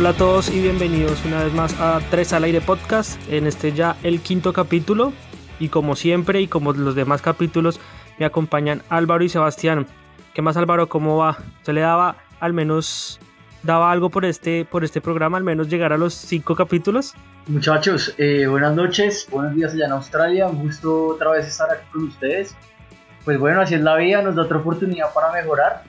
Hola 0.00 0.10
a 0.10 0.14
todos 0.14 0.48
y 0.48 0.62
bienvenidos 0.62 1.22
una 1.26 1.44
vez 1.44 1.52
más 1.52 1.78
a 1.78 2.00
Tres 2.10 2.32
al 2.32 2.44
Aire 2.44 2.62
Podcast, 2.62 3.20
en 3.30 3.46
este 3.46 3.72
ya 3.72 3.98
el 4.02 4.22
quinto 4.22 4.54
capítulo 4.54 5.12
y 5.58 5.68
como 5.68 5.94
siempre 5.94 6.40
y 6.40 6.48
como 6.48 6.72
los 6.72 6.94
demás 6.94 7.20
capítulos 7.20 7.78
me 8.18 8.24
acompañan 8.24 8.80
Álvaro 8.88 9.24
y 9.24 9.28
Sebastián. 9.28 9.86
¿Qué 10.32 10.40
más 10.40 10.56
Álvaro? 10.56 10.88
¿Cómo 10.88 11.18
va? 11.18 11.36
¿Se 11.64 11.74
le 11.74 11.82
daba 11.82 12.16
al 12.40 12.54
menos 12.54 13.20
daba 13.62 13.92
algo 13.92 14.08
por 14.08 14.24
este, 14.24 14.64
por 14.64 14.84
este 14.84 15.02
programa, 15.02 15.36
al 15.36 15.44
menos 15.44 15.68
llegar 15.68 15.92
a 15.92 15.98
los 15.98 16.14
cinco 16.14 16.56
capítulos? 16.56 17.12
Muchachos, 17.46 18.14
eh, 18.16 18.46
buenas 18.46 18.74
noches, 18.74 19.28
buenos 19.30 19.54
días 19.54 19.74
allá 19.74 19.84
en 19.84 19.92
Australia, 19.92 20.48
un 20.48 20.62
gusto 20.62 21.08
otra 21.08 21.32
vez 21.32 21.46
estar 21.46 21.70
aquí 21.70 21.84
con 21.92 22.04
ustedes. 22.04 22.56
Pues 23.26 23.38
bueno, 23.38 23.60
así 23.60 23.74
es 23.74 23.82
la 23.82 23.96
vida, 23.96 24.22
nos 24.22 24.34
da 24.34 24.44
otra 24.44 24.56
oportunidad 24.56 25.12
para 25.12 25.30
mejorar 25.30 25.82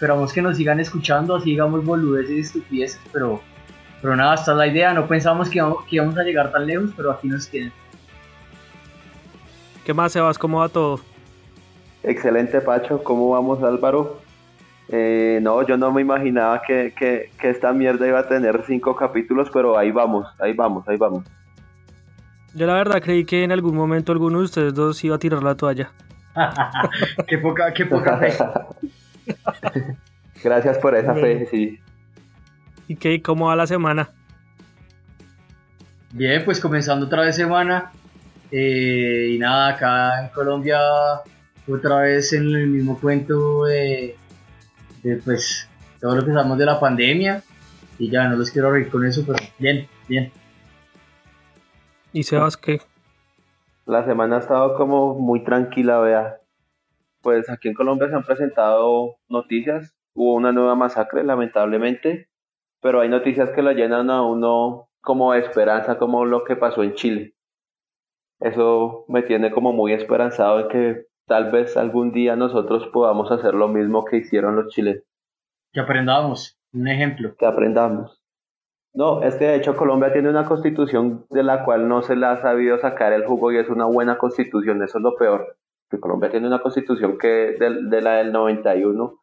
Esperamos 0.00 0.32
que 0.32 0.40
nos 0.40 0.56
sigan 0.56 0.80
escuchando, 0.80 1.36
así 1.36 1.50
digamos 1.50 1.84
boludeces 1.84 2.30
y 2.30 2.40
estupideces, 2.40 3.00
pero, 3.12 3.42
pero 4.00 4.16
nada, 4.16 4.34
esta 4.34 4.52
es 4.52 4.56
la 4.56 4.66
idea. 4.66 4.94
No 4.94 5.06
pensamos 5.06 5.50
que 5.50 5.58
íbamos, 5.90 6.16
a 6.16 6.22
llegar 6.22 6.50
tan 6.50 6.66
lejos, 6.66 6.90
pero 6.96 7.10
aquí 7.10 7.28
nos 7.28 7.46
tienen. 7.50 7.70
¿Qué 9.84 9.92
más, 9.92 10.12
Sebas? 10.12 10.38
¿Cómo 10.38 10.60
va 10.60 10.70
todo? 10.70 11.00
Excelente, 12.02 12.62
Pacho. 12.62 13.04
¿Cómo 13.04 13.28
vamos, 13.28 13.62
Álvaro? 13.62 14.22
Eh, 14.88 15.38
no, 15.42 15.60
yo 15.66 15.76
no 15.76 15.92
me 15.92 16.00
imaginaba 16.00 16.62
que, 16.62 16.94
que, 16.98 17.30
esta 17.50 17.74
mierda 17.74 18.08
iba 18.08 18.20
a 18.20 18.26
tener 18.26 18.62
cinco 18.66 18.96
capítulos, 18.96 19.50
pero 19.52 19.76
ahí 19.76 19.90
vamos, 19.90 20.26
ahí 20.38 20.54
vamos, 20.54 20.88
ahí 20.88 20.96
vamos. 20.96 21.24
Yo 22.54 22.66
la 22.66 22.72
verdad 22.72 23.02
creí 23.02 23.26
que 23.26 23.44
en 23.44 23.52
algún 23.52 23.76
momento 23.76 24.12
alguno 24.12 24.38
de 24.38 24.44
ustedes 24.46 24.72
dos 24.72 25.04
iba 25.04 25.16
a 25.16 25.18
tirar 25.18 25.42
la 25.42 25.56
toalla. 25.56 25.92
qué 27.28 27.36
poca, 27.36 27.74
qué 27.74 27.84
poca 27.84 28.16
fe. 28.16 28.32
Gracias 30.42 30.78
por 30.78 30.94
esa 30.94 31.14
fe, 31.14 31.46
sí. 31.50 31.78
¿Y 32.88 32.96
qué? 32.96 33.22
¿Cómo 33.22 33.46
va 33.46 33.56
la 33.56 33.66
semana? 33.66 34.10
Bien, 36.12 36.44
pues 36.44 36.60
comenzando 36.60 37.06
otra 37.06 37.22
vez 37.22 37.36
semana. 37.36 37.92
Eh, 38.50 39.32
y 39.34 39.38
nada, 39.38 39.74
acá 39.74 40.24
en 40.24 40.28
Colombia, 40.30 40.80
otra 41.68 42.00
vez 42.00 42.32
en 42.32 42.42
el 42.54 42.66
mismo 42.66 42.98
cuento 42.98 43.64
de, 43.64 44.16
pues 45.24 45.68
todo 46.00 46.16
lo 46.16 46.24
que 46.24 46.32
sabemos 46.32 46.58
de 46.58 46.66
la 46.66 46.80
pandemia. 46.80 47.42
Y 47.98 48.10
ya, 48.10 48.28
no 48.28 48.36
los 48.36 48.50
quiero 48.50 48.72
reír 48.72 48.88
con 48.88 49.06
eso, 49.06 49.22
pero 49.26 49.38
bien, 49.58 49.86
bien. 50.08 50.32
¿Y 52.12 52.22
Sebas 52.22 52.56
qué? 52.56 52.80
La 53.86 54.04
semana 54.04 54.36
ha 54.36 54.40
estado 54.40 54.74
como 54.74 55.14
muy 55.14 55.44
tranquila, 55.44 56.00
vea 56.00 56.40
pues 57.22 57.50
aquí 57.50 57.68
en 57.68 57.74
Colombia 57.74 58.08
se 58.08 58.14
han 58.14 58.24
presentado 58.24 59.16
noticias. 59.28 59.94
Hubo 60.14 60.34
una 60.34 60.52
nueva 60.52 60.74
masacre, 60.74 61.22
lamentablemente, 61.22 62.28
pero 62.80 63.00
hay 63.00 63.08
noticias 63.08 63.50
que 63.50 63.62
la 63.62 63.72
llenan 63.72 64.10
a 64.10 64.22
uno 64.22 64.88
como 65.00 65.32
de 65.32 65.40
esperanza, 65.40 65.98
como 65.98 66.24
lo 66.24 66.44
que 66.44 66.56
pasó 66.56 66.82
en 66.82 66.94
Chile. 66.94 67.34
Eso 68.40 69.04
me 69.08 69.22
tiene 69.22 69.50
como 69.50 69.72
muy 69.72 69.92
esperanzado 69.92 70.60
en 70.60 70.68
que 70.68 71.06
tal 71.26 71.50
vez 71.50 71.76
algún 71.76 72.10
día 72.12 72.36
nosotros 72.36 72.88
podamos 72.92 73.30
hacer 73.30 73.54
lo 73.54 73.68
mismo 73.68 74.04
que 74.04 74.18
hicieron 74.18 74.56
los 74.56 74.68
chilenos. 74.68 75.04
Que 75.72 75.80
aprendamos, 75.80 76.58
un 76.72 76.88
ejemplo. 76.88 77.34
Que 77.38 77.46
aprendamos. 77.46 78.20
No, 78.92 79.22
es 79.22 79.36
que 79.36 79.44
de 79.44 79.54
hecho 79.54 79.76
Colombia 79.76 80.12
tiene 80.12 80.30
una 80.30 80.46
constitución 80.46 81.24
de 81.30 81.44
la 81.44 81.64
cual 81.64 81.86
no 81.86 82.02
se 82.02 82.16
le 82.16 82.26
ha 82.26 82.42
sabido 82.42 82.78
sacar 82.78 83.12
el 83.12 83.24
jugo 83.24 83.52
y 83.52 83.58
es 83.58 83.68
una 83.68 83.84
buena 83.84 84.18
constitución, 84.18 84.82
eso 84.82 84.98
es 84.98 85.04
lo 85.04 85.16
peor 85.16 85.59
que 85.90 86.00
Colombia 86.00 86.30
tiene 86.30 86.46
una 86.46 86.62
constitución 86.62 87.18
que 87.18 87.56
de, 87.58 88.00
la 88.00 88.16
del 88.16 88.32
91, 88.32 89.20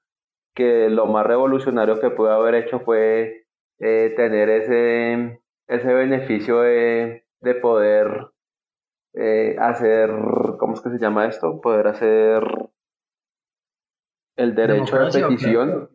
que 0.53 0.89
lo 0.89 1.05
más 1.05 1.25
revolucionario 1.25 1.99
que 1.99 2.09
pudo 2.09 2.31
haber 2.31 2.55
hecho 2.55 2.81
fue 2.81 3.45
eh, 3.79 4.13
tener 4.15 4.49
ese, 4.49 5.41
ese 5.67 5.93
beneficio 5.93 6.61
de, 6.61 7.25
de 7.41 7.55
poder 7.55 8.27
eh, 9.13 9.55
hacer, 9.59 10.09
¿cómo 10.59 10.73
es 10.73 10.81
que 10.81 10.89
se 10.89 10.99
llama 10.99 11.25
esto? 11.25 11.61
Poder 11.61 11.87
hacer 11.87 12.43
el 14.35 14.53
derecho 14.53 14.97
de 14.97 15.21
petición. 15.21 15.89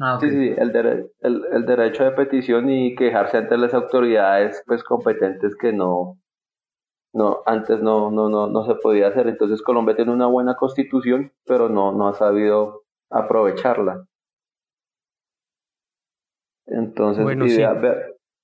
Ah, 0.00 0.18
sí, 0.20 0.28
sí, 0.28 0.54
el, 0.56 0.74
el, 1.20 1.44
el, 1.52 1.66
derecho 1.66 2.04
de 2.04 2.10
petición 2.12 2.68
y 2.68 2.96
quejarse 2.96 3.36
ante 3.36 3.56
las 3.56 3.74
autoridades 3.74 4.60
pues 4.66 4.82
competentes 4.82 5.54
que 5.54 5.72
no, 5.72 6.18
no, 7.14 7.42
antes 7.46 7.80
no, 7.80 8.10
no, 8.10 8.28
no, 8.28 8.48
no 8.48 8.64
se 8.66 8.74
podía 8.74 9.08
hacer. 9.08 9.28
Entonces 9.28 9.62
Colombia 9.62 9.94
tiene 9.94 10.12
una 10.12 10.26
buena 10.26 10.56
constitución, 10.56 11.32
pero 11.46 11.68
no, 11.68 11.92
no 11.92 12.08
ha 12.08 12.14
sabido 12.14 12.82
aprovecharla. 13.08 14.04
Entonces, 16.66 17.24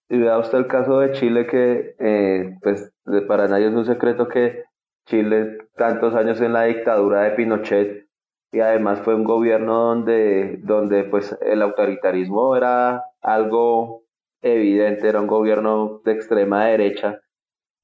y, 0.09 0.19
vea, 0.19 0.39
usted 0.39 0.59
el 0.59 0.67
caso 0.67 1.01
de 1.01 1.13
Chile 1.13 1.47
que, 1.47 1.97
eh, 1.99 2.57
pues, 2.63 2.93
para 3.27 3.49
nadie 3.49 3.69
es 3.69 3.75
un 3.75 3.87
secreto 3.87 4.29
que 4.29 4.65
Chile, 5.07 5.59
tantos 5.77 6.15
años 6.15 6.41
en 6.41 6.53
la 6.53 6.65
dictadura 6.65 7.23
de 7.23 7.31
Pinochet, 7.31 8.07
y 8.53 8.61
además 8.61 9.01
fue 9.01 9.15
un 9.15 9.25
gobierno 9.25 9.85
donde, 9.85 10.59
donde 10.63 11.05
pues, 11.05 11.37
el 11.43 11.63
autoritarismo 11.63 12.57
era 12.57 13.05
algo 13.21 14.05
evidente, 14.43 15.09
era 15.09 15.21
un 15.21 15.27
gobierno 15.27 16.01
de 16.05 16.13
extrema 16.13 16.67
derecha, 16.67 17.21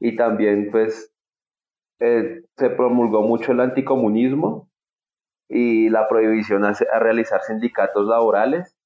y 0.01 0.17
también 0.17 0.71
pues 0.71 1.13
eh, 2.01 2.43
se 2.57 2.71
promulgó 2.71 3.23
mucho 3.23 3.53
el 3.53 3.61
anticomunismo 3.61 4.69
y 5.49 5.89
la 5.89 6.09
prohibición 6.09 6.65
a, 6.65 6.75
realizar 6.99 7.41
sindicatos 7.43 8.07
laborales 8.07 8.77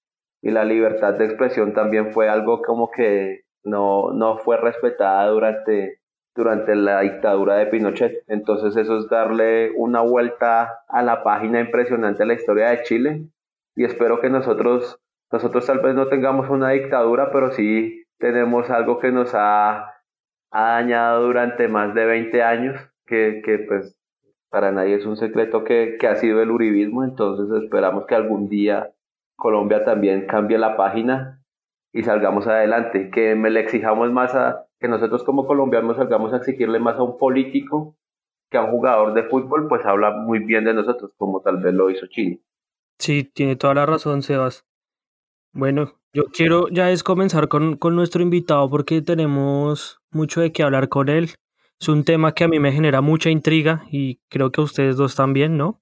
y 0.42 0.50
la 0.50 0.64
libertad 0.64 1.14
de 1.14 1.26
expresión 1.26 1.74
también 1.74 2.12
fue 2.12 2.28
algo 2.28 2.62
como 2.62 2.90
que 2.90 3.42
no, 3.64 4.12
no 4.12 4.38
fue 4.38 4.56
respetada 4.56 5.26
durante, 5.26 6.00
durante 6.34 6.74
la 6.76 7.00
dictadura 7.00 7.56
de 7.56 7.66
Pinochet. 7.66 8.24
Entonces 8.26 8.76
eso 8.76 8.98
es 8.98 9.08
darle 9.08 9.72
una 9.76 10.00
vuelta 10.00 10.80
a 10.88 11.02
la 11.02 11.22
página 11.22 11.60
impresionante 11.60 12.22
de 12.22 12.26
la 12.26 12.34
historia 12.34 12.70
de 12.70 12.82
Chile 12.84 13.26
y 13.74 13.84
espero 13.84 14.20
que 14.20 14.30
nosotros, 14.30 14.98
nosotros 15.30 15.66
tal 15.66 15.80
vez 15.80 15.94
no 15.94 16.08
tengamos 16.08 16.48
una 16.48 16.70
dictadura, 16.70 17.30
pero 17.32 17.52
sí 17.52 18.04
tenemos 18.18 18.70
algo 18.70 18.98
que 18.98 19.12
nos 19.12 19.32
ha 19.34 19.89
ha 20.50 20.72
dañado 20.72 21.26
durante 21.26 21.68
más 21.68 21.94
de 21.94 22.04
20 22.04 22.42
años, 22.42 22.76
que, 23.06 23.42
que 23.44 23.58
pues 23.58 23.96
para 24.50 24.72
nadie 24.72 24.96
es 24.96 25.06
un 25.06 25.16
secreto 25.16 25.64
que, 25.64 25.96
que 25.98 26.06
ha 26.08 26.16
sido 26.16 26.42
el 26.42 26.50
uribismo, 26.50 27.04
entonces 27.04 27.62
esperamos 27.62 28.06
que 28.06 28.14
algún 28.14 28.48
día 28.48 28.92
Colombia 29.36 29.84
también 29.84 30.26
cambie 30.26 30.58
la 30.58 30.76
página 30.76 31.42
y 31.92 32.02
salgamos 32.02 32.46
adelante, 32.46 33.10
que 33.10 33.34
me 33.34 33.50
le 33.50 33.60
exijamos 33.60 34.10
más 34.12 34.34
a, 34.34 34.66
que 34.78 34.88
nosotros 34.88 35.24
como 35.24 35.46
colombianos 35.46 35.96
salgamos 35.96 36.32
a 36.32 36.38
exigirle 36.38 36.78
más 36.78 36.96
a 36.96 37.02
un 37.02 37.18
político 37.18 37.96
que 38.50 38.58
a 38.58 38.64
un 38.64 38.70
jugador 38.70 39.14
de 39.14 39.24
fútbol, 39.24 39.68
pues 39.68 39.84
habla 39.86 40.10
muy 40.10 40.40
bien 40.40 40.64
de 40.64 40.74
nosotros, 40.74 41.12
como 41.16 41.40
tal 41.40 41.58
vez 41.58 41.72
lo 41.72 41.88
hizo 41.90 42.06
Chile. 42.08 42.40
Sí, 42.98 43.24
tiene 43.24 43.56
toda 43.56 43.74
la 43.74 43.86
razón, 43.86 44.22
Sebas. 44.22 44.66
Bueno, 45.52 45.99
yo 46.12 46.24
quiero 46.24 46.68
ya 46.68 46.90
es 46.90 47.02
comenzar 47.04 47.48
con, 47.48 47.76
con 47.76 47.94
nuestro 47.94 48.22
invitado 48.22 48.68
porque 48.68 49.00
tenemos 49.00 50.00
mucho 50.10 50.40
de 50.40 50.52
qué 50.52 50.62
hablar 50.62 50.88
con 50.88 51.08
él. 51.08 51.30
Es 51.80 51.88
un 51.88 52.04
tema 52.04 52.34
que 52.34 52.44
a 52.44 52.48
mí 52.48 52.58
me 52.58 52.72
genera 52.72 53.00
mucha 53.00 53.30
intriga 53.30 53.84
y 53.90 54.16
creo 54.28 54.50
que 54.50 54.60
ustedes 54.60 54.96
dos 54.96 55.14
también, 55.14 55.56
¿no? 55.56 55.80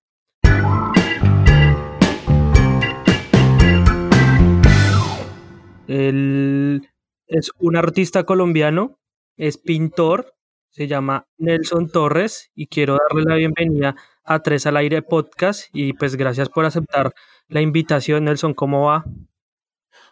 Él 5.86 6.86
es 7.26 7.50
un 7.58 7.76
artista 7.76 8.24
colombiano, 8.24 8.98
es 9.38 9.56
pintor, 9.56 10.34
se 10.68 10.86
llama 10.86 11.26
Nelson 11.38 11.88
Torres 11.88 12.50
y 12.54 12.66
quiero 12.66 12.98
darle 13.08 13.24
la 13.24 13.36
bienvenida 13.36 13.96
a 14.22 14.42
Tres 14.42 14.66
al 14.66 14.76
Aire 14.76 15.00
Podcast 15.00 15.70
y 15.72 15.94
pues 15.94 16.16
gracias 16.16 16.50
por 16.50 16.66
aceptar 16.66 17.14
la 17.48 17.62
invitación, 17.62 18.24
Nelson, 18.24 18.52
¿cómo 18.52 18.84
va? 18.84 19.06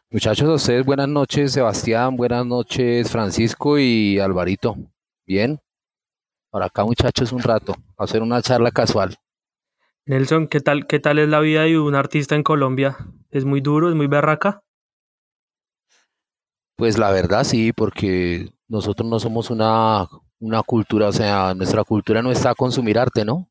Muchachos, 0.08 0.48
a 0.48 0.54
ustedes 0.54 0.86
buenas 0.86 1.08
noches, 1.08 1.52
Sebastián, 1.52 2.16
buenas 2.16 2.46
noches, 2.46 3.10
Francisco 3.10 3.76
y 3.76 4.20
Alvarito. 4.20 4.76
Bien. 5.26 5.60
Ahora 6.52 6.66
acá, 6.66 6.84
muchachos, 6.84 7.32
un 7.32 7.42
rato, 7.42 7.74
a 7.98 8.04
hacer 8.04 8.22
una 8.22 8.40
charla 8.40 8.70
casual. 8.70 9.16
Nelson, 10.06 10.46
¿qué 10.46 10.60
tal, 10.60 10.86
qué 10.86 11.00
tal 11.00 11.18
es 11.18 11.28
la 11.28 11.40
vida 11.40 11.62
de 11.62 11.80
un 11.80 11.96
artista 11.96 12.36
en 12.36 12.44
Colombia? 12.44 12.96
¿Es 13.30 13.44
muy 13.44 13.60
duro, 13.60 13.88
es 13.88 13.96
muy 13.96 14.06
berraca? 14.06 14.62
Pues 16.76 16.98
la 16.98 17.10
verdad 17.10 17.42
sí, 17.42 17.72
porque 17.72 18.52
nosotros 18.68 19.10
no 19.10 19.18
somos 19.18 19.50
una, 19.50 20.06
una 20.38 20.62
cultura, 20.62 21.08
o 21.08 21.12
sea, 21.12 21.52
nuestra 21.52 21.82
cultura 21.82 22.22
no 22.22 22.30
está 22.30 22.50
a 22.50 22.54
consumir 22.54 22.96
arte, 22.96 23.24
¿no? 23.24 23.50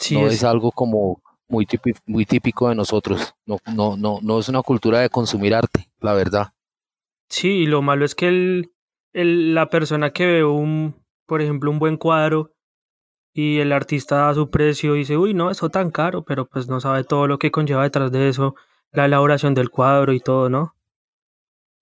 Sí, 0.00 0.20
no 0.20 0.26
es 0.26 0.42
algo 0.42 0.72
como 0.72 1.22
muy 1.52 1.66
típico, 1.66 2.00
muy 2.06 2.24
típico 2.24 2.68
de 2.70 2.74
nosotros. 2.74 3.34
No, 3.44 3.58
no, 3.74 3.96
no, 3.96 4.20
no 4.22 4.38
es 4.38 4.48
una 4.48 4.62
cultura 4.62 5.00
de 5.00 5.10
consumir 5.10 5.54
arte, 5.54 5.90
la 6.00 6.14
verdad. 6.14 6.52
Sí, 7.28 7.48
y 7.48 7.66
lo 7.66 7.82
malo 7.82 8.06
es 8.06 8.14
que 8.14 8.28
el, 8.28 8.72
el, 9.12 9.54
la 9.54 9.68
persona 9.68 10.12
que 10.12 10.26
ve 10.26 10.44
un, 10.44 10.96
por 11.26 11.42
ejemplo, 11.42 11.70
un 11.70 11.78
buen 11.78 11.98
cuadro 11.98 12.54
y 13.34 13.58
el 13.58 13.72
artista 13.72 14.16
da 14.16 14.34
su 14.34 14.48
precio 14.48 14.96
y 14.96 15.00
dice, 15.00 15.18
uy, 15.18 15.34
no, 15.34 15.50
eso 15.50 15.68
tan 15.68 15.90
caro, 15.90 16.24
pero 16.24 16.46
pues 16.46 16.68
no 16.68 16.80
sabe 16.80 17.04
todo 17.04 17.26
lo 17.26 17.38
que 17.38 17.50
conlleva 17.50 17.82
detrás 17.82 18.10
de 18.10 18.30
eso, 18.30 18.54
la 18.90 19.04
elaboración 19.04 19.52
del 19.52 19.68
cuadro 19.68 20.14
y 20.14 20.20
todo, 20.20 20.48
¿no? 20.48 20.74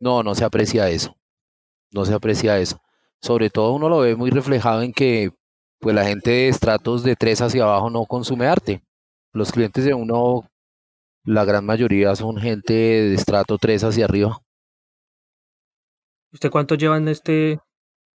No, 0.00 0.24
no 0.24 0.34
se 0.34 0.44
aprecia 0.44 0.88
eso. 0.88 1.16
No 1.92 2.04
se 2.04 2.14
aprecia 2.14 2.58
eso. 2.58 2.80
Sobre 3.20 3.50
todo 3.50 3.72
uno 3.72 3.88
lo 3.88 3.98
ve 3.98 4.16
muy 4.16 4.30
reflejado 4.30 4.82
en 4.82 4.92
que 4.92 5.30
pues 5.78 5.94
la 5.94 6.04
gente 6.04 6.30
de 6.30 6.48
estratos 6.48 7.04
de 7.04 7.14
tres 7.14 7.40
hacia 7.40 7.62
abajo 7.62 7.88
no 7.88 8.04
consume 8.06 8.46
arte. 8.46 8.82
Los 9.32 9.52
clientes 9.52 9.84
de 9.84 9.94
uno, 9.94 10.48
la 11.24 11.44
gran 11.44 11.64
mayoría 11.64 12.16
son 12.16 12.36
gente 12.36 12.72
de 12.72 13.14
estrato 13.14 13.58
3 13.58 13.84
hacia 13.84 14.04
arriba. 14.04 14.38
¿Usted 16.32 16.50
cuánto 16.50 16.74
lleva 16.74 16.96
en 16.96 17.08
este 17.08 17.60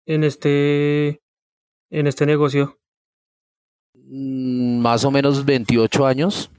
en 0.06 0.24
este 0.24 1.22
en 1.90 2.08
este 2.08 2.26
negocio? 2.26 2.78
Mm, 3.94 4.80
más 4.80 5.04
o 5.04 5.12
menos 5.12 5.46
28 5.46 6.06
años, 6.06 6.50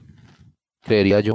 creería 0.81 1.19
yo. 1.19 1.33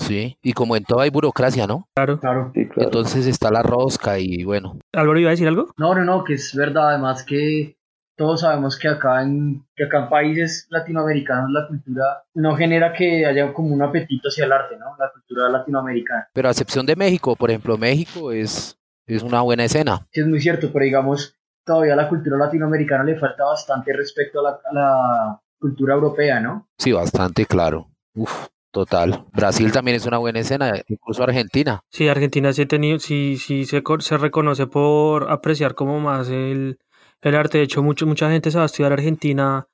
Sí, 0.00 0.38
y 0.42 0.52
como 0.52 0.76
en 0.76 0.84
todo 0.84 1.00
hay 1.00 1.10
burocracia, 1.10 1.66
¿no? 1.66 1.88
Claro, 1.94 2.20
claro. 2.20 2.52
Entonces 2.54 3.26
está 3.26 3.50
la 3.50 3.62
rosca 3.62 4.18
y 4.18 4.44
bueno. 4.44 4.78
¿Álvaro 4.92 5.18
iba 5.18 5.30
a 5.30 5.32
decir 5.32 5.48
algo? 5.48 5.72
No, 5.76 5.94
no, 5.94 6.04
no, 6.04 6.24
que 6.24 6.34
es 6.34 6.54
verdad, 6.54 6.90
además 6.90 7.24
que 7.24 7.77
todos 8.18 8.40
sabemos 8.40 8.76
que 8.76 8.88
acá 8.88 9.22
en, 9.22 9.64
que 9.76 9.84
acá 9.84 10.00
en 10.00 10.08
países 10.08 10.66
latinoamericanos 10.70 11.50
la 11.52 11.68
cultura 11.68 12.24
no 12.34 12.56
genera 12.56 12.92
que 12.92 13.24
haya 13.24 13.54
como 13.54 13.72
un 13.72 13.80
apetito 13.80 14.28
hacia 14.28 14.44
el 14.44 14.52
arte, 14.52 14.76
¿no? 14.76 14.96
La 14.98 15.10
cultura 15.12 15.48
latinoamericana. 15.48 16.28
Pero 16.34 16.48
a 16.48 16.50
excepción 16.50 16.84
de 16.84 16.96
México, 16.96 17.36
por 17.36 17.48
ejemplo, 17.48 17.78
México 17.78 18.32
es, 18.32 18.76
es 19.06 19.22
una 19.22 19.42
buena 19.42 19.64
escena. 19.64 20.04
Sí, 20.10 20.20
es 20.20 20.26
muy 20.26 20.40
cierto, 20.40 20.70
pero 20.72 20.84
digamos, 20.84 21.36
todavía 21.64 21.92
a 21.92 21.96
la 21.96 22.08
cultura 22.08 22.36
latinoamericana 22.36 23.04
le 23.04 23.16
falta 23.16 23.44
bastante 23.44 23.92
respecto 23.92 24.40
a 24.44 24.58
la, 24.72 25.40
cultura 25.60 25.94
europea, 25.94 26.40
¿no? 26.40 26.68
Sí, 26.78 26.92
bastante, 26.92 27.46
claro. 27.46 27.88
Uf, 28.14 28.46
total. 28.72 29.26
Brasil 29.32 29.72
también 29.72 29.96
es 29.96 30.06
una 30.06 30.18
buena 30.18 30.40
escena, 30.40 30.72
incluso 30.86 31.22
Argentina. 31.22 31.80
Sí, 31.90 32.08
Argentina 32.08 32.52
sí, 32.52 32.66
tenido, 32.66 32.98
sí, 33.00 33.36
sí 33.38 33.64
se, 33.64 33.82
se 33.98 34.18
reconoce 34.18 34.68
por 34.68 35.30
apreciar 35.32 35.74
como 35.74 35.98
más 35.98 36.28
el, 36.30 36.78
el 37.22 37.34
arte. 37.34 37.58
De 37.58 37.64
hecho, 37.64 37.82
mucho, 37.82 38.06
mucha 38.06 38.30
gente 38.30 38.50
se 38.50 38.58
va 38.58 38.64
a 38.64 38.66
estudiar 38.66 38.92
Argentina 38.92 39.66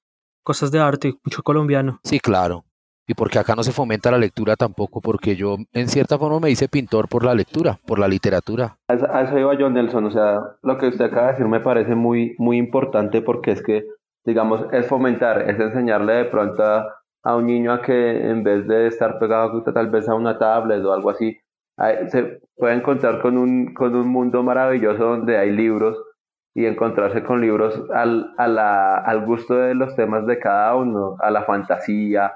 cosas 0.42 0.70
de 0.70 0.80
arte, 0.80 1.14
mucho 1.24 1.42
colombiano. 1.42 2.00
Sí, 2.04 2.20
claro 2.20 2.64
y 3.06 3.14
porque 3.14 3.38
acá 3.38 3.54
no 3.54 3.62
se 3.62 3.72
fomenta 3.72 4.10
la 4.10 4.18
lectura 4.18 4.56
tampoco, 4.56 5.00
porque 5.00 5.36
yo 5.36 5.56
en 5.72 5.88
cierta 5.88 6.18
forma 6.18 6.40
me 6.40 6.50
hice 6.50 6.68
pintor 6.68 7.08
por 7.08 7.24
la 7.24 7.34
lectura, 7.34 7.78
por 7.86 7.98
la 7.98 8.08
literatura. 8.08 8.76
A 8.88 9.22
eso 9.22 9.38
iba 9.38 9.54
yo, 9.58 9.68
Nelson, 9.68 10.06
o 10.06 10.10
sea, 10.10 10.40
lo 10.62 10.78
que 10.78 10.88
usted 10.88 11.06
acaba 11.06 11.26
de 11.26 11.32
decir 11.32 11.46
me 11.46 11.60
parece 11.60 11.94
muy, 11.94 12.34
muy 12.38 12.56
importante 12.56 13.20
porque 13.20 13.52
es 13.52 13.62
que, 13.62 13.84
digamos, 14.24 14.64
es 14.72 14.86
fomentar, 14.86 15.50
es 15.50 15.58
enseñarle 15.58 16.14
de 16.14 16.24
pronto 16.26 16.62
a, 16.62 17.36
un 17.36 17.46
niño 17.46 17.72
a 17.72 17.82
que 17.82 18.28
en 18.28 18.42
vez 18.42 18.66
de 18.66 18.86
estar 18.86 19.18
pegado 19.18 19.62
tal 19.62 19.90
vez 19.90 20.08
a 20.08 20.14
una 20.14 20.38
tablet 20.38 20.84
o 20.84 20.92
algo 20.92 21.10
así, 21.10 21.38
se 22.08 22.40
puede 22.56 22.74
encontrar 22.74 23.20
con 23.20 23.36
un, 23.36 23.74
con 23.74 23.94
un 23.94 24.08
mundo 24.08 24.42
maravilloso 24.42 25.04
donde 25.04 25.36
hay 25.36 25.50
libros 25.50 25.96
y 26.54 26.66
encontrarse 26.66 27.24
con 27.24 27.40
libros 27.40 27.82
al, 27.92 28.32
a 28.38 28.46
la, 28.46 28.96
al 28.96 29.26
gusto 29.26 29.54
de 29.56 29.74
los 29.74 29.96
temas 29.96 30.24
de 30.26 30.38
cada 30.38 30.76
uno, 30.76 31.16
a 31.20 31.30
la 31.30 31.42
fantasía, 31.42 32.32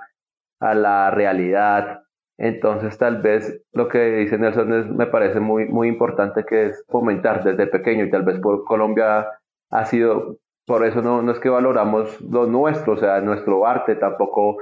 a 0.60 0.74
la 0.74 1.10
realidad. 1.10 2.02
Entonces 2.36 2.98
tal 2.98 3.22
vez 3.22 3.62
lo 3.72 3.88
que 3.88 4.16
dice 4.16 4.38
Nelson 4.38 4.72
es, 4.72 4.86
me 4.88 5.06
parece 5.06 5.40
muy, 5.40 5.66
muy 5.66 5.88
importante 5.88 6.44
que 6.44 6.66
es 6.66 6.84
fomentar 6.88 7.44
desde 7.44 7.66
pequeño 7.68 8.04
y 8.04 8.10
tal 8.10 8.24
vez 8.24 8.38
por 8.40 8.64
Colombia 8.64 9.26
ha 9.70 9.84
sido, 9.84 10.38
por 10.66 10.84
eso 10.84 11.00
no, 11.00 11.22
no 11.22 11.32
es 11.32 11.38
que 11.38 11.48
valoramos 11.48 12.20
lo 12.20 12.46
nuestro, 12.46 12.94
o 12.94 12.96
sea, 12.96 13.20
nuestro 13.20 13.66
arte, 13.66 13.94
tampoco 13.96 14.56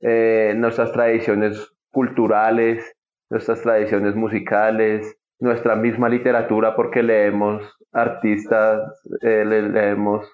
eh, 0.00 0.54
nuestras 0.56 0.92
tradiciones 0.92 1.72
culturales, 1.90 2.94
nuestras 3.30 3.62
tradiciones 3.62 4.14
musicales, 4.14 5.18
nuestra 5.40 5.76
misma 5.76 6.08
literatura, 6.08 6.74
porque 6.74 7.02
leemos 7.02 7.77
artistas, 7.92 9.00
eh, 9.22 9.44
leemos 9.44 10.26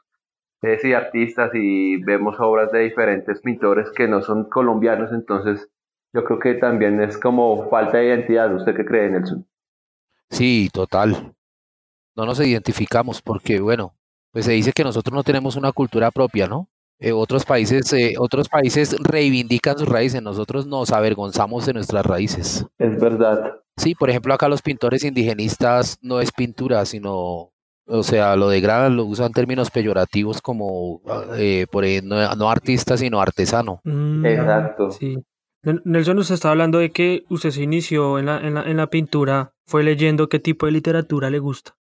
eh, 0.63 0.79
sí, 0.81 0.95
artistas 0.95 1.51
y 1.55 2.03
vemos 2.03 2.37
obras 2.41 2.73
de 2.73 2.81
diferentes 2.81 3.41
pintores 3.43 3.91
que 3.91 4.09
no 4.09 4.23
son 4.23 4.49
colombianos, 4.49 5.13
entonces 5.13 5.69
yo 6.15 6.25
creo 6.25 6.39
que 6.39 6.55
también 6.55 7.01
es 7.03 7.19
como 7.19 7.69
falta 7.69 7.99
de 7.99 8.07
identidad. 8.07 8.55
¿Usted 8.55 8.75
qué 8.75 8.85
cree, 8.85 9.11
Nelson? 9.11 9.47
Sí, 10.31 10.71
total. 10.73 11.35
No 12.17 12.25
nos 12.25 12.41
identificamos 12.41 13.21
porque, 13.21 13.61
bueno, 13.61 13.95
pues 14.31 14.47
se 14.47 14.53
dice 14.53 14.73
que 14.73 14.85
nosotros 14.85 15.15
no 15.15 15.23
tenemos 15.23 15.57
una 15.57 15.73
cultura 15.73 16.11
propia, 16.11 16.47
¿no? 16.47 16.69
Eh, 16.99 17.13
otros 17.13 17.45
países, 17.45 17.93
eh, 17.93 18.15
otros 18.19 18.49
países 18.49 18.97
reivindican 19.03 19.77
sus 19.77 19.89
raíces, 19.89 20.23
nosotros 20.23 20.67
nos 20.67 20.93
avergonzamos 20.93 21.67
de 21.67 21.75
nuestras 21.75 22.07
raíces. 22.07 22.65
Es 22.79 22.99
verdad. 23.01 23.61
Sí, 23.77 23.95
por 23.95 24.11
ejemplo, 24.11 24.35
acá 24.35 24.49
los 24.49 24.63
pintores 24.63 25.05
indigenistas 25.05 25.99
no 26.01 26.21
es 26.21 26.33
pintura, 26.33 26.85
sino 26.87 27.55
o 27.87 28.03
sea, 28.03 28.35
lo 28.37 28.49
degradan, 28.49 28.97
lo 28.97 29.05
usan 29.05 29.33
términos 29.33 29.71
peyorativos 29.71 30.41
como, 30.41 31.03
eh, 31.37 31.67
por 31.71 31.85
no, 32.03 32.35
no, 32.35 32.51
artista, 32.51 32.97
sino 32.97 33.21
artesano. 33.21 33.81
Mm, 33.85 34.25
Exacto. 34.25 34.91
Sí. 34.91 35.17
Nelson, 35.85 36.19
usted 36.19 36.35
estaba 36.35 36.53
hablando 36.53 36.79
de 36.79 36.91
que 36.91 37.25
usted 37.31 37.51
se 37.51 37.63
inició 37.63 38.19
en 38.19 38.27
la, 38.27 38.39
en, 38.39 38.55
la, 38.55 38.63
en 38.63 38.77
la 38.77 38.89
pintura, 38.89 39.55
fue 39.67 39.83
leyendo 39.83 40.29
qué 40.29 40.39
tipo 40.39 40.67
de 40.67 40.73
literatura 40.73 41.31
le 41.31 41.39
gusta. 41.39 41.77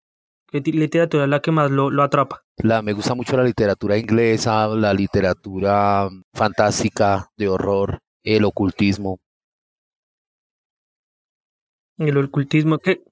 ¿Qué 0.51 0.59
literatura 0.61 1.25
es 1.25 1.29
la 1.29 1.41
que 1.41 1.51
más 1.51 1.69
lo, 1.69 1.89
lo 1.89 2.03
atrapa? 2.03 2.43
La, 2.57 2.81
me 2.81 2.93
gusta 2.93 3.13
mucho 3.13 3.37
la 3.37 3.43
literatura 3.43 3.97
inglesa, 3.97 4.67
la 4.67 4.93
literatura 4.93 6.09
fantástica, 6.33 7.29
de 7.37 7.47
horror, 7.47 7.99
el 8.23 8.45
ocultismo. 8.45 9.19
El 11.99 12.17
ocultismo, 12.17 12.79
¿qué, 12.79 13.03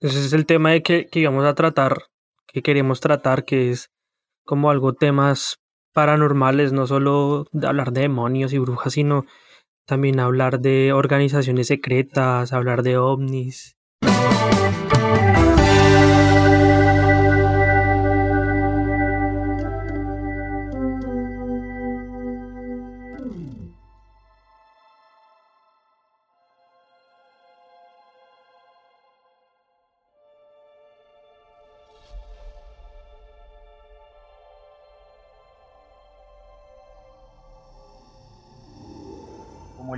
ese 0.00 0.18
es 0.18 0.32
el 0.32 0.46
tema 0.46 0.70
de 0.70 0.82
que, 0.82 1.06
que 1.06 1.24
a 1.24 1.54
tratar, 1.54 2.06
que 2.48 2.60
queremos 2.60 2.98
tratar, 2.98 3.44
que 3.44 3.70
es 3.70 3.88
como 4.44 4.68
algo 4.68 4.94
temas 4.94 5.60
paranormales, 5.92 6.72
no 6.72 6.88
solo 6.88 7.46
hablar 7.64 7.92
de 7.92 8.00
demonios 8.00 8.52
y 8.52 8.58
brujas, 8.58 8.94
sino 8.94 9.26
también 9.86 10.18
hablar 10.18 10.58
de 10.58 10.92
organizaciones 10.92 11.68
secretas, 11.68 12.52
hablar 12.52 12.82
de 12.82 12.98
ovnis. 12.98 13.76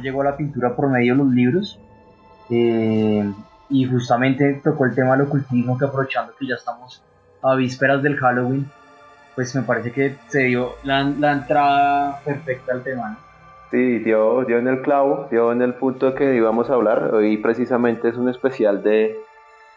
Llegó 0.04 0.20
a 0.20 0.25
la 0.25 0.37
pintura 0.37 0.76
por 0.76 0.88
medio 0.88 1.14
de 1.14 1.25
los 1.25 1.32
libros. 1.32 1.80
Eh, 2.50 3.32
y 3.70 3.84
justamente 3.87 4.61
tocó 4.62 4.84
el 4.84 4.94
tema 4.94 5.16
del 5.16 5.26
ocultismo 5.26 5.78
que 5.78 5.87
aprovechando 5.87 6.34
que 6.38 6.46
ya 6.46 6.54
estamos 6.54 7.02
a 7.42 7.54
vísperas 7.54 8.02
del 8.02 8.16
Halloween, 8.16 8.70
pues 9.34 9.54
me 9.54 9.62
parece 9.62 9.90
que 9.90 10.16
se 10.28 10.44
dio 10.44 10.75
la, 10.84 11.00
entrada 11.00 12.20
perfecta 12.25 12.73
al 12.73 12.82
tema. 12.82 13.18
Sí, 13.70 13.99
dio, 13.99 14.44
dio 14.44 14.58
en 14.58 14.68
el 14.68 14.82
clavo, 14.82 15.26
dio 15.30 15.50
en 15.50 15.62
el 15.62 15.75
punto 15.75 16.14
que 16.14 16.37
íbamos 16.37 16.70
a 16.70 16.75
hablar. 16.75 17.12
Hoy 17.12 17.37
precisamente 17.38 18.08
es 18.08 18.16
un 18.16 18.28
especial 18.28 18.82
de, 18.82 19.18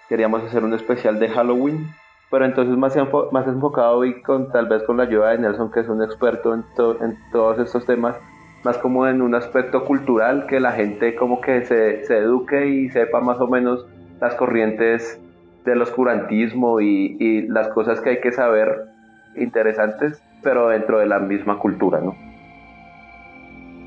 queríamos 0.08 0.44
hacer 0.44 0.64
un 0.64 0.74
especial 0.74 1.20
de 1.20 1.30
Halloween, 1.30 1.90
pero 2.30 2.46
entonces 2.46 2.78
más, 2.78 2.96
más 3.32 3.48
enfocado 3.48 4.06
y 4.06 4.22
con 4.22 4.52
tal 4.52 4.68
vez 4.68 4.84
con 4.84 4.98
la 4.98 5.04
ayuda 5.04 5.30
de 5.30 5.40
Nelson, 5.40 5.72
que 5.72 5.80
es 5.80 5.88
un 5.88 6.04
experto 6.04 6.54
en, 6.54 6.64
en 7.02 7.18
todos 7.32 7.58
estos 7.60 7.86
temas, 7.86 8.16
más 8.64 8.78
como 8.78 9.08
en 9.08 9.22
un 9.22 9.36
aspecto 9.36 9.86
cultural, 9.86 10.46
que 10.48 10.60
la 10.60 10.72
gente 10.72 11.16
como 11.16 11.42
que 11.42 11.66
se, 11.66 12.06
se 12.06 12.18
eduque 12.18 12.68
y 12.68 12.90
sepa 12.90 13.22
más 13.22 13.40
o 13.40 13.48
menos 13.48 13.86
las 14.20 14.36
corrientes 14.36 15.20
del 15.66 15.82
oscurantismo 15.82 16.82
y, 16.82 17.18
y, 17.20 17.42
las 17.48 17.68
cosas 17.70 18.00
que 18.02 18.12
hay 18.12 18.22
que 18.22 18.32
saber 18.32 18.88
interesantes, 19.36 20.22
pero 20.42 20.70
dentro 20.70 21.00
de 21.00 21.06
la 21.06 21.20
misma 21.20 21.60
cultura, 21.60 22.00
¿no? 22.00 22.16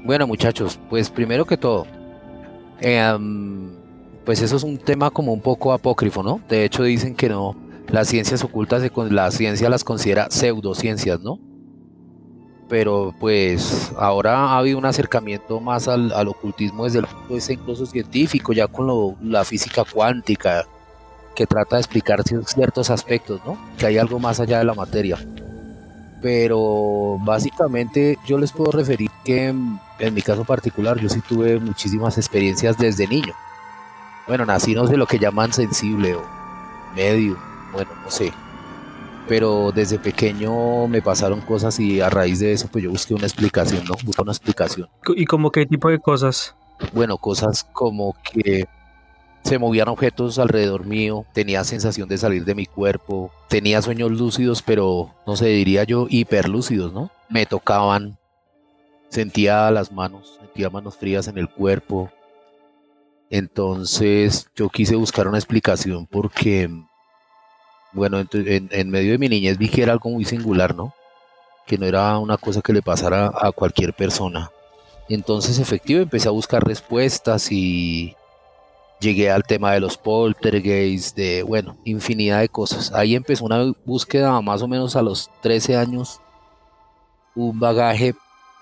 Bueno, 0.04 0.26
muchachos, 0.26 0.80
pues 0.88 1.10
primero 1.10 1.44
que 1.44 1.56
todo, 1.56 1.86
eh, 2.80 3.18
pues 4.24 4.42
eso 4.42 4.56
es 4.56 4.62
un 4.62 4.78
tema 4.78 5.10
como 5.10 5.32
un 5.32 5.40
poco 5.40 5.72
apócrifo, 5.72 6.22
¿no? 6.22 6.40
De 6.48 6.64
hecho 6.64 6.82
dicen 6.82 7.14
que 7.14 7.28
no, 7.28 7.56
las 7.88 8.08
ciencias 8.08 8.44
ocultas, 8.44 8.82
la 9.10 9.30
ciencia 9.30 9.68
las 9.68 9.84
considera 9.84 10.30
pseudociencias, 10.30 11.20
¿no? 11.20 11.38
Pero 12.70 13.12
pues 13.18 13.90
ahora 13.98 14.38
ha 14.38 14.58
habido 14.58 14.78
un 14.78 14.86
acercamiento 14.86 15.58
más 15.58 15.88
al, 15.88 16.28
ocultismo 16.28 16.84
desde 16.84 17.00
el 17.00 17.06
punto 17.06 17.28
de 17.28 17.34
vista 17.34 17.52
incluso 17.52 17.84
científico, 17.84 18.52
ya 18.52 18.68
con 18.68 19.16
la 19.22 19.44
física 19.44 19.82
cuántica, 19.84 20.64
que 21.34 21.46
trata 21.46 21.76
de 21.76 21.82
explicar 21.82 22.22
ciertos 22.22 22.88
aspectos, 22.90 23.40
¿no? 23.44 23.58
Que 23.76 23.86
hay 23.86 23.98
algo 23.98 24.20
más 24.20 24.38
allá 24.38 24.58
de 24.58 24.64
la 24.64 24.74
materia. 24.74 25.18
Pero 26.22 27.18
básicamente 27.24 28.18
yo 28.24 28.38
les 28.38 28.52
puedo 28.52 28.70
referir 28.70 29.10
que 29.24 29.48
en 29.48 30.14
mi 30.14 30.22
caso 30.22 30.44
particular 30.44 30.96
yo 31.00 31.08
sí 31.08 31.20
tuve 31.28 31.58
muchísimas 31.58 32.18
experiencias 32.18 32.78
desde 32.78 33.08
niño. 33.08 33.34
bueno, 34.28 34.46
nací 34.46 34.74
no 34.74 34.86
sé 34.86 34.96
lo 34.96 35.08
que 35.08 35.18
llaman 35.18 35.52
sensible 35.52 36.14
o 36.14 36.22
medio, 36.94 37.36
bueno, 37.72 37.90
no 38.04 38.10
sé. 38.12 38.32
Pero 39.28 39.70
desde 39.72 39.98
pequeño 39.98 40.88
me 40.88 41.02
pasaron 41.02 41.40
cosas 41.40 41.78
y 41.78 42.00
a 42.00 42.10
raíz 42.10 42.40
de 42.40 42.52
eso 42.52 42.68
pues 42.70 42.82
yo 42.84 42.90
busqué 42.90 43.14
una 43.14 43.26
explicación, 43.26 43.84
¿no? 43.84 43.94
Busqué 44.04 44.22
una 44.22 44.32
explicación. 44.32 44.88
¿Y 45.16 45.24
como 45.24 45.50
qué 45.50 45.66
tipo 45.66 45.88
de 45.88 46.00
cosas? 46.00 46.56
Bueno, 46.92 47.16
cosas 47.18 47.64
como 47.72 48.16
que 48.32 48.66
se 49.42 49.58
movían 49.58 49.88
objetos 49.88 50.38
alrededor 50.38 50.84
mío, 50.86 51.24
tenía 51.32 51.64
sensación 51.64 52.08
de 52.08 52.18
salir 52.18 52.44
de 52.44 52.54
mi 52.54 52.66
cuerpo, 52.66 53.30
tenía 53.48 53.80
sueños 53.82 54.10
lúcidos, 54.10 54.62
pero 54.62 55.14
no 55.26 55.36
sé, 55.36 55.46
diría 55.46 55.84
yo 55.84 56.06
hiperlúcidos, 56.08 56.92
¿no? 56.92 57.10
Me 57.28 57.46
tocaban, 57.46 58.18
sentía 59.08 59.70
las 59.70 59.92
manos, 59.92 60.38
sentía 60.40 60.70
manos 60.70 60.96
frías 60.96 61.28
en 61.28 61.38
el 61.38 61.48
cuerpo. 61.48 62.10
Entonces 63.30 64.50
yo 64.56 64.68
quise 64.68 64.96
buscar 64.96 65.28
una 65.28 65.38
explicación 65.38 66.06
porque, 66.06 66.68
bueno, 67.92 68.18
en, 68.20 68.68
en 68.70 68.90
medio 68.90 69.12
de 69.12 69.18
mi 69.18 69.28
niñez 69.28 69.58
vi 69.58 69.68
que 69.68 69.82
era 69.82 69.92
algo 69.92 70.10
muy 70.10 70.24
singular, 70.24 70.74
¿no? 70.74 70.94
Que 71.66 71.78
no 71.78 71.86
era 71.86 72.18
una 72.18 72.36
cosa 72.36 72.60
que 72.62 72.72
le 72.72 72.82
pasara 72.82 73.32
a 73.34 73.52
cualquier 73.52 73.94
persona. 73.94 74.50
Entonces, 75.08 75.58
efectivo, 75.58 76.00
empecé 76.00 76.28
a 76.28 76.32
buscar 76.32 76.64
respuestas 76.64 77.50
y 77.50 78.14
llegué 79.00 79.30
al 79.30 79.42
tema 79.42 79.72
de 79.72 79.80
los 79.80 79.96
poltergeists, 79.96 81.14
de, 81.14 81.42
bueno, 81.42 81.76
infinidad 81.84 82.40
de 82.40 82.48
cosas. 82.48 82.92
Ahí 82.92 83.16
empezó 83.16 83.44
una 83.44 83.72
búsqueda 83.84 84.40
más 84.40 84.62
o 84.62 84.68
menos 84.68 84.94
a 84.94 85.02
los 85.02 85.30
13 85.40 85.76
años, 85.76 86.20
un 87.34 87.58
bagaje 87.58 88.14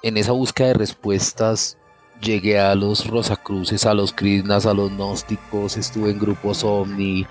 en 0.03 0.17
esa 0.17 0.33
búsqueda 0.33 0.69
de 0.69 0.75
respuestas. 0.75 1.77
Llegué 2.23 2.59
a 2.59 2.75
los 2.75 3.07
Rosacruces, 3.07 3.85
a 3.85 3.95
los 3.95 4.13
Krishnas, 4.13 4.67
a 4.67 4.75
los 4.75 4.91
gnósticos, 4.91 5.77
estuve 5.77 6.11
en 6.11 6.19
grupos 6.19 6.65
ovni, 6.65 7.27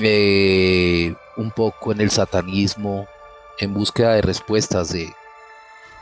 eh, 0.00 1.14
un 1.36 1.50
poco 1.50 1.92
en 1.92 2.00
el 2.00 2.10
satanismo, 2.10 3.06
en 3.58 3.74
búsqueda 3.74 4.14
de 4.14 4.22
respuestas 4.22 4.92
de... 4.92 5.12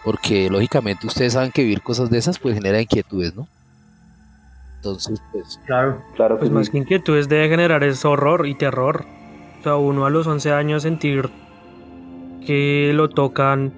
Porque 0.05 0.49
lógicamente 0.51 1.07
ustedes 1.07 1.33
saben 1.33 1.51
que 1.51 1.63
vivir 1.63 1.83
cosas 1.83 2.11
de 2.11 2.19
esas 2.19 2.39
pues 2.39 2.55
genera 2.55 2.81
inquietudes, 2.81 3.35
¿no? 3.35 3.49
Entonces, 4.77 5.21
pues. 5.33 5.61
Claro, 5.67 6.01
claro. 6.15 6.39
Pues 6.39 6.51
más 6.51 6.71
que 6.71 6.79
inquietudes 6.79 7.29
debe 7.29 7.49
generar 7.49 7.83
es 7.83 8.05
horror 8.05 8.47
y 8.47 8.55
terror. 8.55 9.05
O 9.59 9.63
sea, 9.65 9.77
uno 9.77 10.07
a 10.07 10.11
los 10.11 10.29
11 10.29 10.53
años 10.53 10.85
sentir 10.85 11.29
que 12.47 12.93
lo 12.95 13.09
tocan, 13.11 13.73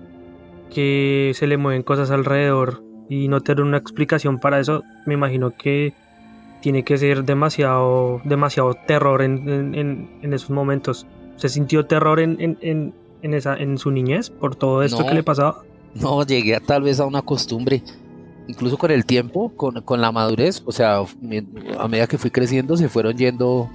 que 0.72 1.32
se 1.34 1.46
le 1.46 1.56
mueven 1.56 1.82
cosas 1.82 2.10
alrededor 2.10 2.82
y 3.08 3.28
no 3.28 3.40
tener 3.40 3.64
una 3.64 3.78
explicación 3.78 4.38
para 4.38 4.60
eso, 4.60 4.84
me 5.06 5.14
imagino 5.14 5.52
que 5.56 5.94
tiene 6.60 6.84
que 6.84 6.98
ser 6.98 7.24
demasiado, 7.24 8.20
demasiado 8.24 8.74
terror 8.74 9.22
en, 9.22 10.08
esos 10.22 10.50
momentos. 10.50 11.06
¿Se 11.36 11.48
sintió 11.48 11.86
terror 11.86 12.20
en, 12.20 12.58
en, 12.60 13.34
esa, 13.34 13.56
en 13.56 13.78
su 13.78 13.90
niñez 13.90 14.30
por 14.30 14.56
todo 14.56 14.82
esto 14.82 15.06
que 15.06 15.14
le 15.14 15.22
pasaba? 15.22 15.62
No, 15.94 16.24
llegué 16.24 16.58
tal 16.60 16.82
vez 16.82 17.00
a 17.00 17.06
una 17.06 17.22
costumbre 17.22 17.82
incluso 18.48 18.78
con 18.78 18.90
el 18.90 19.04
tiempo, 19.04 19.52
con, 19.54 19.82
con, 19.82 20.00
la 20.00 20.10
madurez, 20.10 20.62
o 20.64 20.72
sea, 20.72 21.00
a 21.78 21.88
medida 21.88 22.06
que 22.06 22.16
fui 22.16 22.30
creciendo 22.30 22.78
se 22.78 22.88
fueron 22.88 23.14
yendo 23.16 23.68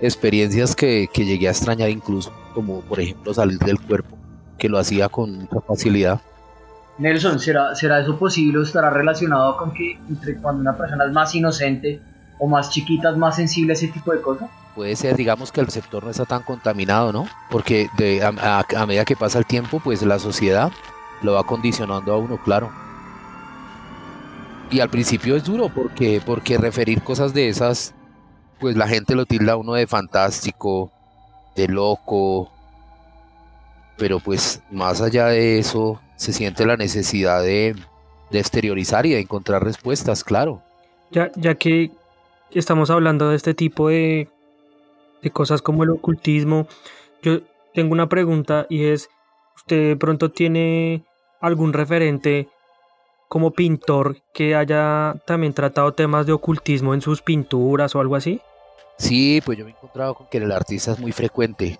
experiencias 0.00 0.76
que, 0.76 1.08
que, 1.10 1.24
llegué 1.24 1.48
a 1.48 1.52
extrañar 1.52 1.88
incluso, 1.88 2.30
como 2.54 2.82
por 2.82 3.00
ejemplo 3.00 3.32
salir 3.32 3.58
del 3.58 3.80
cuerpo, 3.80 4.18
que 4.58 4.68
lo 4.68 4.78
hacía 4.78 5.08
con 5.08 5.38
mucha 5.38 5.60
facilidad. 5.62 6.20
Nelson, 6.98 7.40
¿será, 7.40 7.74
¿será 7.74 8.00
eso 8.00 8.18
posible 8.18 8.58
o 8.58 8.62
estará 8.62 8.90
relacionado 8.90 9.56
con 9.56 9.72
que 9.72 9.98
entre 10.08 10.36
cuando 10.36 10.60
una 10.60 10.76
persona 10.76 11.06
es 11.06 11.12
más 11.12 11.34
inocente 11.34 12.00
o 12.42 12.48
más 12.48 12.70
chiquita 12.70 13.10
es 13.10 13.16
más 13.16 13.36
sensible 13.36 13.72
a 13.72 13.74
ese 13.74 13.88
tipo 13.88 14.12
de 14.12 14.20
cosas? 14.20 14.50
Puede 14.74 14.96
ser, 14.96 15.16
digamos 15.16 15.52
que 15.52 15.60
el 15.60 15.66
receptor 15.66 16.02
no 16.02 16.10
está 16.10 16.24
tan 16.24 16.42
contaminado, 16.42 17.12
¿no? 17.12 17.26
Porque 17.50 17.88
de, 17.96 18.22
a, 18.22 18.64
a 18.76 18.86
medida 18.86 19.04
que 19.04 19.16
pasa 19.16 19.38
el 19.38 19.46
tiempo, 19.46 19.80
pues 19.80 20.02
la 20.02 20.18
sociedad 20.18 20.72
lo 21.22 21.34
va 21.34 21.44
condicionando 21.44 22.12
a 22.12 22.16
uno, 22.18 22.38
claro 22.42 22.70
y 24.72 24.80
al 24.80 24.88
principio 24.88 25.36
es 25.36 25.44
duro 25.44 25.68
porque, 25.68 26.22
porque 26.24 26.56
referir 26.56 27.02
cosas 27.02 27.34
de 27.34 27.48
esas, 27.48 27.94
pues 28.58 28.74
la 28.74 28.88
gente 28.88 29.14
lo 29.14 29.26
tilda 29.26 29.52
a 29.52 29.56
uno 29.56 29.74
de 29.74 29.86
fantástico, 29.86 30.90
de 31.54 31.68
loco, 31.68 32.50
pero 33.98 34.18
pues 34.18 34.62
más 34.70 35.02
allá 35.02 35.26
de 35.26 35.58
eso 35.58 36.00
se 36.16 36.32
siente 36.32 36.64
la 36.64 36.78
necesidad 36.78 37.42
de, 37.42 37.76
de 38.30 38.38
exteriorizar 38.40 39.04
y 39.04 39.10
de 39.10 39.20
encontrar 39.20 39.62
respuestas, 39.62 40.24
claro. 40.24 40.62
Ya, 41.10 41.30
ya 41.36 41.54
que 41.54 41.90
estamos 42.58 42.90
hablando 42.90 43.30
de 43.30 43.36
este 43.36 43.54
tipo 43.54 43.88
de, 43.88 44.28
de 45.22 45.30
cosas 45.30 45.62
como 45.62 45.84
el 45.84 45.90
ocultismo, 45.90 46.66
yo 47.22 47.40
tengo 47.72 47.92
una 47.92 48.08
pregunta 48.08 48.66
y 48.68 48.84
es, 48.84 49.08
¿usted 49.56 49.96
pronto 49.98 50.30
tiene 50.30 51.04
algún 51.40 51.72
referente 51.72 52.48
como 53.28 53.52
pintor 53.52 54.18
que 54.34 54.54
haya 54.54 55.16
también 55.26 55.54
tratado 55.54 55.92
temas 55.92 56.26
de 56.26 56.32
ocultismo 56.32 56.92
en 56.94 57.00
sus 57.00 57.22
pinturas 57.22 57.94
o 57.94 58.00
algo 58.00 58.16
así? 58.16 58.40
Sí, 58.98 59.40
pues 59.44 59.58
yo 59.58 59.64
me 59.64 59.70
he 59.70 59.74
encontrado 59.74 60.14
con 60.14 60.26
que 60.26 60.38
el 60.38 60.52
artista 60.52 60.92
es 60.92 60.98
muy 60.98 61.12
frecuente. 61.12 61.78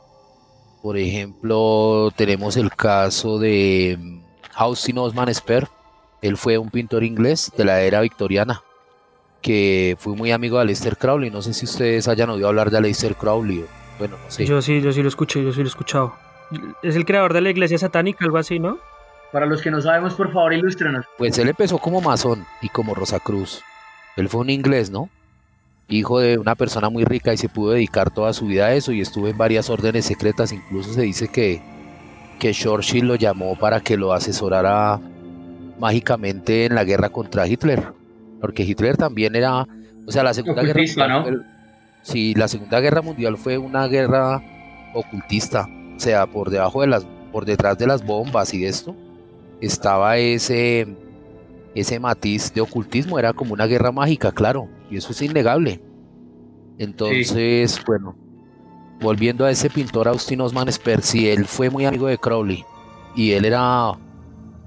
Por 0.83 0.97
ejemplo, 0.97 2.11
tenemos 2.17 2.57
el 2.57 2.71
caso 2.71 3.39
de 3.39 3.97
mm, 4.01 4.21
Austin 4.55 4.99
Osman 4.99 5.33
Spare. 5.35 5.69
Él 6.23 6.37
fue 6.37 6.59
un 6.59 6.71
pintor 6.71 7.05
inglés 7.05 7.53
de 7.57 7.65
la 7.65 7.83
era 7.83 8.01
victoriana 8.01 8.63
que 9.43 9.97
fue 9.99 10.15
muy 10.15 10.31
amigo 10.31 10.57
de 10.57 10.63
Aleister 10.63 10.97
Crowley. 10.97 11.31
No 11.31 11.43
sé 11.43 11.53
si 11.53 11.67
ustedes 11.67 12.09
hayan 12.09 12.31
oído 12.31 12.49
hablar 12.49 12.71
de 12.71 12.79
Aleister 12.79 13.17
Crowley. 13.17 13.65
Bueno, 13.99 14.17
no 14.23 14.31
sé. 14.31 14.47
Yo 14.47 14.63
sí, 14.63 14.81
yo 14.81 14.93
sí 14.93 15.03
lo 15.03 15.09
escuché, 15.09 15.43
yo 15.43 15.53
sí 15.53 15.59
lo 15.59 15.67
he 15.67 15.69
escuchado. 15.69 16.15
Es 16.83 16.97
el 16.97 17.05
creador 17.05 17.33
de 17.35 17.41
la 17.41 17.51
iglesia 17.51 17.79
satánica, 17.79 18.25
algo 18.25 18.39
así, 18.39 18.59
¿no? 18.59 18.79
Para 19.33 19.47
los 19.47 19.63
que 19.63 19.71
no 19.71 19.81
sabemos, 19.81 20.15
por 20.15 20.33
favor, 20.33 20.53
ilústrenos. 20.53 21.05
Pues 21.19 21.37
él 21.39 21.49
empezó 21.49 21.79
como 21.79 22.01
masón 22.01 22.45
y 22.61 22.69
como 22.69 22.95
Rosacruz. 22.95 23.63
Él 24.17 24.29
fue 24.29 24.43
un 24.43 24.51
inglés, 24.51 24.91
¿no? 24.91 25.09
Hijo 25.89 26.21
de 26.21 26.39
una 26.39 26.55
persona 26.55 26.91
muy 26.91 27.05
rica 27.05 27.33
y 27.33 27.39
se 27.39 27.49
pudo 27.49 27.73
dedicar 27.73 28.11
toda 28.11 28.33
su 28.33 28.47
vida 28.47 28.67
a 28.67 28.75
eso 28.75 28.93
y 28.93 29.01
estuvo 29.01 29.29
en 29.29 29.37
varias 29.37 29.71
órdenes 29.71 30.05
secretas. 30.05 30.53
Incluso 30.53 30.93
se 30.93 31.03
dice 31.03 31.29
que, 31.29 31.63
que 32.39 32.53
Churchill 32.53 33.07
lo 33.07 33.15
llamó 33.17 33.59
para 33.59 33.81
que 33.81 33.97
lo 33.97 34.13
asesorara 34.13 35.01
mágicamente 35.79 36.67
en 36.67 36.75
la 36.75 36.85
guerra 36.85 37.09
contra 37.09 37.47
Hitler. 37.47 38.02
Porque 38.43 38.65
Hitler 38.65 38.99
también 38.99 39.35
era, 39.35 39.67
o 40.07 40.13
sea, 40.13 40.23
la 40.23 40.35
Segunda 40.35 40.63
Guerra 40.63 40.83
Mundial. 41.21 41.47
sí, 42.03 42.35
la 42.35 42.49
Segunda 42.49 42.81
Guerra 42.81 43.01
Mundial 43.01 43.39
fue 43.39 43.57
una 43.57 43.87
guerra 43.87 44.43
ocultista. 44.93 45.67
O 45.97 46.01
sea, 46.01 46.27
por 46.27 46.51
debajo 46.51 46.83
de 46.83 46.89
las, 46.89 47.07
por 47.31 47.47
detrás 47.47 47.79
de 47.79 47.87
las 47.87 48.05
bombas 48.05 48.53
y 48.53 48.59
de 48.59 48.69
esto, 48.69 48.95
estaba 49.61 50.19
ese, 50.19 50.89
ese 51.75 52.01
matiz 52.01 52.53
de 52.53 52.61
ocultismo, 52.61 53.19
era 53.19 53.33
como 53.33 53.55
una 53.55 53.67
guerra 53.67 53.93
mágica, 53.93 54.33
claro, 54.33 54.69
y 54.91 54.97
eso 54.97 55.13
es 55.13 55.23
innegable. 55.23 55.81
Entonces, 56.79 57.81
bueno, 57.87 58.17
volviendo 59.01 59.45
a 59.45 59.51
ese 59.51 59.71
pintor 59.71 60.09
Austin 60.09 60.41
Osman 60.41 60.73
Sperzi, 60.73 61.29
él 61.29 61.45
fue 61.47 61.71
muy 61.71 61.85
amigo 61.85 62.09
de 62.09 62.19
Crowley 62.19 62.65
y 63.15 63.33
él 63.33 63.45
era 63.45 63.93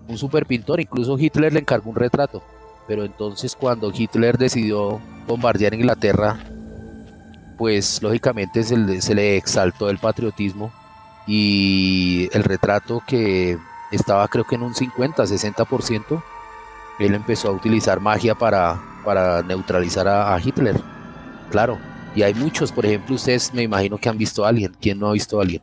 un 0.07 0.17
super 0.17 0.45
pintor, 0.45 0.79
incluso 0.79 1.17
Hitler 1.17 1.51
le 1.51 1.59
encargó 1.59 1.89
un 1.89 1.95
retrato, 1.95 2.41
pero 2.87 3.03
entonces 3.03 3.55
cuando 3.55 3.91
Hitler 3.93 4.37
decidió 4.37 4.99
bombardear 5.27 5.73
Inglaterra, 5.73 6.37
pues 7.57 8.01
lógicamente 8.01 8.63
se 8.63 9.01
se 9.01 9.15
le 9.15 9.37
exaltó 9.37 9.89
el 9.89 9.97
patriotismo 9.97 10.71
y 11.27 12.29
el 12.33 12.43
retrato 12.43 13.01
que 13.05 13.57
estaba 13.91 14.27
creo 14.27 14.43
que 14.43 14.55
en 14.55 14.63
un 14.63 14.75
50, 14.75 15.23
60%, 15.23 16.23
él 16.99 17.13
empezó 17.13 17.49
a 17.49 17.51
utilizar 17.51 17.99
magia 17.99 18.35
para, 18.35 18.79
para 19.03 19.41
neutralizar 19.41 20.07
a, 20.07 20.37
Hitler. 20.39 20.75
Claro, 21.49 21.79
y 22.15 22.23
hay 22.23 22.33
muchos, 22.33 22.71
por 22.71 22.85
ejemplo, 22.85 23.15
ustedes 23.15 23.53
me 23.53 23.63
imagino 23.63 23.97
que 23.97 24.09
han 24.09 24.17
visto 24.17 24.45
a 24.45 24.49
alguien. 24.49 24.75
¿Quién 24.79 24.99
no 24.99 25.07
ha 25.09 25.13
visto 25.13 25.39
a 25.39 25.43
alguien? 25.43 25.61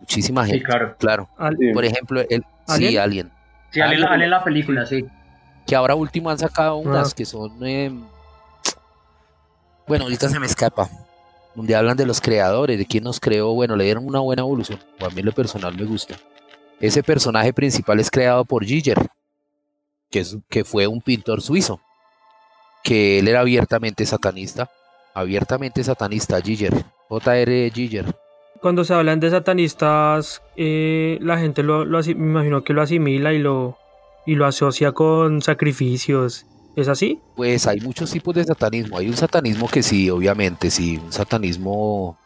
Muchísima 0.00 0.44
gente. 0.44 0.58
Sí, 0.58 0.64
claro. 0.64 0.96
Claro. 0.98 1.28
Por 1.72 1.84
ejemplo, 1.84 2.20
él, 2.28 2.44
sí, 2.66 2.96
alguien. 2.96 3.30
Sí, 3.70 3.80
alguien 3.80 4.30
la 4.30 4.44
película, 4.44 4.86
sí. 4.86 5.04
Que 5.66 5.74
ahora 5.74 5.94
último 5.94 6.30
han 6.30 6.38
sacado 6.38 6.76
unas 6.76 7.12
ah. 7.12 7.14
que 7.16 7.24
son... 7.24 7.64
Em, 7.66 8.04
bueno, 9.86 10.04
ahorita 10.04 10.28
se 10.28 10.38
me 10.38 10.46
escapa. 10.46 10.88
Donde 11.54 11.74
hablan 11.74 11.96
de 11.96 12.06
los 12.06 12.20
creadores, 12.20 12.78
de 12.78 12.86
quién 12.86 13.04
nos 13.04 13.20
creó. 13.20 13.52
Bueno, 13.54 13.76
le 13.76 13.84
dieron 13.84 14.06
una 14.06 14.20
buena 14.20 14.42
evolución. 14.42 14.78
a 15.00 15.08
mí 15.10 15.22
lo 15.22 15.32
personal 15.32 15.74
me 15.76 15.84
gusta. 15.84 16.16
Ese 16.80 17.02
personaje 17.02 17.52
principal 17.52 18.00
es 18.00 18.10
creado 18.10 18.44
por 18.44 18.64
Giger, 18.64 18.98
que, 20.10 20.24
que 20.50 20.64
fue 20.64 20.86
un 20.86 21.00
pintor 21.00 21.40
suizo, 21.40 21.80
que 22.84 23.18
él 23.18 23.28
era 23.28 23.40
abiertamente 23.40 24.04
satanista, 24.04 24.70
abiertamente 25.14 25.82
satanista, 25.82 26.40
Giger, 26.42 26.74
J.R. 27.08 27.70
Giger. 27.70 28.14
Cuando 28.60 28.84
se 28.84 28.92
hablan 28.92 29.20
de 29.20 29.30
satanistas, 29.30 30.42
eh, 30.56 31.18
la 31.22 31.38
gente 31.38 31.62
lo, 31.62 31.86
me 31.86 32.10
imagino 32.12 32.62
que 32.62 32.74
lo 32.74 32.82
asimila 32.82 33.32
y 33.32 33.38
lo, 33.38 33.78
y 34.26 34.34
lo 34.34 34.46
asocia 34.46 34.92
con 34.92 35.40
sacrificios 35.42 36.46
¿Es 36.76 36.88
así? 36.88 37.18
Pues 37.34 37.66
hay 37.66 37.80
muchos 37.80 38.10
tipos 38.10 38.34
de 38.34 38.44
satanismo. 38.44 38.98
Hay 38.98 39.08
un 39.08 39.16
satanismo 39.16 39.66
que 39.66 39.82
sí, 39.82 40.10
obviamente, 40.10 40.70
sí, 40.70 40.98
un 40.98 41.10
satanismo, 41.10 42.18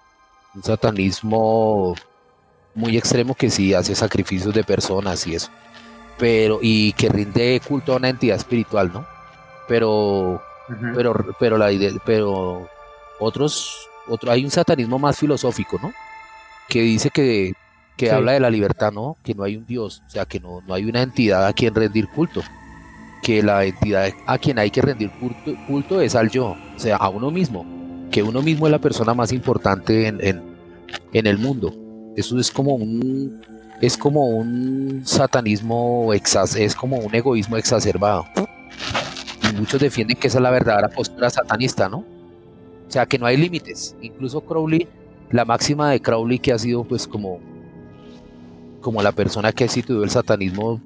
un 0.56 0.62
satanismo 0.64 1.94
muy 2.74 2.96
extremo 2.98 3.36
que 3.36 3.48
sí 3.48 3.74
hace 3.74 3.94
sacrificios 3.94 4.52
de 4.52 4.64
personas 4.64 5.24
y 5.28 5.36
eso. 5.36 5.50
Pero, 6.18 6.58
y 6.60 6.92
que 6.94 7.08
rinde 7.08 7.62
culto 7.66 7.92
a 7.92 7.96
una 7.96 8.08
entidad 8.08 8.36
espiritual, 8.36 8.92
¿no? 8.92 9.06
Pero, 9.68 10.42
pero, 10.96 11.14
pero 11.38 11.56
la 11.56 11.70
pero 12.04 12.68
otros, 13.20 13.88
otro, 14.08 14.32
hay 14.32 14.44
un 14.44 14.50
satanismo 14.50 14.98
más 14.98 15.16
filosófico, 15.16 15.78
¿no? 15.80 15.92
Que 16.68 16.82
dice 16.82 17.10
que, 17.10 17.52
que 17.96 18.10
habla 18.10 18.32
de 18.32 18.40
la 18.40 18.50
libertad, 18.50 18.92
¿no? 18.92 19.16
Que 19.22 19.34
no 19.34 19.42
hay 19.44 19.56
un 19.56 19.66
Dios, 19.66 20.02
o 20.06 20.10
sea, 20.10 20.24
que 20.24 20.40
no, 20.40 20.62
no 20.66 20.74
hay 20.74 20.84
una 20.84 21.02
entidad 21.02 21.46
a 21.46 21.52
quien 21.52 21.74
rendir 21.74 22.08
culto 22.08 22.42
que 23.22 23.42
la 23.42 23.64
entidad 23.64 24.10
a 24.26 24.38
quien 24.38 24.58
hay 24.58 24.70
que 24.70 24.82
rendir 24.82 25.10
culto, 25.66 26.00
es 26.00 26.14
al 26.14 26.30
yo, 26.30 26.56
o 26.74 26.78
sea, 26.78 26.96
a 26.96 27.08
uno 27.08 27.30
mismo, 27.30 27.64
que 28.10 28.22
uno 28.22 28.42
mismo 28.42 28.66
es 28.66 28.72
la 28.72 28.78
persona 28.78 29.14
más 29.14 29.32
importante 29.32 30.06
en, 30.06 30.42
en, 31.12 31.26
el 31.26 31.38
mundo. 31.38 31.74
Eso 32.16 32.38
es 32.38 32.50
como 32.50 32.74
un 32.74 33.40
es 33.80 33.96
como 33.96 34.26
un 34.26 35.02
satanismo 35.04 36.12
es 36.12 36.74
como 36.74 36.98
un 36.98 37.14
egoísmo 37.14 37.56
exacerbado. 37.56 38.26
Y 39.50 39.56
muchos 39.56 39.80
defienden 39.80 40.16
que 40.18 40.26
esa 40.26 40.38
es 40.38 40.42
la 40.42 40.50
verdadera 40.50 40.88
postura 40.88 41.30
satanista, 41.30 41.88
¿no? 41.88 41.98
O 41.98 42.90
sea, 42.92 43.06
que 43.06 43.18
no 43.18 43.26
hay 43.26 43.36
límites. 43.36 43.96
Incluso 44.02 44.40
Crowley, 44.40 44.88
la 45.30 45.44
máxima 45.44 45.90
de 45.90 46.00
Crowley 46.00 46.38
que 46.38 46.52
ha 46.52 46.58
sido 46.58 46.84
pues 46.84 47.06
como 47.06 47.40
como 48.80 49.02
la 49.02 49.12
persona 49.12 49.52
que 49.52 49.64
ha 49.64 49.66
instituido 49.66 50.02
el 50.04 50.10
satanismo 50.10 50.80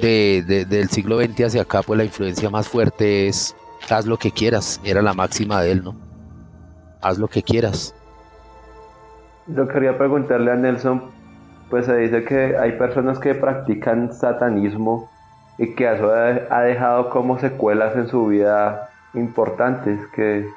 de, 0.00 0.66
del 0.68 0.88
siglo 0.88 1.18
XX 1.18 1.46
hacia 1.46 1.62
acá, 1.62 1.82
pues 1.82 1.98
la 1.98 2.04
influencia 2.04 2.50
más 2.50 2.68
fuerte 2.68 3.28
es 3.28 3.54
haz 3.90 4.06
lo 4.06 4.16
que 4.16 4.30
quieras, 4.30 4.80
era 4.84 5.02
la 5.02 5.14
máxima 5.14 5.62
de 5.62 5.72
él, 5.72 5.84
¿no? 5.84 5.94
Haz 7.00 7.18
lo 7.18 7.28
que 7.28 7.42
quieras. 7.42 7.94
Yo 9.46 9.68
quería 9.68 9.98
preguntarle 9.98 10.50
a 10.50 10.56
Nelson, 10.56 11.02
pues 11.70 11.86
se 11.86 11.96
dice 11.96 12.24
que 12.24 12.56
hay 12.56 12.72
personas 12.72 13.18
que 13.18 13.34
practican 13.34 14.12
satanismo 14.12 15.10
y 15.58 15.74
que 15.74 15.92
eso 15.92 16.10
ha 16.10 16.62
dejado 16.62 17.10
como 17.10 17.38
secuelas 17.38 17.94
en 17.94 18.08
su 18.08 18.26
vida 18.26 18.88
importantes, 19.12 20.00
que, 20.14 20.48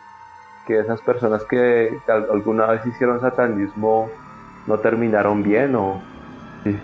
que 0.65 0.79
esas 0.79 1.01
personas 1.01 1.43
que 1.43 1.91
alguna 2.07 2.67
vez 2.67 2.85
hicieron 2.85 3.21
satanismo 3.21 4.09
no 4.67 4.79
terminaron 4.79 5.43
bien 5.43 5.75
o... 5.75 6.01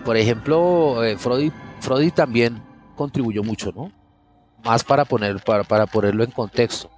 Por 0.04 0.16
ejemplo, 0.16 1.04
eh, 1.04 1.16
Freud 1.18 1.52
Freud 1.84 2.12
también 2.12 2.62
contribuyó 2.96 3.42
mucho, 3.42 3.70
¿no? 3.72 3.92
Más 4.64 4.82
para, 4.82 5.04
poner, 5.04 5.42
para, 5.44 5.62
para 5.64 5.86
ponerlo 5.86 6.24
en 6.24 6.30
contexto. 6.30 6.90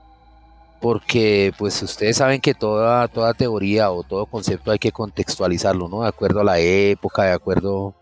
Porque 0.80 1.52
pues 1.59 1.83
ustedes 1.83 2.18
saben 2.18 2.40
que 2.40 2.54
toda, 2.54 3.09
toda 3.09 3.35
teoría 3.35 3.90
o 3.90 4.04
todo 4.04 4.26
concepto 4.26 4.71
hay 4.71 4.78
que 4.78 4.92
contextualizarlo, 4.92 5.88
¿no? 5.88 6.02
De 6.02 6.09
acuerdo 6.09 6.40
a 6.40 6.45
la 6.45 6.61
época, 6.61 7.25
de 7.25 7.33
acuerdo 7.33 7.95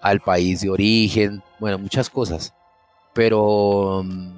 al 0.00 0.20
país 0.20 0.60
de 0.60 0.70
origen, 0.70 1.42
bueno, 1.58 1.78
muchas 1.78 2.08
cosas. 2.08 2.54
Pero 3.14 4.02
mm, 4.04 4.32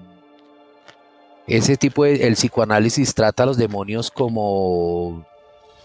ese 1.47 1.77
tipo 1.77 2.05
de 2.05 2.27
el 2.27 2.35
psicoanálisis 2.35 3.15
trata 3.15 3.43
a 3.43 3.47
los 3.47 3.59
demonios 3.59 4.11
como 4.11 5.27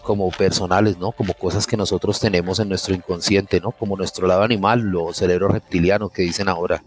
como 0.06 0.30
personales, 0.30 0.96
¿no? 0.98 1.10
Como 1.10 1.34
cosas 1.34 1.66
que 1.66 1.76
nosotros 1.76 2.20
tenemos 2.20 2.60
en 2.60 2.68
nuestro 2.68 2.94
inconsciente, 2.94 3.60
¿no? 3.60 3.72
Como 3.72 3.96
nuestro 3.96 4.28
lado 4.28 4.42
animal, 4.42 4.80
los 4.80 5.16
cerebros 5.16 5.50
reptilianos 5.50 6.12
que 6.12 6.22
dicen 6.22 6.48
ahora. 6.48 6.84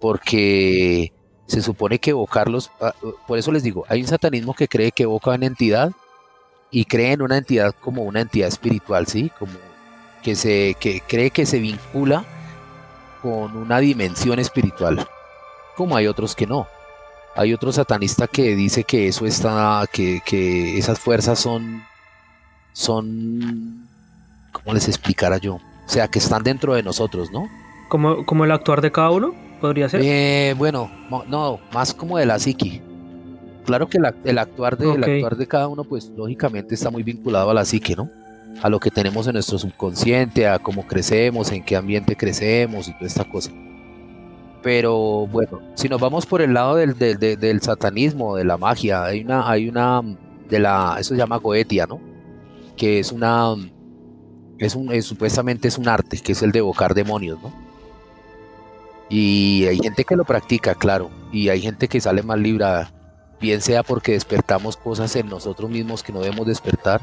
Porque 0.00 1.12
se 1.46 1.60
supone 1.60 1.98
que 1.98 2.10
evocarlos, 2.10 2.70
ah, 2.80 2.94
por 3.26 3.36
eso 3.36 3.52
les 3.52 3.62
digo, 3.62 3.84
hay 3.88 4.00
un 4.00 4.08
satanismo 4.08 4.54
que 4.54 4.66
cree 4.66 4.92
que 4.92 5.02
evoca 5.02 5.32
una 5.32 5.44
entidad 5.44 5.92
y 6.70 6.86
cree 6.86 7.12
en 7.12 7.20
una 7.20 7.36
entidad 7.36 7.74
como 7.78 8.02
una 8.02 8.22
entidad 8.22 8.48
espiritual, 8.48 9.06
¿sí? 9.06 9.30
Como 9.38 9.52
que 10.22 10.36
se 10.36 10.74
que 10.80 11.02
cree 11.06 11.30
que 11.30 11.44
se 11.44 11.58
vincula 11.58 12.24
con 13.20 13.54
una 13.58 13.78
dimensión 13.78 14.38
espiritual. 14.38 15.06
Como 15.76 15.94
hay 15.96 16.06
otros 16.06 16.34
que 16.34 16.46
no. 16.46 16.66
Hay 17.34 17.52
otro 17.52 17.72
satanista 17.72 18.26
que 18.26 18.56
dice 18.56 18.84
que 18.84 19.08
eso 19.08 19.26
está, 19.26 19.84
que, 19.92 20.22
que 20.24 20.78
esas 20.78 20.98
fuerzas 20.98 21.38
son 21.38 21.82
son, 22.76 23.88
¿cómo 24.52 24.74
les 24.74 24.86
explicara 24.86 25.38
yo? 25.38 25.54
O 25.54 25.88
sea, 25.88 26.08
que 26.08 26.18
están 26.18 26.42
dentro 26.42 26.74
de 26.74 26.82
nosotros, 26.82 27.32
¿no? 27.32 27.48
¿Como, 27.88 28.26
como 28.26 28.44
el 28.44 28.50
actuar 28.50 28.82
de 28.82 28.92
cada 28.92 29.10
uno? 29.10 29.34
¿Podría 29.62 29.88
ser? 29.88 30.02
Eh, 30.04 30.54
bueno, 30.58 30.90
no, 31.26 31.58
más 31.72 31.94
como 31.94 32.18
de 32.18 32.26
la 32.26 32.38
psiqui. 32.38 32.82
Claro 33.64 33.88
que 33.88 33.96
el, 33.96 34.04
actuar 34.38 34.76
de, 34.76 34.90
actuar 34.90 35.36
de 35.38 35.46
cada 35.46 35.68
uno, 35.68 35.84
pues 35.84 36.12
lógicamente 36.14 36.74
está 36.74 36.90
muy 36.90 37.02
vinculado 37.02 37.50
a 37.50 37.54
la 37.54 37.64
psique, 37.64 37.96
¿no? 37.96 38.10
A 38.62 38.68
lo 38.68 38.78
que 38.78 38.90
tenemos 38.90 39.26
en 39.26 39.32
nuestro 39.32 39.58
subconsciente, 39.58 40.46
a 40.46 40.58
cómo 40.58 40.86
crecemos, 40.86 41.50
en 41.52 41.64
qué 41.64 41.76
ambiente 41.76 42.14
crecemos 42.14 42.88
y 42.88 42.92
toda 42.92 43.06
esta 43.06 43.24
cosa. 43.24 43.52
Pero 44.62 45.26
bueno, 45.28 45.60
si 45.76 45.88
nos 45.88 45.98
vamos 45.98 46.26
por 46.26 46.42
el 46.42 46.52
lado 46.52 46.76
del, 46.76 46.98
del 46.98 47.60
satanismo, 47.62 48.36
de 48.36 48.44
la 48.44 48.58
magia, 48.58 49.02
hay 49.04 49.22
una, 49.22 49.48
hay 49.48 49.66
una, 49.66 50.02
de 50.50 50.58
la, 50.58 50.96
eso 51.00 51.14
se 51.14 51.18
llama 51.18 51.38
goetia, 51.38 51.86
¿no? 51.86 52.15
Que 52.76 52.98
es 52.98 53.12
una, 53.12 53.54
es 54.58 54.74
un, 54.74 55.02
supuestamente 55.02 55.68
es 55.68 55.78
un 55.78 55.88
arte, 55.88 56.18
que 56.18 56.32
es 56.32 56.42
el 56.42 56.52
de 56.52 56.60
evocar 56.60 56.94
demonios, 56.94 57.40
¿no? 57.42 57.52
Y 59.08 59.66
hay 59.66 59.78
gente 59.78 60.04
que 60.04 60.16
lo 60.16 60.24
practica, 60.24 60.74
claro, 60.74 61.10
y 61.32 61.48
hay 61.48 61.60
gente 61.60 61.88
que 61.88 62.00
sale 62.00 62.22
más 62.22 62.38
librada, 62.38 62.92
bien 63.40 63.60
sea 63.60 63.82
porque 63.82 64.12
despertamos 64.12 64.76
cosas 64.76 65.14
en 65.16 65.28
nosotros 65.28 65.70
mismos 65.70 66.02
que 66.02 66.12
no 66.12 66.20
debemos 66.20 66.46
despertar, 66.46 67.00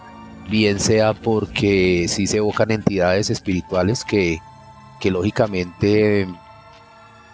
bien 0.49 0.79
sea 0.79 1.13
porque 1.13 2.07
sí 2.09 2.27
se 2.27 2.37
evocan 2.37 2.71
entidades 2.71 3.29
espirituales 3.29 4.03
que, 4.03 4.39
que 4.99 5.11
lógicamente 5.11 6.27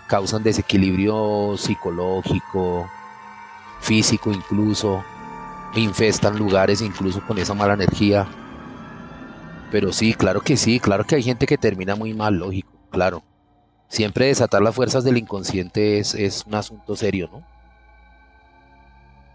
causan 0.08 0.44
desequilibrio 0.44 1.56
psicológico, 1.58 2.90
físico 3.80 4.32
incluso, 4.32 5.04
infestan 5.76 6.38
lugares 6.38 6.82
incluso 6.82 7.22
con 7.26 7.38
esa 7.38 7.54
mala 7.54 7.74
energía. 7.74 8.26
Pero 9.72 9.92
sí, 9.92 10.14
claro 10.14 10.42
que 10.42 10.58
sí, 10.58 10.80
claro 10.80 11.04
que 11.04 11.16
hay 11.16 11.24
gente 11.24 11.46
que 11.46 11.58
termina 11.58 11.96
muy 11.96 12.14
mal, 12.14 12.36
lógico, 12.36 12.72
claro. 12.90 13.22
Siempre 13.88 14.28
desatar 14.28 14.62
las 14.62 14.76
fuerzas 14.76 15.04
del 15.04 15.18
inconsciente 15.18 16.00
es, 16.00 16.14
es 16.16 16.46
un 16.46 16.56
asunto 16.56 16.96
serio, 16.96 17.30
¿no? 17.32 17.44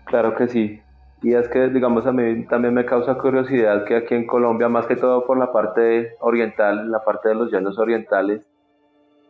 Claro 0.04 0.36
que 0.36 0.48
sí. 0.48 0.80
Y 1.22 1.34
es 1.34 1.48
que, 1.48 1.68
digamos, 1.68 2.06
a 2.06 2.12
mí 2.12 2.44
también 2.46 2.74
me 2.74 2.84
causa 2.84 3.14
curiosidad 3.14 3.84
que 3.84 3.96
aquí 3.96 4.14
en 4.14 4.26
Colombia, 4.26 4.68
más 4.68 4.86
que 4.86 4.94
todo 4.96 5.26
por 5.26 5.38
la 5.38 5.52
parte 5.52 6.16
oriental, 6.20 6.90
la 6.90 7.02
parte 7.02 7.30
de 7.30 7.34
los 7.34 7.50
llanos 7.50 7.78
orientales, 7.78 8.46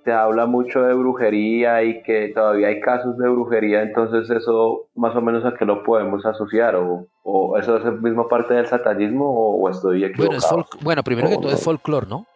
se 0.05 0.13
habla 0.13 0.47
mucho 0.47 0.83
de 0.83 0.95
brujería 0.95 1.83
y 1.83 2.03
que 2.03 2.31
todavía 2.35 2.69
hay 2.69 2.81
casos 2.81 3.17
de 3.17 3.29
brujería, 3.29 3.83
entonces 3.83 4.29
eso 4.29 4.89
más 4.95 5.17
o 5.17 5.23
menos 5.23 5.45
a 5.45 5.55
qué 5.55 5.65
lo 5.65 5.83
podemos 5.83 6.27
asociar 6.27 6.77
o, 6.77 7.07
o 7.23 7.57
eso 7.59 7.79
es 7.79 8.01
mismo 8.03 8.29
parte 8.29 8.55
del 8.55 8.67
satanismo 8.67 9.27
o, 9.27 9.69
estoy 9.71 10.05
equivocado. 10.05 10.67
Bueno, 10.83 11.03
primero 11.03 11.31
que 11.31 11.39
todo 11.39 11.51
es 11.51 11.65
folclore, 11.65 12.07
¿no? 12.07 12.27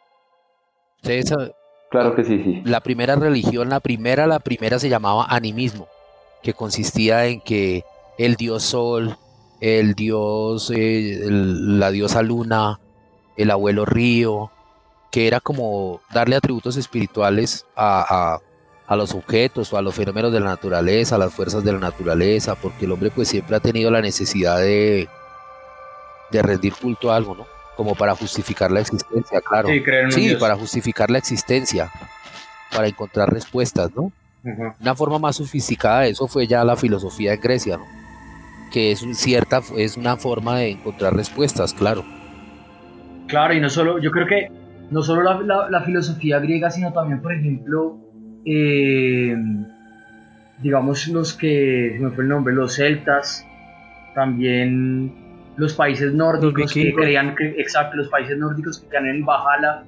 claro 1.91 2.15
que 2.15 2.25
sí, 2.25 2.43
sí. 2.43 2.63
La 2.65 2.81
primera 2.81 3.17
religión, 3.17 3.69
la 3.69 3.81
primera, 3.81 4.27
la 4.27 4.39
primera 4.39 4.79
se 4.79 4.89
llamaba 4.89 5.27
animismo, 5.29 5.89
que 6.43 6.55
consistía 6.55 7.27
en 7.27 7.41
que 7.43 7.85
el 8.17 8.37
dios 8.37 8.63
sol, 8.63 9.17
el 9.61 9.95
dios, 9.95 10.73
eh, 10.75 11.21
la 11.31 11.91
diosa 11.91 12.23
luna, 12.23 12.81
el 13.37 13.51
abuelo 13.51 13.85
río, 13.85 14.51
que 15.11 15.27
era 15.27 15.41
como 15.41 16.01
darle 16.13 16.37
atributos 16.37 16.77
espirituales 16.77 17.67
a, 17.77 18.41
los 18.91 19.15
objetos 19.15 19.73
o 19.73 19.77
a 19.77 19.83
los 19.83 19.95
fenómenos 19.95 20.33
de 20.33 20.41
la 20.41 20.47
naturaleza, 20.47 21.17
a 21.17 21.19
las 21.19 21.33
fuerzas 21.33 21.65
de 21.65 21.73
la 21.73 21.79
naturaleza, 21.79 22.55
porque 22.55 22.85
el 22.85 22.93
hombre 22.93 23.11
pues 23.11 23.29
siempre 23.29 23.57
ha 23.57 23.61
tenido 23.61 23.91
la 23.91 24.01
necesidad 24.01 24.59
de, 24.59 25.09
de 26.31 26.43
rendir 26.43 26.75
culto 26.75 27.11
a 27.11 27.17
algo, 27.17 27.35
¿no? 27.35 27.47
Como 27.77 27.95
para 27.95 28.15
justificar 28.15 28.71
la 28.71 28.81
existencia, 28.81 29.41
claro. 29.41 29.69
Sí, 30.11 30.35
para 30.37 30.57
justificar 30.57 31.11
la 31.11 31.19
existencia, 31.19 31.91
para 32.75 32.89
encontrar 32.89 33.33
respuestas, 33.33 33.91
¿no? 33.95 34.13
Una 34.81 34.95
forma 34.95 35.19
más 35.19 35.37
sofisticada 35.37 36.01
de 36.01 36.11
eso 36.11 36.27
fue 36.27 36.47
ya 36.47 36.65
la 36.65 36.77
filosofía 36.77 37.35
en 37.35 37.41
Grecia, 37.41 37.77
¿no? 37.77 37.87
Que 38.73 38.93
es 38.93 39.05
cierta, 39.15 39.61
es 39.77 39.97
una 39.97 40.17
forma 40.17 40.59
de 40.59 40.71
encontrar 40.71 41.15
respuestas, 41.15 41.73
claro. 41.73 42.05
Claro, 43.27 43.55
y 43.55 43.61
no 43.61 43.69
solo, 43.69 43.99
yo 43.99 44.11
creo 44.11 44.27
que 44.27 44.51
no 44.91 45.03
solo 45.03 45.43
la, 45.43 45.83
filosofía 45.83 46.39
griega, 46.39 46.71
sino 46.71 46.93
también, 46.93 47.21
por 47.21 47.33
ejemplo, 47.33 47.99
eh, 48.45 49.37
digamos 50.63 51.09
los 51.09 51.35
que, 51.35 51.97
me 52.01 52.11
fue 52.11 52.25
el 52.25 52.31
nombre, 52.31 52.55
los 52.55 52.75
celtas, 52.75 53.47
también 54.15 55.15
los 55.57 55.75
países 55.75 56.15
nórdicos 56.15 56.73
que 56.73 56.95
creían, 56.95 57.35
que, 57.35 57.49
exacto, 57.61 57.97
los 57.97 58.09
países 58.09 58.39
nórdicos 58.39 58.79
que 58.81 58.89
creían 58.89 59.17
en 59.17 59.25
Bajala, 59.25 59.85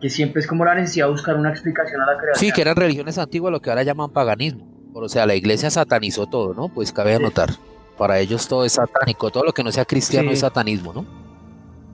que 0.00 0.10
siempre 0.10 0.40
es 0.40 0.46
como 0.46 0.64
la 0.64 0.74
necesidad 0.74 1.06
de 1.06 1.12
buscar 1.12 1.36
una 1.36 1.50
explicación 1.50 2.00
a 2.02 2.06
la 2.06 2.18
creación. 2.18 2.48
Sí, 2.48 2.52
que 2.52 2.60
eran 2.60 2.76
religiones 2.76 3.18
antiguas, 3.18 3.50
lo 3.50 3.60
que 3.60 3.70
ahora 3.70 3.82
llaman 3.82 4.10
paganismo 4.10 4.68
O 4.92 5.08
sea, 5.08 5.26
la 5.26 5.34
iglesia 5.34 5.70
satanizó 5.70 6.26
todo, 6.26 6.54
¿no? 6.54 6.68
Pues 6.68 6.92
cabe 6.92 7.14
anotar. 7.14 7.50
Para 7.96 8.18
ellos 8.18 8.46
todo 8.46 8.64
es 8.64 8.72
satánico, 8.72 9.30
todo 9.30 9.44
lo 9.44 9.52
que 9.52 9.64
no 9.64 9.72
sea 9.72 9.86
cristiano 9.86 10.30
es 10.30 10.40
satanismo, 10.40 10.92
¿no? 10.92 11.06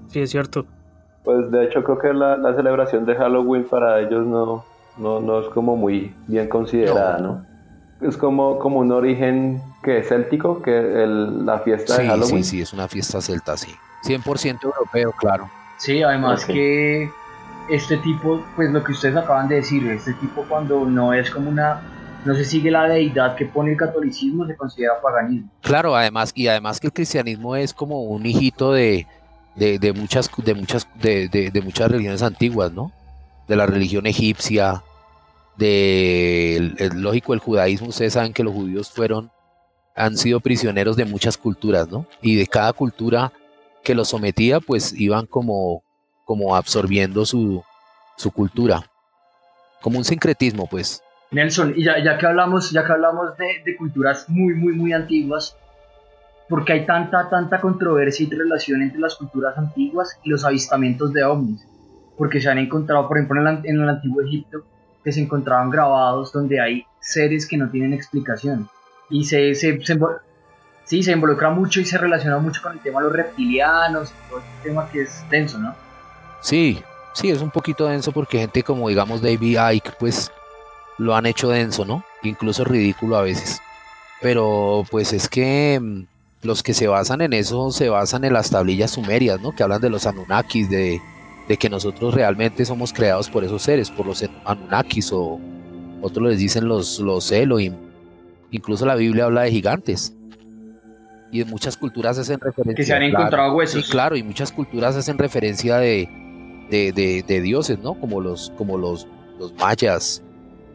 Sí, 0.09 0.19
es 0.21 0.31
cierto. 0.31 0.67
Pues 1.25 1.51
de 1.51 1.65
hecho 1.65 1.85
creo 1.85 1.99
que 1.99 2.13
la, 2.13 2.37
la 2.37 2.55
celebración 2.55 3.07
de 3.07 3.15
Halloween 3.15 3.65
para 3.65 4.01
ellos 4.01 4.27
no, 4.27 4.65
no, 4.97 5.21
no 5.21 5.41
es 5.41 5.49
como 5.49 5.77
muy 5.77 6.15
bien 6.27 6.49
considerada, 6.49 7.19
¿no? 7.19 7.45
Es 8.01 8.17
como, 8.17 8.59
como 8.59 8.81
un 8.81 8.91
origen 8.91 9.63
que 9.83 9.99
es 9.99 10.09
céltico, 10.09 10.61
que 10.61 10.77
el, 10.77 11.47
la 11.47 11.61
fiesta 11.61 11.99
de 11.99 12.09
Halloween. 12.09 12.43
Sí, 12.43 12.51
sí, 12.51 12.61
es 12.61 12.73
una 12.73 12.89
fiesta 12.89 13.21
celta, 13.21 13.57
sí. 13.57 13.73
100% 14.05 14.65
europeo, 14.65 15.13
claro. 15.13 15.49
Sí, 15.79 16.03
además 16.03 16.45
que 16.45 17.09
este 17.71 17.97
tipo, 17.99 18.43
pues 18.57 18.71
lo 18.71 18.83
que 18.83 18.93
ustedes 18.93 19.17
acaban 19.17 19.49
de 19.49 19.57
decir, 19.57 19.87
este 19.89 20.15
tipo 20.15 20.45
cuando 20.49 20.85
no 20.85 21.13
es 21.13 21.31
como 21.31 21.49
una, 21.49 21.81
no 22.25 22.35
se 22.35 22.45
sigue 22.45 22.71
la 22.71 22.89
deidad 22.89 23.37
que 23.37 23.47
pone 23.47 23.73
el 23.73 23.77
catolicismo, 23.77 24.47
se 24.47 24.57
considera 24.57 25.01
paganismo. 25.01 25.49
Claro, 25.61 25.95
además, 25.95 26.33
y 26.35 26.49
además 26.49 26.81
que 26.81 26.89
el 26.89 26.93
cristianismo 26.93 27.55
es 27.55 27.73
como 27.73 28.03
un 28.03 28.27
hijito 28.27 28.73
de, 28.73 29.07
de, 29.55 29.93
muchas, 29.93 30.31
de 30.37 30.55
muchas, 30.55 30.89
de, 30.95 31.29
de, 31.29 31.63
muchas 31.63 31.91
religiones 31.91 32.23
antiguas, 32.23 32.73
¿no? 32.73 32.93
De 33.49 33.57
la 33.57 33.67
religión 33.67 34.07
egipcia, 34.07 34.83
de 35.57 36.57
el, 36.57 37.03
lógico 37.03 37.35
el 37.35 37.41
judaísmo, 37.41 37.89
ustedes 37.89 38.15
saben 38.15 38.33
que 38.33 38.45
los 38.45 38.55
judíos 38.55 38.91
fueron, 38.91 39.31
han 39.95 40.17
sido 40.17 40.41
prisioneros 40.41 40.97
de 40.97 41.05
muchas 41.05 41.37
culturas, 41.37 41.89
¿no? 41.91 42.07
Y 42.23 42.37
de 42.37 42.47
cada 42.47 42.73
cultura 42.73 43.33
que 43.85 43.95
los 43.95 44.09
sometía, 44.09 44.61
pues 44.61 44.95
iban 44.99 45.27
como, 45.27 45.83
como 46.25 46.57
absorbiendo 46.57 47.27
su, 47.27 47.63
su 48.17 48.31
cultura, 48.31 48.91
como 49.81 49.99
un 49.99 50.05
sincretismo, 50.05 50.67
pues. 50.67 51.03
Nelson, 51.31 51.75
y 51.77 51.85
ya, 51.85 52.03
ya 52.03 52.19
que 52.19 52.27
hablamos, 52.27 52.71
ya 52.71 52.85
que 52.85 52.93
hablamos 52.93 53.37
de, 53.39 53.63
de 53.65 53.77
culturas 53.77 54.29
muy, 54.29 54.55
muy, 54.55 54.75
muy 54.75 54.93
antiguas, 54.93 55.57
porque 56.53 56.75
hay 56.75 56.85
tanta, 56.85 57.31
tanta 57.31 57.63
controversia 57.63 58.27
y 58.27 58.31
relación 58.31 58.83
entre 58.83 59.01
las 59.01 59.17
culturas 59.17 59.57
antiguas 59.57 60.19
y 60.23 60.29
los 60.29 60.45
avistamientos 60.45 61.11
de 61.15 61.25
ovnis, 61.25 61.67
porque 62.19 62.43
se 62.43 62.51
han 62.51 62.59
encontrado, 62.59 63.09
por 63.09 63.17
ejemplo, 63.17 63.41
en 63.41 63.81
el, 63.81 63.89
antiguo 63.89 64.21
Egipto, 64.21 64.63
que 65.03 65.13
se 65.13 65.23
encontraban 65.23 65.71
grabados 65.71 66.31
donde 66.31 66.61
hay 66.61 66.85
seres 67.01 67.49
que 67.49 67.57
no 67.57 67.71
tienen 67.71 67.95
explicación, 67.95 68.69
y 69.09 69.25
se, 69.25 69.55
se, 69.55 69.81
sí, 70.85 71.03
se 71.03 71.13
involucra 71.13 71.49
mucho 71.49 71.81
y 71.81 71.87
se 71.87 71.97
relaciona 71.97 72.37
mucho 72.37 72.61
con 72.61 72.73
el 72.73 72.81
tema 72.81 73.01
de 73.01 73.07
los 73.07 73.17
reptilianos, 73.17 74.13
todo 74.29 74.41
este 74.41 74.69
tema 74.69 74.87
que 74.91 75.01
es 75.01 75.25
denso, 75.31 75.59
¿no? 75.59 75.75
Sí, 76.43 76.83
sí, 77.15 77.31
es 77.31 77.41
un 77.41 77.51
poquito 77.51 77.87
denso 77.87 78.13
porque 78.13 78.41
gente 78.41 78.63
como, 78.63 78.91
digamos, 78.91 79.23
David 79.23 79.59
Icke, 79.73 79.93
pues 79.99 80.31
lo 80.99 81.17
han 81.17 81.25
hecho 81.25 81.49
denso, 81.49 81.87
¿no? 81.87 82.05
Incluso 82.23 82.63
ridículo 82.63 83.17
a 83.17 83.23
veces. 83.23 83.63
Pero 84.21 84.85
pues 84.91 85.15
es 85.15 85.29
que 85.29 85.81
mm, 85.81 86.12
los 86.43 86.63
que 86.63 86.75
se 86.75 86.89
basan 86.89 87.21
en 87.21 87.33
eso 87.33 87.71
se 87.71 87.89
basan 87.89 88.25
en 88.25 88.33
las 88.33 88.51
tablillas 88.51 88.93
sumerias, 88.93 89.41
¿no? 89.41 89.53
Que 89.53 89.63
hablan 89.63 89.81
de 89.81 89.91
los 89.91 90.07
Anunnakis, 90.07 90.69
de, 90.69 91.01
que 91.59 91.69
nosotros 91.69 92.15
realmente 92.15 92.65
somos 92.65 92.93
creados 92.93 93.29
por 93.29 93.45
esos 93.45 93.63
seres, 93.63 93.91
por 93.91 94.07
los 94.07 94.25
Anunnakis 94.45 95.13
o 95.13 95.39
otros 96.01 96.29
les 96.31 96.39
dicen 96.39 96.67
los, 96.67 96.99
los 96.99 97.31
Elohim. 97.31 97.75
Incluso 98.51 98.85
la 98.87 98.97
Biblia 98.97 99.25
habla 99.25 99.43
de 99.43 99.51
gigantes. 99.51 100.15
Y 101.31 101.41
en 101.41 101.49
muchas 101.49 101.77
culturas 101.77 102.19
hacen 102.19 102.41
referencia. 102.41 102.75
Que 102.75 102.85
se 102.85 102.93
han 102.93 103.03
encontrado 103.03 103.55
huesos. 103.55 103.85
Sí, 103.85 103.91
claro, 103.91 104.17
y 104.17 104.23
muchas 104.23 104.51
culturas 104.51 104.97
hacen 104.97 105.17
referencia 105.17 105.79
de, 105.79 106.09
de, 106.71 107.41
dioses, 107.41 107.79
¿no? 107.79 107.95
Como 107.95 108.21
los, 108.21 108.53
como 108.59 108.77
los, 108.77 109.07
los 109.39 109.55
mayas, 109.55 110.23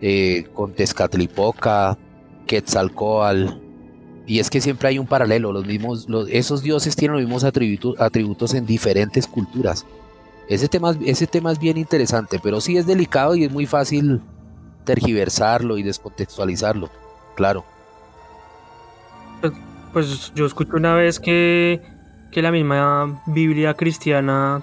eh, 0.01 0.45
con 0.53 0.73
Tezcatlipoca, 0.73 1.97
Quetzalcoatl, 2.47 3.66
y 4.27 4.39
es 4.39 4.49
que 4.49 4.59
siempre 4.59 4.89
hay 4.89 4.99
un 4.99 5.07
paralelo, 5.07 5.53
los 5.53 5.65
mismos, 5.65 6.05
esos 6.29 6.61
dioses 6.61 6.97
tienen 6.97 7.13
los 7.13 7.23
mismos 7.23 7.45
atributos, 7.45 7.99
atributos 7.99 8.53
en 8.53 8.65
diferentes 8.65 9.25
culturas. 9.25 9.85
Ese 10.49 10.67
tema, 10.67 10.93
ese 11.05 11.27
tema 11.27 11.53
es 11.53 11.59
bien 11.59 11.77
interesante, 11.77 12.37
pero 12.43 12.59
sí 12.59 12.77
es 12.77 12.85
delicado 12.85 13.35
y 13.35 13.45
es 13.45 13.51
muy 13.51 13.65
fácil 13.65 14.21
tergiversarlo 14.83 15.77
y 15.77 15.83
descontextualizarlo, 15.83 16.89
claro. 17.35 17.63
Pues, 19.39 19.53
pues 19.93 20.33
yo 20.35 20.45
escuché 20.45 20.75
una 20.75 20.93
vez 20.93 21.21
que, 21.21 21.81
que, 22.31 22.41
la 22.41 22.51
misma 22.51 23.21
Biblia 23.27 23.75
cristiana 23.75 24.61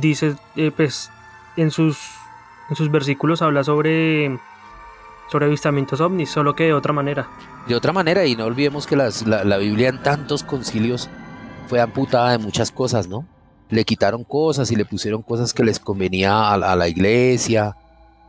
dice, 0.00 0.36
eh, 0.54 0.70
pues 0.74 1.10
en 1.56 1.72
sus, 1.72 1.98
en 2.70 2.76
sus 2.76 2.92
versículos 2.92 3.42
habla 3.42 3.64
sobre 3.64 4.38
sobre 5.30 5.46
avistamientos 5.46 6.00
ovnis, 6.00 6.30
solo 6.30 6.54
que 6.54 6.64
de 6.64 6.74
otra 6.74 6.92
manera. 6.92 7.28
De 7.66 7.74
otra 7.74 7.92
manera, 7.92 8.24
y 8.24 8.34
no 8.34 8.46
olvidemos 8.46 8.86
que 8.86 8.96
la, 8.96 9.58
Biblia 9.58 9.88
en 9.88 10.02
tantos 10.02 10.42
concilios 10.42 11.08
fue 11.68 11.80
amputada 11.80 12.32
de 12.32 12.38
muchas 12.38 12.70
cosas, 12.70 13.08
¿no? 13.08 13.26
Le 13.68 13.84
quitaron 13.84 14.24
cosas 14.24 14.70
y 14.72 14.76
le 14.76 14.86
pusieron 14.86 15.22
cosas 15.22 15.52
que 15.52 15.62
les 15.62 15.78
convenía 15.78 16.52
a, 16.52 16.76
la 16.76 16.88
iglesia. 16.88 17.76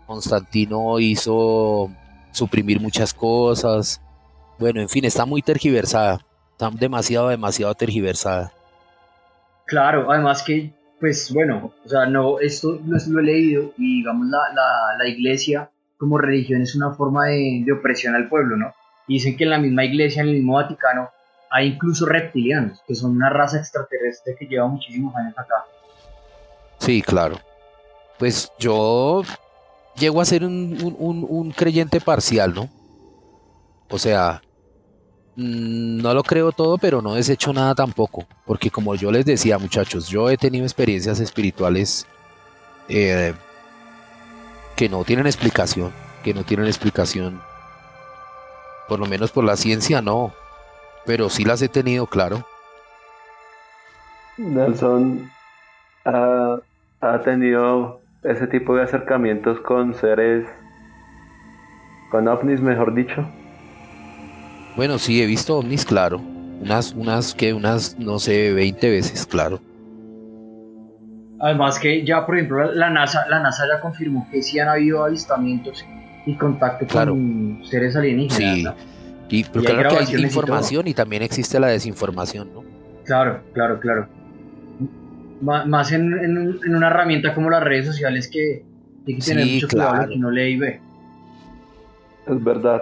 Constantino 0.05 0.99
hizo 0.99 1.89
suprimir 2.31 2.81
muchas 2.81 3.13
cosas. 3.13 4.01
Bueno, 4.57 4.81
en 4.81 4.89
fin, 4.89 5.05
está 5.05 5.25
muy 5.25 5.41
tergiversada. 5.41 6.25
Está 6.51 6.69
demasiado, 6.71 7.29
demasiado 7.29 7.73
tergiversada. 7.75 8.51
Claro, 9.65 10.11
además 10.11 10.43
que, 10.43 10.73
pues 10.99 11.31
bueno, 11.33 11.71
o 11.85 11.87
sea, 11.87 12.05
no, 12.07 12.39
esto 12.39 12.79
no 12.83 12.97
lo 13.07 13.19
he 13.21 13.23
leído 13.23 13.71
y 13.77 13.99
digamos 13.99 14.27
la, 14.27 14.39
la, 14.53 14.97
la 14.97 15.07
iglesia 15.07 15.71
como 15.99 16.17
religión 16.17 16.61
es 16.61 16.75
una 16.75 16.93
forma 16.93 17.25
de, 17.25 17.65
opresión 17.77 18.15
al 18.15 18.29
pueblo, 18.29 18.57
¿no? 18.57 18.73
dicen 19.07 19.35
que 19.35 19.43
en 19.43 19.49
la 19.49 19.59
misma 19.59 19.83
iglesia, 19.83 20.21
en 20.21 20.29
el 20.29 20.35
mismo 20.35 20.53
Vaticano, 20.53 21.09
hay 21.51 21.67
incluso 21.67 22.05
reptilianos, 22.05 22.81
que 22.87 22.95
son 22.95 23.11
una 23.11 23.29
raza 23.29 23.57
extraterrestre 23.57 24.35
que 24.37 24.45
lleva 24.45 24.67
muchísimos 24.67 25.15
años 25.15 25.33
acá. 25.37 25.65
Sí, 26.77 27.01
claro. 27.01 27.39
Pues 28.19 28.51
yo 28.59 29.23
llego 29.97 30.21
a 30.21 30.25
ser 30.25 30.45
un, 30.45 31.53
creyente 31.55 31.99
parcial, 31.99 32.53
¿no? 32.53 32.69
O 33.89 33.97
sea, 33.97 34.43
mm, 35.35 36.01
no 36.01 36.13
lo 36.13 36.21
creo 36.21 36.51
todo, 36.51 36.77
pero 36.77 37.01
no 37.01 37.15
desecho 37.15 37.51
nada 37.51 37.73
tampoco. 37.73 38.27
Porque 38.45 38.69
como 38.69 38.93
yo 38.93 39.11
les 39.11 39.25
decía, 39.25 39.57
muchachos, 39.57 40.07
yo 40.07 40.29
he 40.29 40.37
tenido 40.37 40.65
experiencias 40.65 41.19
espirituales 41.19 42.05
eh, 42.87 43.33
que 44.79 44.87
no 44.87 45.03
tienen 45.03 45.27
explicación, 45.27 45.91
que 46.23 46.33
no 46.33 46.45
tienen 46.45 46.65
explicación. 46.65 47.41
Por 48.87 48.97
lo 48.97 49.07
menos 49.07 49.29
por 49.29 49.43
la 49.43 49.57
ciencia 49.57 50.01
no, 50.01 50.31
pero 51.05 51.29
sí 51.29 51.43
las 51.43 51.61
he 51.61 51.67
tenido, 51.67 52.07
claro. 52.07 52.45
Nelson 54.37 55.29
ha, 56.05 56.59
ha 57.01 57.21
tenido 57.23 57.99
ese 58.23 58.47
tipo 58.47 58.73
de 58.73 58.83
acercamientos 58.83 59.59
con 59.59 59.93
seres, 59.95 60.47
con 62.09 62.29
ovnis, 62.29 62.61
mejor 62.61 62.93
dicho. 62.93 63.27
Bueno, 64.77 64.97
sí, 64.97 65.21
he 65.21 65.25
visto 65.25 65.57
ovnis, 65.57 65.83
claro. 65.83 66.21
Unas, 66.61 66.93
unas, 66.93 67.35
que 67.35 67.53
unas, 67.53 67.99
no 67.99 68.17
sé, 68.17 68.53
20 68.53 68.89
veces, 68.89 69.25
claro. 69.25 69.59
Además 71.39 71.79
que 71.79 72.05
ya, 72.05 72.25
por 72.25 72.35
ejemplo, 72.35 72.71
la 72.73 72.89
NASA, 72.89 73.25
la 73.29 73.39
NASA 73.39 73.63
ya 73.67 73.79
confirmó 73.79 74.27
que 74.29 74.41
sí 74.41 74.59
han 74.59 74.67
habido 74.67 75.03
avistamientos 75.05 75.85
y 76.25 76.35
contacto 76.35 76.85
con 76.87 77.61
seres 77.63 77.95
alienígenas. 77.95 78.75
Sí, 79.29 79.37
y, 79.37 79.43
claro 79.43 79.89
que 79.89 79.95
hay 79.97 80.21
información 80.21 80.87
y, 80.87 80.93
también 80.93 81.21
existe 81.21 81.59
la 81.59 81.67
desinformación, 81.67 82.49
¿no? 82.53 82.63
Claro, 83.05 83.41
claro, 83.53 83.79
claro. 83.79 84.07
más 85.41 85.91
en, 85.91 86.13
en, 86.19 86.75
una 86.75 86.87
herramienta 86.87 87.33
como 87.33 87.49
las 87.49 87.63
redes 87.63 87.85
sociales 87.85 88.27
que 88.27 88.65
hay 89.07 89.15
que 89.15 89.21
tener 89.21 89.45
mucho 89.45 89.67
cuidado 89.67 90.09
que 90.09 90.17
no 90.17 90.31
lee 90.31 90.53
y 90.53 90.57
ve. 90.57 90.81
Es 92.27 92.43
verdad. 92.43 92.81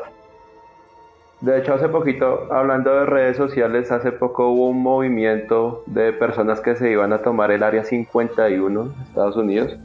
De 1.40 1.60
hecho, 1.60 1.76
hace 1.76 1.88
poquito, 1.88 2.52
hablando 2.52 2.92
de 2.92 3.06
redes 3.06 3.38
sociales, 3.38 3.92
hace 3.92 4.12
poco 4.12 4.50
hubo 4.50 4.70
un 4.70 4.82
movimiento 4.82 5.84
de 5.86 6.12
personas 6.12 6.62
que 6.62 6.76
se 6.76 6.90
iban 6.90 7.14
a 7.14 7.20
tomar 7.20 7.52
el 7.52 7.62
área 7.62 7.84
51 7.84 8.82
en 8.82 9.02
Estados 9.04 9.38
Unidos. 9.38 9.78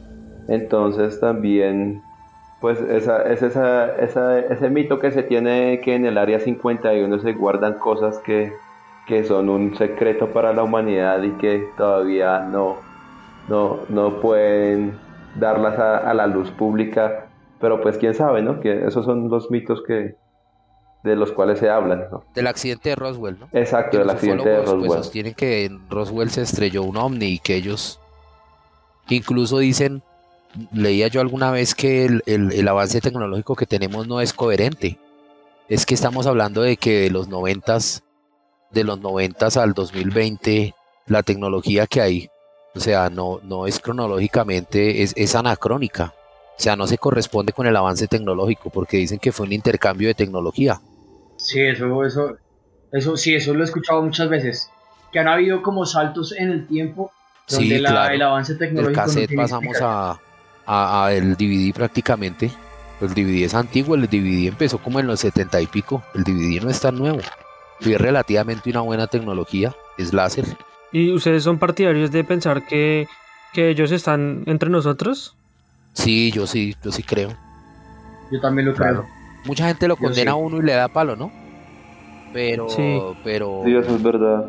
Entonces 0.47 1.19
también, 1.19 2.01
pues 2.59 2.81
es 2.81 3.07
ese 3.07 4.69
mito 4.71 4.99
que 4.99 5.11
se 5.11 5.21
tiene 5.21 5.79
que 5.81 5.93
en 5.93 6.05
el 6.05 6.17
área 6.17 6.39
51 6.39 7.19
se 7.19 7.33
guardan 7.33 7.75
cosas 7.75 8.17
que, 8.19 8.51
que 9.05 9.23
son 9.23 9.49
un 9.49 9.75
secreto 9.75 10.29
para 10.29 10.53
la 10.53 10.63
humanidad 10.63 11.21
y 11.21 11.31
que 11.33 11.67
todavía 11.77 12.39
no, 12.39 12.77
no, 13.47 13.81
no 13.89 14.21
pueden 14.21 14.97
darlas 15.35 15.77
a, 15.77 15.97
a 15.97 16.15
la 16.15 16.25
luz 16.25 16.49
pública. 16.49 17.27
Pero 17.61 17.79
pues 17.79 17.99
quién 17.99 18.15
sabe, 18.15 18.41
¿no? 18.41 18.59
Que 18.59 18.87
esos 18.87 19.05
son 19.05 19.29
los 19.29 19.51
mitos 19.51 19.83
que, 19.83 20.15
de 21.03 21.15
los 21.15 21.31
cuales 21.31 21.59
se 21.59 21.69
hablan. 21.69 22.07
¿no? 22.11 22.23
Del 22.33 22.47
accidente 22.47 22.89
de 22.89 22.95
Roswell, 22.95 23.37
¿no? 23.39 23.49
Exacto, 23.51 23.97
del 23.99 24.09
accidente 24.09 24.49
de 24.49 24.57
pues, 24.57 24.69
Roswell. 24.69 24.87
Pues 24.87 25.05
sostienen 25.05 25.33
que 25.33 25.65
en 25.65 25.89
Roswell 25.89 26.29
se 26.29 26.41
estrelló 26.41 26.83
un 26.83 26.97
ovni 26.97 27.25
y 27.25 27.39
que 27.39 27.55
ellos 27.55 27.99
incluso 29.09 29.59
dicen, 29.59 30.01
leía 30.71 31.07
yo 31.07 31.21
alguna 31.21 31.51
vez 31.51 31.75
que 31.75 32.05
el, 32.05 32.67
avance 32.67 33.01
tecnológico 33.01 33.55
que 33.55 33.65
tenemos 33.65 34.07
no 34.07 34.21
es 34.21 34.33
coherente. 34.33 34.97
es 35.67 35.85
que 35.85 35.93
estamos 35.93 36.27
hablando 36.27 36.61
de 36.61 36.77
que 36.77 37.01
de 37.01 37.09
los 37.09 37.27
noventas, 37.27 38.03
de 38.71 38.83
los 38.83 38.99
noventas 38.99 39.57
al 39.57 39.73
2020, 39.73 40.73
la 41.07 41.23
tecnología 41.23 41.87
que 41.87 42.01
hay, 42.01 42.29
o 42.75 42.79
sea, 42.79 43.09
no, 43.09 43.39
no 43.43 43.67
es 43.67 43.79
cronológicamente, 43.79 45.03
es, 45.03 45.13
es 45.15 45.35
anacrónica. 45.35 46.13
O 46.57 46.61
sea, 46.63 46.75
no 46.75 46.85
se 46.85 46.99
corresponde 46.99 47.51
con 47.51 47.65
el 47.65 47.75
avance 47.75 48.07
tecnológico, 48.07 48.69
porque 48.69 48.97
dicen 48.97 49.19
que 49.19 49.31
fue 49.31 49.47
un 49.47 49.53
intercambio 49.53 50.07
de 50.07 50.13
tecnología. 50.13 50.79
Sí, 51.43 51.61
eso, 51.61 52.05
eso, 52.05 52.37
eso, 52.91 53.17
sí, 53.17 53.35
eso 53.35 53.53
lo 53.53 53.61
he 53.61 53.65
escuchado 53.65 54.01
muchas 54.01 54.29
veces. 54.29 54.69
Que 55.11 55.19
han 55.19 55.27
habido 55.27 55.61
como 55.61 55.85
saltos 55.85 56.31
en 56.31 56.49
el 56.49 56.67
tiempo 56.67 57.11
donde 57.49 57.75
el 57.75 58.21
avance 58.21 58.55
tecnológico. 58.55 59.01
El 59.01 59.05
cassette 59.05 59.35
pasamos 59.35 59.77
a, 59.81 60.19
a, 60.65 61.11
el 61.11 61.35
DVD 61.35 61.73
prácticamente. 61.73 62.49
El 63.01 63.09
DVD 63.09 63.43
es 63.43 63.53
antiguo, 63.53 63.95
el 63.95 64.07
DVD 64.07 64.47
empezó 64.47 64.77
como 64.77 65.01
en 65.01 65.07
los 65.07 65.19
70 65.19 65.59
y 65.61 65.67
pico. 65.67 66.01
El 66.15 66.23
DVD 66.23 66.63
no 66.63 66.69
es 66.69 66.79
tan 66.79 66.95
nuevo. 66.95 67.19
Fue 67.81 67.97
relativamente 67.97 68.69
una 68.69 68.79
buena 68.79 69.07
tecnología, 69.07 69.75
es 69.97 70.13
láser. 70.13 70.45
¿Y 70.93 71.11
ustedes 71.11 71.43
son 71.43 71.59
partidarios 71.59 72.11
de 72.11 72.23
pensar 72.23 72.65
que, 72.65 73.07
que 73.51 73.69
ellos 73.69 73.91
están 73.91 74.43
entre 74.45 74.69
nosotros? 74.69 75.35
Sí, 75.91 76.31
yo 76.31 76.47
sí, 76.47 76.75
yo 76.81 76.91
sí 76.91 77.03
creo. 77.03 77.35
Yo 78.31 78.39
también 78.39 78.69
lo 78.69 78.73
creo. 78.73 79.05
Mucha 79.45 79.67
gente 79.67 79.87
lo 79.87 79.97
condena 79.97 80.31
a 80.31 80.35
uno 80.35 80.57
y 80.57 80.61
le 80.61 80.73
da 80.73 80.87
palo, 80.87 81.15
¿no? 81.15 81.31
Pero, 82.31 82.69
sí. 82.69 82.99
pero. 83.23 83.61
Sí, 83.65 83.75
eso 83.75 83.95
es 83.95 84.03
verdad. 84.03 84.45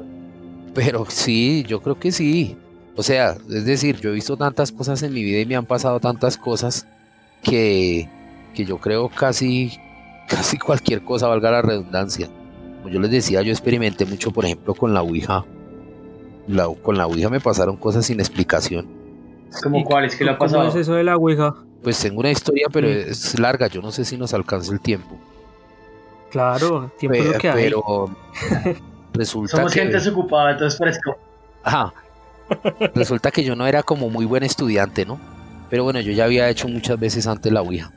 Pero 0.74 1.04
sí, 1.08 1.64
yo 1.66 1.80
creo 1.80 1.98
que 1.98 2.12
sí. 2.12 2.56
O 2.96 3.02
sea, 3.02 3.36
es 3.50 3.64
decir, 3.64 4.00
yo 4.00 4.10
he 4.10 4.12
visto 4.12 4.36
tantas 4.36 4.72
cosas 4.72 5.02
en 5.02 5.12
mi 5.12 5.22
vida 5.22 5.40
y 5.40 5.46
me 5.46 5.56
han 5.56 5.66
pasado 5.66 6.00
tantas 6.00 6.38
cosas 6.38 6.86
que, 7.42 8.08
que 8.54 8.64
yo 8.64 8.78
creo 8.78 9.08
casi, 9.08 9.72
casi 10.28 10.58
cualquier 10.58 11.02
cosa 11.02 11.28
valga 11.28 11.50
la 11.50 11.62
redundancia. 11.62 12.28
Como 12.78 12.88
yo 12.88 13.00
les 13.00 13.10
decía, 13.10 13.42
yo 13.42 13.50
experimenté 13.50 14.06
mucho, 14.06 14.30
por 14.30 14.44
ejemplo, 14.44 14.74
con 14.74 14.94
la 14.94 15.02
Ouija. 15.02 15.44
La, 16.46 16.68
con 16.82 16.96
la 16.96 17.06
Ouija 17.06 17.30
me 17.30 17.40
pasaron 17.40 17.76
cosas 17.76 18.06
sin 18.06 18.20
explicación. 18.20 18.86
¿Cómo 19.62 19.84
cuáles? 19.84 20.16
¿Qué 20.16 20.24
le 20.24 20.32
ha 20.32 20.38
pasado? 20.38 20.62
¿Cómo 20.62 20.70
es 20.70 20.76
eso 20.76 20.94
de 20.94 21.04
la 21.04 21.16
Ouija? 21.16 21.54
Pues 21.84 22.00
tengo 22.00 22.20
una 22.20 22.30
historia, 22.30 22.66
pero 22.72 22.88
es 22.88 23.38
larga. 23.38 23.66
Yo 23.66 23.82
no 23.82 23.92
sé 23.92 24.04
si 24.06 24.16
nos 24.16 24.32
alcanza 24.32 24.72
el 24.72 24.80
tiempo. 24.80 25.18
Claro, 26.30 26.90
tiempo 26.98 27.18
es 27.18 27.26
lo 27.26 27.38
que 27.38 27.50
hay. 27.50 27.64
Pero 27.64 28.10
resulta 29.12 29.58
Somos 29.58 29.72
gente 29.74 29.92
desocupada, 29.92 30.52
entonces 30.52 30.78
fresco. 30.78 31.16
Ajá. 31.62 31.92
Resulta 32.94 33.30
que 33.30 33.44
yo 33.44 33.54
no 33.54 33.66
era 33.66 33.82
como 33.82 34.08
muy 34.08 34.24
buen 34.24 34.42
estudiante, 34.42 35.04
¿no? 35.04 35.20
Pero 35.70 35.84
bueno, 35.84 36.00
yo 36.00 36.12
ya 36.12 36.24
había 36.24 36.48
hecho 36.48 36.68
muchas 36.68 36.98
veces 36.98 37.26
antes 37.26 37.52
la 37.52 37.60
Ouija. 37.60 37.92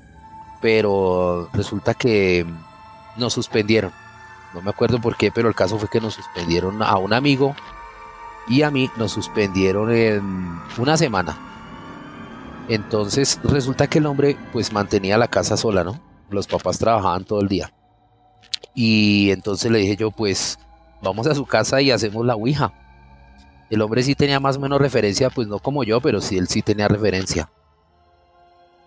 Pero 0.61 1.49
resulta 1.53 1.93
que 1.93 2.45
nos 3.15 3.33
suspendieron. 3.33 3.91
No 4.53 4.61
me 4.61 4.69
acuerdo 4.69 4.99
por 4.99 5.15
qué, 5.15 5.31
pero 5.31 5.47
el 5.47 5.55
caso 5.55 5.77
fue 5.77 5.89
que 5.89 6.01
nos 6.01 6.13
suspendieron 6.13 6.81
a 6.83 6.97
un 6.97 7.13
amigo 7.13 7.55
y 8.47 8.63
a 8.63 8.71
mí 8.71 8.89
nos 8.97 9.11
suspendieron 9.11 9.91
en 9.91 10.59
una 10.77 10.97
semana. 10.97 11.37
Entonces 12.67 13.39
resulta 13.43 13.87
que 13.87 13.99
el 13.99 14.05
hombre 14.05 14.37
pues 14.51 14.73
mantenía 14.73 15.17
la 15.17 15.27
casa 15.27 15.57
sola, 15.57 15.83
¿no? 15.83 16.01
Los 16.29 16.47
papás 16.47 16.79
trabajaban 16.79 17.23
todo 17.23 17.41
el 17.41 17.47
día. 17.47 17.71
Y 18.73 19.31
entonces 19.31 19.71
le 19.71 19.79
dije 19.79 19.95
yo 19.95 20.11
pues 20.11 20.59
vamos 21.01 21.27
a 21.27 21.35
su 21.35 21.45
casa 21.45 21.81
y 21.81 21.91
hacemos 21.91 22.25
la 22.25 22.35
Ouija. 22.35 22.73
El 23.69 23.81
hombre 23.81 24.03
sí 24.03 24.15
tenía 24.15 24.39
más 24.39 24.57
o 24.57 24.59
menos 24.59 24.79
referencia, 24.79 25.29
pues 25.29 25.47
no 25.47 25.59
como 25.59 25.83
yo, 25.83 25.99
pero 26.01 26.21
sí 26.21 26.37
él 26.37 26.47
sí 26.47 26.61
tenía 26.61 26.87
referencia. 26.87 27.49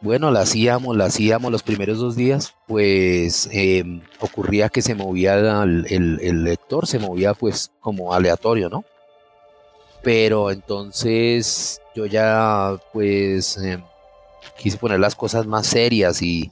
Bueno, 0.02 0.30
la 0.30 0.40
hacíamos, 0.40 0.96
la 0.96 1.06
hacíamos 1.06 1.52
los 1.52 1.62
primeros 1.62 1.98
dos 1.98 2.16
días, 2.16 2.54
pues 2.66 3.50
em, 3.52 4.00
ocurría 4.18 4.70
que 4.70 4.80
se 4.80 4.94
movía 4.94 5.34
el, 5.34 5.86
el, 5.90 6.44
lector, 6.44 6.86
se 6.86 6.98
movía 6.98 7.34
pues 7.34 7.70
como 7.80 8.14
aleatorio, 8.14 8.70
¿no? 8.70 8.84
Pero 10.02 10.50
entonces 10.50 11.80
yo 11.94 12.06
ya 12.06 12.76
pues 12.92 13.56
em, 13.58 13.82
quise 14.58 14.78
poner 14.78 15.00
las 15.00 15.14
cosas 15.14 15.46
más 15.46 15.66
serias 15.66 16.22
y, 16.22 16.50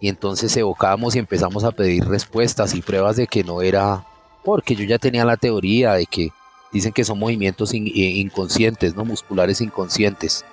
y 0.00 0.08
entonces 0.08 0.56
evocábamos 0.56 1.16
y 1.16 1.18
empezamos 1.18 1.64
a 1.64 1.72
pedir 1.72 2.04
respuestas 2.06 2.74
y 2.74 2.82
pruebas 2.82 3.16
de 3.16 3.26
que 3.26 3.44
no 3.44 3.62
era, 3.62 4.06
porque 4.44 4.74
yo 4.74 4.84
ya 4.84 4.98
tenía 4.98 5.24
la 5.24 5.36
teoría 5.36 5.94
de 5.94 6.06
que 6.06 6.30
dicen 6.72 6.92
que 6.92 7.04
son 7.04 7.18
movimientos 7.18 7.72
eh, 7.72 7.78
inconscientes, 7.78 8.94
¿no? 8.94 9.04
Musculares 9.04 9.60
inconscientes. 9.60 10.44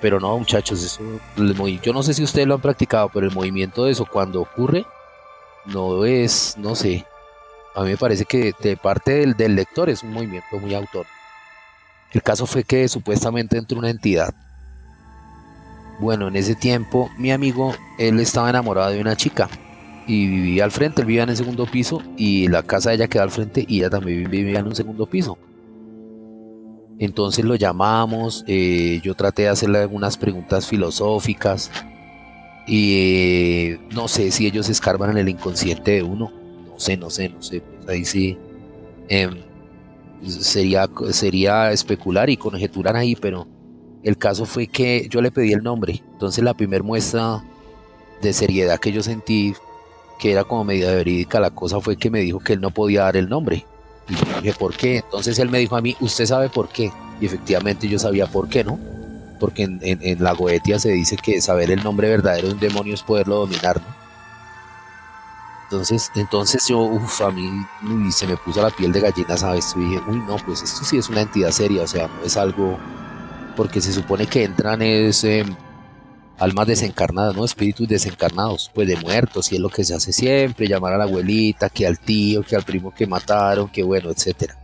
Pero 0.00 0.20
no, 0.20 0.38
muchachos, 0.38 0.82
eso, 0.84 1.02
yo 1.82 1.92
no 1.92 2.02
sé 2.04 2.14
si 2.14 2.22
ustedes 2.22 2.46
lo 2.46 2.54
han 2.54 2.60
practicado, 2.60 3.10
pero 3.12 3.26
el 3.26 3.34
movimiento 3.34 3.84
de 3.84 3.92
eso 3.92 4.06
cuando 4.06 4.40
ocurre 4.40 4.86
no 5.66 6.04
es, 6.04 6.54
no 6.56 6.76
sé, 6.76 7.04
a 7.74 7.82
mí 7.82 7.90
me 7.90 7.96
parece 7.96 8.24
que 8.24 8.52
de 8.60 8.76
parte 8.76 9.12
del, 9.12 9.34
del 9.36 9.56
lector 9.56 9.90
es 9.90 10.02
un 10.04 10.12
movimiento 10.12 10.58
muy 10.60 10.74
autónomo. 10.74 11.17
El 12.12 12.22
caso 12.22 12.46
fue 12.46 12.64
que 12.64 12.88
supuestamente 12.88 13.58
entró 13.58 13.78
una 13.78 13.90
entidad. 13.90 14.34
Bueno, 16.00 16.28
en 16.28 16.36
ese 16.36 16.54
tiempo 16.54 17.10
mi 17.18 17.32
amigo, 17.32 17.74
él 17.98 18.20
estaba 18.20 18.50
enamorado 18.50 18.90
de 18.90 19.00
una 19.00 19.16
chica 19.16 19.48
y 20.06 20.26
vivía 20.26 20.64
al 20.64 20.70
frente, 20.70 21.02
él 21.02 21.06
vivía 21.06 21.24
en 21.24 21.30
el 21.30 21.36
segundo 21.36 21.66
piso 21.66 22.02
y 22.16 22.48
la 22.48 22.62
casa 22.62 22.90
de 22.90 22.96
ella 22.96 23.08
quedaba 23.08 23.24
al 23.24 23.30
frente 23.30 23.64
y 23.68 23.78
ella 23.78 23.90
también 23.90 24.30
vivía 24.30 24.60
en 24.60 24.68
un 24.68 24.74
segundo 24.74 25.06
piso. 25.06 25.36
Entonces 26.98 27.44
lo 27.44 27.54
llamamos, 27.54 28.44
eh, 28.48 29.00
yo 29.04 29.14
traté 29.14 29.42
de 29.42 29.48
hacerle 29.50 29.78
algunas 29.78 30.16
preguntas 30.16 30.66
filosóficas 30.66 31.70
y 32.66 32.92
eh, 32.96 33.80
no 33.94 34.08
sé 34.08 34.30
si 34.30 34.46
ellos 34.46 34.68
escarban 34.68 35.10
en 35.10 35.18
el 35.18 35.28
inconsciente 35.28 35.92
de 35.92 36.02
uno, 36.02 36.32
no 36.66 36.80
sé, 36.80 36.96
no 36.96 37.10
sé, 37.10 37.28
no 37.28 37.42
sé, 37.42 37.60
pues 37.60 37.88
ahí 37.88 38.04
sí 38.04 38.36
em, 39.08 39.36
sería, 40.26 40.88
sería 41.10 41.72
especular 41.72 42.30
y 42.30 42.36
conjeturar 42.36 42.96
ahí, 42.96 43.16
pero 43.16 43.46
el 44.02 44.16
caso 44.16 44.44
fue 44.44 44.66
que 44.66 45.08
yo 45.10 45.20
le 45.20 45.30
pedí 45.30 45.52
el 45.52 45.62
nombre, 45.62 46.02
entonces 46.12 46.42
la 46.44 46.54
primera 46.54 46.82
muestra 46.82 47.42
de 48.22 48.32
seriedad 48.32 48.78
que 48.78 48.92
yo 48.92 49.02
sentí, 49.02 49.54
que 50.18 50.32
era 50.32 50.44
como 50.44 50.64
media 50.64 50.90
verídica 50.90 51.40
la 51.40 51.50
cosa, 51.50 51.80
fue 51.80 51.96
que 51.96 52.10
me 52.10 52.20
dijo 52.20 52.40
que 52.40 52.54
él 52.54 52.60
no 52.60 52.70
podía 52.70 53.02
dar 53.02 53.16
el 53.16 53.28
nombre. 53.28 53.64
Y 54.08 54.14
yo 54.14 54.40
dije, 54.42 54.54
¿por 54.58 54.74
qué? 54.76 54.96
Entonces 54.96 55.38
él 55.38 55.50
me 55.50 55.58
dijo 55.58 55.76
a 55.76 55.80
mí, 55.80 55.96
¿usted 56.00 56.26
sabe 56.26 56.48
por 56.48 56.68
qué? 56.68 56.90
Y 57.20 57.26
efectivamente 57.26 57.88
yo 57.88 57.98
sabía 57.98 58.26
por 58.26 58.48
qué, 58.48 58.64
¿no? 58.64 58.78
Porque 59.38 59.62
en, 59.62 60.22
la 60.22 60.32
Goetia 60.32 60.78
se 60.78 60.90
dice 60.90 61.16
que 61.16 61.40
saber 61.40 61.70
el 61.70 61.84
nombre 61.84 62.08
verdadero 62.08 62.48
de 62.48 62.54
un 62.54 62.60
demonio 62.60 62.94
es 62.94 63.02
poderlo 63.02 63.36
dominar, 63.36 63.80
¿no? 63.80 64.07
Entonces, 65.70 66.10
entonces 66.14 66.66
yo, 66.66 66.78
uff, 66.78 67.20
a 67.20 67.30
mí 67.30 67.66
se 68.10 68.26
me 68.26 68.38
puso 68.38 68.62
la 68.62 68.70
piel 68.70 68.90
de 68.90 69.00
gallina, 69.00 69.36
¿sabes? 69.36 69.74
Y 69.76 69.80
dije, 69.80 70.00
uy, 70.08 70.18
no, 70.20 70.36
pues 70.38 70.62
esto 70.62 70.82
sí 70.82 70.96
es 70.96 71.10
una 71.10 71.20
entidad 71.20 71.50
seria, 71.50 71.82
o 71.82 71.86
sea, 71.86 72.08
no 72.08 72.22
es 72.24 72.38
algo, 72.38 72.78
porque 73.54 73.82
se 73.82 73.92
supone 73.92 74.26
que 74.26 74.44
entran 74.44 74.80
es 74.80 75.24
em, 75.24 75.54
almas 76.38 76.68
desencarnadas, 76.68 77.36
¿no? 77.36 77.44
Espíritus 77.44 77.86
desencarnados, 77.86 78.70
pues 78.74 78.88
de 78.88 78.96
muertos, 78.96 79.52
y 79.52 79.56
es 79.56 79.60
lo 79.60 79.68
que 79.68 79.84
se 79.84 79.94
hace 79.94 80.10
siempre, 80.10 80.66
llamar 80.66 80.94
a 80.94 80.98
la 80.98 81.04
abuelita, 81.04 81.68
que 81.68 81.86
al 81.86 81.98
tío, 81.98 82.42
que 82.42 82.56
al 82.56 82.62
primo 82.62 82.94
que 82.94 83.06
mataron, 83.06 83.68
que 83.68 83.82
bueno, 83.82 84.08
etcétera. 84.08 84.56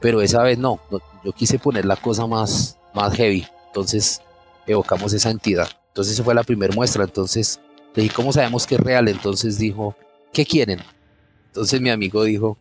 Pero 0.00 0.22
esa 0.22 0.40
vez 0.44 0.56
no, 0.56 0.78
yo 1.24 1.32
quise 1.32 1.58
poner 1.58 1.84
la 1.84 1.96
cosa 1.96 2.28
más, 2.28 2.78
más 2.94 3.12
heavy, 3.16 3.44
entonces 3.66 4.22
evocamos 4.68 5.12
esa 5.14 5.30
entidad. 5.30 5.68
Entonces 5.88 6.14
esa 6.14 6.22
fue 6.22 6.34
la 6.36 6.44
primera 6.44 6.72
muestra, 6.72 7.02
entonces 7.02 7.58
le 7.94 8.02
dije, 8.02 8.14
¿cómo 8.14 8.32
sabemos 8.32 8.66
que 8.66 8.76
es 8.76 8.80
real? 8.80 9.08
Entonces 9.08 9.58
dijo, 9.58 9.96
¿qué 10.32 10.46
quieren? 10.46 10.80
Entonces 11.46 11.80
mi 11.80 11.90
amigo 11.90 12.24
dijo, 12.24 12.56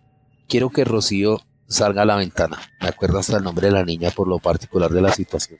quiero 0.47 0.69
que 0.69 0.83
Rocío 0.83 1.39
salga 1.67 2.01
a 2.01 2.05
la 2.05 2.15
ventana. 2.15 2.59
Me 2.81 2.87
acuerdo 2.87 3.19
hasta 3.19 3.37
el 3.37 3.43
nombre 3.43 3.67
de 3.67 3.73
la 3.73 3.85
niña 3.85 4.11
por 4.11 4.27
lo 4.27 4.39
particular 4.39 4.91
de 4.91 5.01
la 5.01 5.13
situación. 5.13 5.59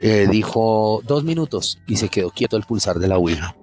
Eh, 0.00 0.26
dijo 0.30 1.00
dos 1.06 1.24
minutos 1.24 1.80
y 1.86 1.96
se 1.96 2.08
quedó 2.08 2.30
quieto 2.30 2.56
el 2.56 2.64
pulsar 2.64 2.98
de 2.98 3.08
la 3.08 3.16
Ouija. 3.16 3.56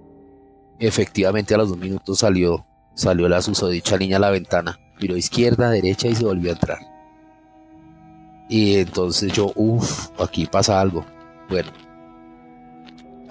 Efectivamente 0.79 1.53
a 1.53 1.57
los 1.57 1.69
dos 1.69 1.77
minutos 1.77 2.19
salió, 2.19 2.65
salió 2.95 3.29
la 3.29 3.41
susodicha 3.41 3.97
niña 3.97 4.17
a 4.17 4.21
la 4.21 4.31
ventana, 4.31 4.79
miró 4.99 5.15
izquierda, 5.17 5.69
derecha 5.69 6.07
y 6.07 6.15
se 6.15 6.23
volvió 6.23 6.49
a 6.49 6.53
entrar. 6.53 6.79
Y 8.49 8.77
entonces 8.77 9.31
yo, 9.33 9.51
uff, 9.55 10.09
aquí 10.19 10.45
pasa 10.45 10.81
algo. 10.81 11.05
Bueno, 11.49 11.71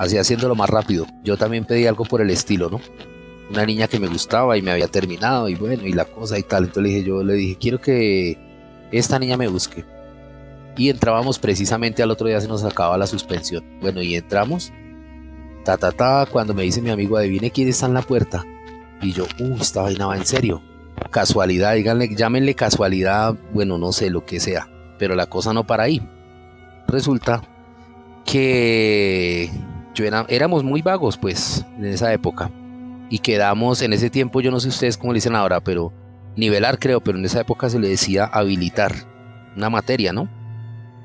así 0.00 0.16
haciéndolo 0.16 0.54
más 0.54 0.70
rápido. 0.70 1.06
Yo 1.22 1.36
también 1.36 1.66
pedí 1.66 1.86
algo 1.86 2.06
por 2.06 2.22
el 2.22 2.30
estilo, 2.30 2.70
¿no? 2.70 2.80
Una 3.50 3.66
niña 3.66 3.86
que 3.86 4.00
me 4.00 4.08
gustaba 4.08 4.56
y 4.56 4.62
me 4.62 4.70
había 4.70 4.88
terminado 4.88 5.48
y 5.50 5.56
bueno, 5.56 5.86
y 5.86 5.92
la 5.92 6.06
cosa 6.06 6.38
y 6.38 6.42
tal. 6.42 6.64
Entonces 6.64 6.82
le 6.82 6.88
dije, 6.88 7.06
yo 7.06 7.22
le 7.22 7.34
dije, 7.34 7.58
quiero 7.60 7.80
que 7.80 8.38
esta 8.90 9.18
niña 9.18 9.36
me 9.36 9.46
busque 9.48 9.84
y 10.74 10.88
entrábamos 10.88 11.38
precisamente 11.38 12.02
al 12.02 12.10
otro 12.10 12.28
día 12.28 12.40
se 12.40 12.48
nos 12.48 12.64
acababa 12.64 12.96
la 12.96 13.06
suspensión. 13.06 13.62
Bueno, 13.82 14.00
y 14.00 14.14
entramos, 14.14 14.72
ta 15.66 15.76
ta 15.76 15.92
ta, 15.92 16.26
cuando 16.30 16.54
me 16.54 16.62
dice 16.62 16.80
mi 16.80 16.88
amigo, 16.88 17.18
adivine 17.18 17.50
quién 17.50 17.68
está 17.68 17.84
en 17.84 17.92
la 17.92 18.00
puerta. 18.00 18.42
Y 19.02 19.12
yo, 19.12 19.26
uh, 19.38 19.56
esta 19.60 19.82
vaina 19.82 20.06
va 20.06 20.16
en 20.16 20.24
serio. 20.24 20.62
Casualidad, 21.10 21.74
díganle, 21.74 22.14
llámenle 22.16 22.54
casualidad, 22.54 23.34
bueno, 23.52 23.76
no 23.76 23.92
sé 23.92 24.08
lo 24.08 24.24
que 24.24 24.40
sea, 24.40 24.70
pero 24.98 25.14
la 25.14 25.26
cosa 25.26 25.52
no 25.52 25.66
para 25.66 25.82
ahí. 25.82 26.00
Resulta 26.88 27.42
que 28.24 29.50
yo 29.94 30.04
era, 30.04 30.26
éramos 30.28 30.64
muy 30.64 30.82
vagos, 30.82 31.16
pues, 31.16 31.64
en 31.76 31.86
esa 31.86 32.12
época. 32.12 32.50
y 33.10 33.18
quedamos 33.18 33.82
en 33.82 33.92
ese 33.92 34.08
tiempo, 34.08 34.40
yo 34.40 34.52
no 34.52 34.60
sé 34.60 34.68
ustedes 34.68 34.96
cómo 34.96 35.12
le 35.12 35.16
dicen 35.16 35.34
ahora, 35.34 35.60
pero 35.60 35.92
nivelar 36.36 36.78
creo, 36.78 37.00
pero 37.00 37.18
en 37.18 37.24
esa 37.24 37.40
época 37.40 37.68
se 37.68 37.80
le 37.80 37.88
decía 37.88 38.24
habilitar 38.24 38.94
una 39.56 39.68
materia, 39.68 40.12
¿no? 40.12 40.28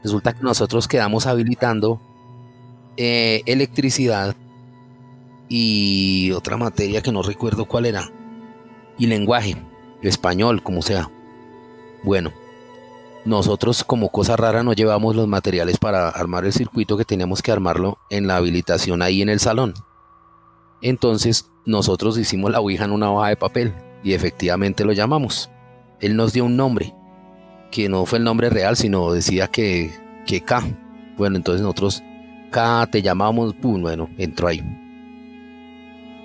Resulta 0.04 0.34
que 0.34 0.43
nosotros 0.43 0.88
quedamos 0.88 1.26
habilitando 1.26 2.00
eh, 2.95 3.41
electricidad 3.48 4.36
y 5.50 6.32
otra 6.32 6.58
materia 6.58 7.02
que 7.02 7.12
no 7.12 7.24
recuerdo 7.24 7.65
cuál 7.65 7.88
era, 7.88 8.08
y 9.00 9.08
lenguaje, 9.08 9.58
español, 10.04 10.62
como 10.62 10.84
sea. 10.84 11.10
Bueno, 12.04 12.32
nosotros 13.25 13.83
como 13.83 14.09
cosa 14.09 14.35
rara 14.35 14.63
no 14.63 14.73
llevamos 14.73 15.15
los 15.15 15.27
materiales 15.27 15.77
para 15.77 16.09
armar 16.09 16.45
el 16.45 16.53
circuito 16.53 16.95
que 16.95 17.05
teníamos 17.05 17.41
que 17.41 17.51
armarlo 17.51 17.97
en 18.11 18.27
la 18.27 18.38
habilitación 18.38 19.01
ahí 19.01 19.23
en 19.23 19.29
el 19.29 19.39
salón. 19.39 19.73
Entonces 20.81 21.49
nosotros 21.65 22.19
hicimos 22.19 22.51
la 22.51 22.59
Ouija 22.59 22.85
en 22.85 22.91
una 22.91 23.11
hoja 23.11 23.29
de 23.29 23.38
papel 23.38 23.73
y 24.03 24.13
efectivamente 24.13 24.85
lo 24.85 24.93
llamamos. 24.93 25.49
Él 25.99 26.15
nos 26.15 26.33
dio 26.33 26.45
un 26.45 26.55
nombre, 26.55 26.93
que 27.71 27.89
no 27.89 28.05
fue 28.05 28.19
el 28.19 28.23
nombre 28.23 28.51
real, 28.51 28.77
sino 28.77 29.11
decía 29.11 29.47
que, 29.47 29.91
que 30.27 30.41
K. 30.41 30.63
Bueno, 31.17 31.38
entonces 31.38 31.63
nosotros 31.63 32.03
K 32.51 32.88
te 32.91 33.01
llamamos, 33.01 33.55
bueno, 33.59 34.07
entró 34.19 34.49
ahí. 34.49 34.63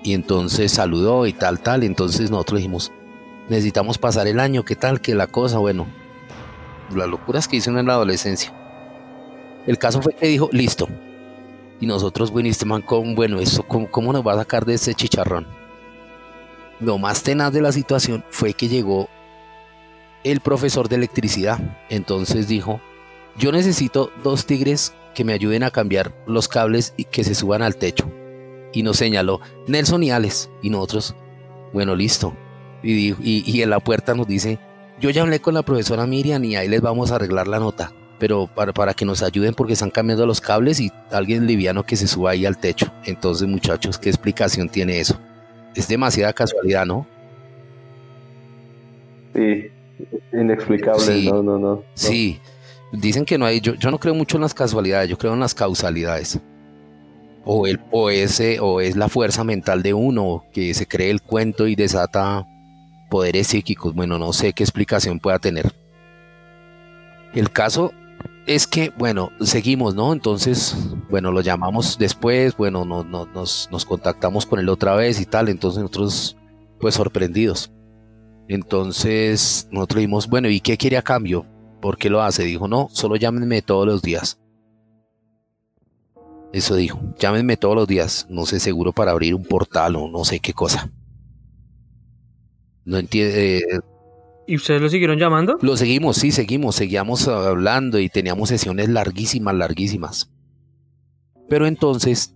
Y 0.03 0.13
entonces 0.13 0.71
saludó 0.71 1.25
y 1.25 1.33
tal, 1.33 1.59
tal. 1.59 1.83
Entonces 1.83 2.29
nosotros 2.29 2.59
dijimos, 2.59 2.91
necesitamos 3.49 3.97
pasar 3.97 4.27
el 4.27 4.39
año, 4.39 4.63
¿qué 4.63 4.75
tal? 4.75 5.01
Que 5.01 5.15
la 5.15 5.25
cosa, 5.25 5.57
bueno, 5.57 5.87
las 6.95 7.07
locuras 7.07 7.47
que 7.47 7.57
hizo 7.57 7.69
en 7.69 7.85
la 7.85 7.93
adolescencia. 7.93 8.53
El 9.67 9.77
caso 9.77 10.01
fue 10.01 10.13
que 10.13 10.27
dijo, 10.27 10.49
listo. 10.51 10.87
Y 11.79 11.85
nosotros, 11.85 12.31
bueno, 12.31 12.49
este 12.49 12.65
man, 12.65 12.83
bueno, 13.15 13.39
eso, 13.39 13.63
¿cómo, 13.63 14.13
nos 14.13 14.25
va 14.25 14.33
a 14.33 14.37
sacar 14.37 14.65
de 14.65 14.75
ese 14.75 14.93
chicharrón? 14.93 15.47
Lo 16.79 16.97
más 16.97 17.23
tenaz 17.23 17.53
de 17.53 17.61
la 17.61 17.71
situación 17.71 18.23
fue 18.29 18.53
que 18.53 18.67
llegó 18.67 19.09
el 20.23 20.39
profesor 20.39 20.89
de 20.89 20.95
electricidad. 20.95 21.59
Entonces 21.89 22.47
dijo, 22.47 22.81
yo 23.37 23.51
necesito 23.51 24.11
dos 24.23 24.45
tigres 24.45 24.93
que 25.13 25.23
me 25.23 25.33
ayuden 25.33 25.63
a 25.63 25.71
cambiar 25.71 26.13
los 26.27 26.47
cables 26.47 26.93
y 26.97 27.05
que 27.05 27.23
se 27.23 27.35
suban 27.35 27.61
al 27.61 27.75
techo. 27.75 28.11
Y 28.73 28.83
nos 28.83 28.97
señaló 28.97 29.41
Nelson 29.67 30.03
y 30.03 30.11
Alex. 30.11 30.49
Y 30.61 30.69
nosotros, 30.69 31.15
bueno, 31.73 31.95
listo. 31.95 32.35
Y, 32.83 33.13
y 33.21 33.61
en 33.61 33.69
la 33.69 33.79
puerta 33.79 34.15
nos 34.15 34.27
dice, 34.27 34.59
yo 35.01 35.09
ya 35.09 35.23
hablé 35.23 35.41
con 35.41 35.55
la 35.55 35.63
profesora 35.63 36.05
Miriam 36.05 36.43
y 36.45 36.55
ahí 36.55 36.67
les 36.67 36.79
vamos 36.79 37.11
a 37.11 37.15
arreglar 37.15 37.47
la 37.47 37.59
nota, 37.59 37.91
pero 38.19 38.47
para, 38.47 38.71
para 38.71 38.93
que 38.93 39.03
nos 39.03 39.23
ayuden 39.23 39.55
porque 39.55 39.73
están 39.73 39.89
cambiando 39.89 40.27
los 40.27 40.39
cables 40.39 40.79
y 40.79 40.91
alguien 41.11 41.47
liviano 41.47 41.83
que 41.83 41.95
se 41.95 42.07
suba 42.07 42.31
ahí 42.31 42.45
al 42.45 42.59
techo. 42.59 42.93
Entonces, 43.05 43.47
muchachos, 43.47 43.97
¿qué 43.97 44.09
explicación 44.09 44.69
tiene 44.69 44.99
eso? 44.99 45.19
Es 45.75 45.87
demasiada 45.87 46.31
casualidad, 46.33 46.85
¿no? 46.85 47.07
Sí, 49.33 49.69
inexplicable, 50.33 51.23
no, 51.23 51.41
no, 51.41 51.57
no, 51.57 51.83
Sí, 51.95 52.39
dicen 52.91 53.25
que 53.25 53.39
no 53.39 53.45
hay, 53.45 53.59
yo, 53.59 53.73
yo 53.73 53.89
no 53.89 53.97
creo 53.97 54.13
mucho 54.13 54.37
en 54.37 54.41
las 54.41 54.53
casualidades, 54.53 55.09
yo 55.09 55.17
creo 55.17 55.33
en 55.33 55.39
las 55.39 55.55
causalidades. 55.55 56.39
O, 57.43 57.65
el, 57.65 57.79
o, 57.89 58.11
ese, 58.11 58.59
o 58.59 58.81
es 58.81 58.95
la 58.95 59.09
fuerza 59.09 59.43
mental 59.43 59.81
de 59.81 59.95
uno 59.95 60.45
que 60.53 60.75
se 60.75 60.87
cree 60.87 61.09
el 61.09 61.23
cuento 61.23 61.65
y 61.65 61.75
desata 61.75 62.45
poderes 63.11 63.47
psíquicos. 63.47 63.93
Bueno, 63.93 64.17
no 64.17 64.31
sé 64.31 64.53
qué 64.53 64.63
explicación 64.63 65.19
pueda 65.19 65.37
tener. 65.37 65.75
El 67.33 67.51
caso 67.51 67.91
es 68.47 68.65
que, 68.65 68.91
bueno, 68.97 69.31
seguimos, 69.41 69.93
¿no? 69.93 70.13
Entonces, 70.13 70.75
bueno, 71.09 71.31
lo 71.31 71.41
llamamos 71.41 71.97
después, 71.99 72.55
bueno, 72.55 72.85
no, 72.85 73.03
nos, 73.03 73.67
nos 73.69 73.85
contactamos 73.85 74.45
con 74.45 74.59
él 74.59 74.69
otra 74.69 74.95
vez 74.95 75.19
y 75.19 75.25
tal, 75.25 75.49
entonces 75.49 75.81
nosotros, 75.81 76.37
pues 76.79 76.95
sorprendidos. 76.95 77.71
Entonces, 78.47 79.67
nosotros 79.71 79.97
dijimos, 79.97 80.27
bueno, 80.27 80.49
¿y 80.49 80.61
qué 80.61 80.77
quiere 80.77 80.97
a 80.97 81.01
cambio? 81.01 81.45
¿Por 81.81 81.97
qué 81.97 82.09
lo 82.09 82.21
hace? 82.21 82.43
Dijo, 82.43 82.67
no, 82.67 82.87
solo 82.91 83.17
llámenme 83.17 83.61
todos 83.61 83.85
los 83.85 84.01
días. 84.01 84.39
Eso 86.53 86.75
dijo, 86.75 86.99
llámenme 87.19 87.57
todos 87.57 87.75
los 87.75 87.87
días, 87.87 88.25
no 88.29 88.45
sé, 88.45 88.59
seguro 88.59 88.93
para 88.93 89.11
abrir 89.11 89.35
un 89.35 89.43
portal 89.43 89.97
o 89.97 90.07
no 90.09 90.23
sé 90.23 90.39
qué 90.39 90.53
cosa. 90.53 90.91
No 92.85 92.97
entiende. 92.97 93.57
Eh, 93.57 93.79
¿Y 94.47 94.55
ustedes 94.55 94.81
lo 94.81 94.89
siguieron 94.89 95.17
llamando? 95.17 95.57
Lo 95.61 95.77
seguimos, 95.77 96.17
sí, 96.17 96.31
seguimos, 96.31 96.75
seguíamos 96.75 97.27
hablando 97.27 97.99
y 97.99 98.09
teníamos 98.09 98.49
sesiones 98.49 98.89
larguísimas, 98.89 99.55
larguísimas. 99.55 100.31
Pero 101.47 101.67
entonces, 101.67 102.35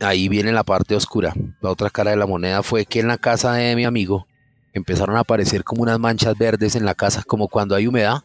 ahí 0.00 0.28
viene 0.28 0.52
la 0.52 0.64
parte 0.64 0.94
oscura. 0.94 1.32
La 1.60 1.70
otra 1.70 1.90
cara 1.90 2.10
de 2.10 2.16
la 2.16 2.26
moneda 2.26 2.62
fue 2.62 2.84
que 2.86 3.00
en 3.00 3.08
la 3.08 3.18
casa 3.18 3.54
de 3.54 3.76
mi 3.76 3.84
amigo 3.84 4.26
empezaron 4.72 5.16
a 5.16 5.20
aparecer 5.20 5.64
como 5.64 5.82
unas 5.82 5.98
manchas 5.98 6.36
verdes 6.36 6.76
en 6.76 6.84
la 6.84 6.94
casa, 6.94 7.22
como 7.26 7.48
cuando 7.48 7.74
hay 7.74 7.86
humedad, 7.86 8.24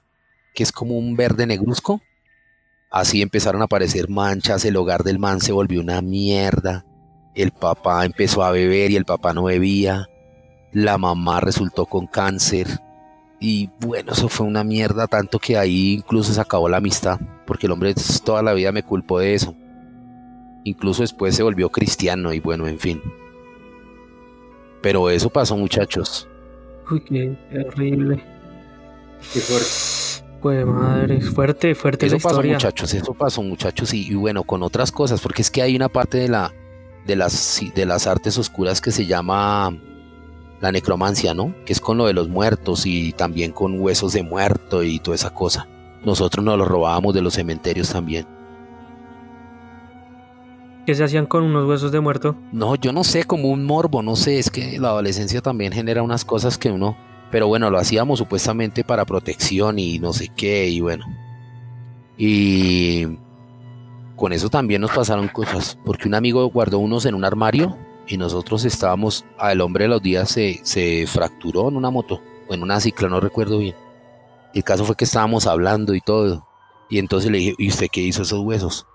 que 0.54 0.64
es 0.64 0.72
como 0.72 0.98
un 0.98 1.16
verde 1.16 1.46
negruzco. 1.46 2.02
Así 2.90 3.22
empezaron 3.22 3.62
a 3.62 3.66
aparecer 3.66 4.10
manchas, 4.10 4.66
el 4.66 4.76
hogar 4.76 5.04
del 5.04 5.20
man 5.20 5.40
se 5.40 5.54
volvió 5.54 5.80
una 5.80 6.02
mierda. 6.02 6.86
El 7.36 7.52
papá 7.52 8.04
empezó 8.04 8.44
a 8.44 8.52
beber 8.52 8.92
y 8.92 8.98
el 8.98 9.06
papá 9.06 9.34
no 9.34 9.44
bebía 9.44 10.10
la 10.72 10.98
mamá 10.98 11.40
resultó 11.40 11.86
con 11.86 12.08
cáncer. 12.08 12.68
Y 13.40 13.70
bueno, 13.80 14.12
eso 14.12 14.30
fue 14.30 14.46
una 14.46 14.64
mierda, 14.64 15.08
tanto 15.08 15.40
que 15.40 15.58
ahí 15.58 15.94
incluso 15.94 16.34
se 16.34 16.42
acabó 16.42 16.70
la 16.70 16.78
amistad, 16.78 17.20
porque 17.48 17.66
el 17.66 17.72
hombre 17.72 17.96
toda 18.24 18.44
la 18.44 18.54
vida 18.54 18.72
me 18.72 18.84
culpó 18.84 19.20
de 19.20 19.34
eso. 19.34 19.56
Incluso 20.64 21.02
después 21.02 21.36
se 21.36 21.44
volvió 21.44 21.70
cristiano 21.70 22.34
y 22.34 22.40
bueno, 22.40 22.68
en 22.68 22.78
fin. 22.78 23.02
Pero 24.82 25.10
eso 25.10 25.30
pasó, 25.30 25.58
muchachos. 25.58 26.28
Uy, 26.90 27.02
qué 27.02 27.38
horrible. 27.68 28.24
Qué 29.34 29.40
fuerte. 29.40 29.68
Pues 30.42 30.66
madre, 30.66 31.22
fuerte, 31.22 31.76
fuerte 31.76 32.08
eso 32.08 32.18
pasó, 32.18 32.42
muchachos, 32.42 32.96
eso 32.96 33.14
pasó, 33.14 33.44
muchachos, 33.44 33.94
y, 33.94 34.08
y, 34.08 34.16
bueno, 34.16 34.44
con 34.44 34.64
otras 34.64 34.92
cosas, 34.92 35.22
porque 35.22 35.44
es 35.44 35.52
que 35.52 35.62
hay 35.62 35.76
una 35.76 35.88
parte 35.88 36.18
de 36.18 36.30
la 36.30 36.52
de 37.06 37.16
las 37.16 37.62
de 37.76 37.86
las 37.86 38.08
artes 38.08 38.40
oscuras 38.40 38.82
que 38.82 38.90
se 38.90 39.06
llama 39.06 39.72
la 40.62 40.72
necromancia, 40.72 41.34
¿no? 41.34 41.54
Que 41.66 41.74
es 41.74 41.82
con 41.82 41.98
lo 41.98 42.06
de 42.06 42.14
los 42.14 42.30
muertos 42.30 42.86
y 42.86 43.14
también 43.14 43.52
con 43.52 43.80
huesos 43.80 44.14
de 44.14 44.24
muerto 44.24 44.84
y 44.84 45.00
toda 45.00 45.16
esa 45.16 45.34
cosa. 45.34 45.68
Nosotros 46.06 46.46
nos 46.46 46.58
los 46.58 46.68
robábamos 46.68 47.14
de 47.14 47.22
los 47.22 47.34
cementerios 47.34 47.90
también. 47.90 48.28
¿Qué 50.86 50.96
se 50.96 51.04
hacían 51.04 51.26
con 51.26 51.44
unos 51.44 51.68
huesos 51.68 51.92
de 51.92 52.00
muerto? 52.00 52.36
No, 52.52 52.76
yo 52.76 52.92
no 52.92 53.04
sé, 53.04 53.24
como 53.24 53.50
un 53.50 53.66
morbo, 53.66 54.02
no 54.02 54.16
sé, 54.16 54.40
es 54.40 54.50
que 54.50 54.80
la 54.80 54.90
adolescencia 54.90 55.42
también 55.42 55.74
genera 55.74 56.02
unas 56.04 56.24
cosas 56.24 56.58
que 56.58 56.72
uno... 56.72 56.96
Pero 57.32 57.48
bueno, 57.48 57.70
lo 57.70 57.78
hacíamos 57.78 58.20
supuestamente 58.20 58.84
para 58.84 59.06
protección 59.06 59.80
y 59.80 60.00
no 60.00 60.12
sé 60.12 60.28
qué, 60.36 60.68
y 60.68 60.82
bueno. 60.82 61.06
Y 62.18 63.06
con 64.18 64.34
eso 64.34 64.50
también 64.50 64.82
nos 64.82 64.92
pasaron 64.92 65.30
cosas, 65.30 65.78
porque 65.86 66.10
un 66.10 66.14
amigo 66.14 66.46
guardó 66.50 66.80
unos 66.80 67.06
en 67.06 67.16
un 67.16 67.24
armario 67.24 67.78
y 68.12 68.18
nosotros 68.18 68.66
estábamos, 68.66 69.26
al 69.38 69.62
hombre 69.62 69.86
de 69.86 69.90
los 69.90 70.02
días 70.02 70.30
se, 70.30 70.60
se 70.64 71.06
fracturó 71.08 71.70
en 71.70 71.78
una 71.78 71.90
moto 71.90 72.22
o 72.50 72.54
en 72.54 72.62
una 72.62 72.80
cicla, 72.80 73.08
no 73.08 73.20
recuerdo 73.22 73.60
bien. 73.60 73.76
El 74.54 74.64
caso 74.64 74.84
fue 74.84 74.96
que 74.96 75.06
estábamos 75.06 75.48
hablando 75.48 75.94
y 75.94 76.02
todo. 76.02 76.46
Y 76.90 77.00
entonces 77.00 77.32
le 77.32 77.38
dije, 77.38 77.56
¿y 77.58 77.70
usted 77.70 77.88
qué 77.90 78.02
hizo 78.02 78.24
esos 78.24 78.42
huesos? 78.42 78.86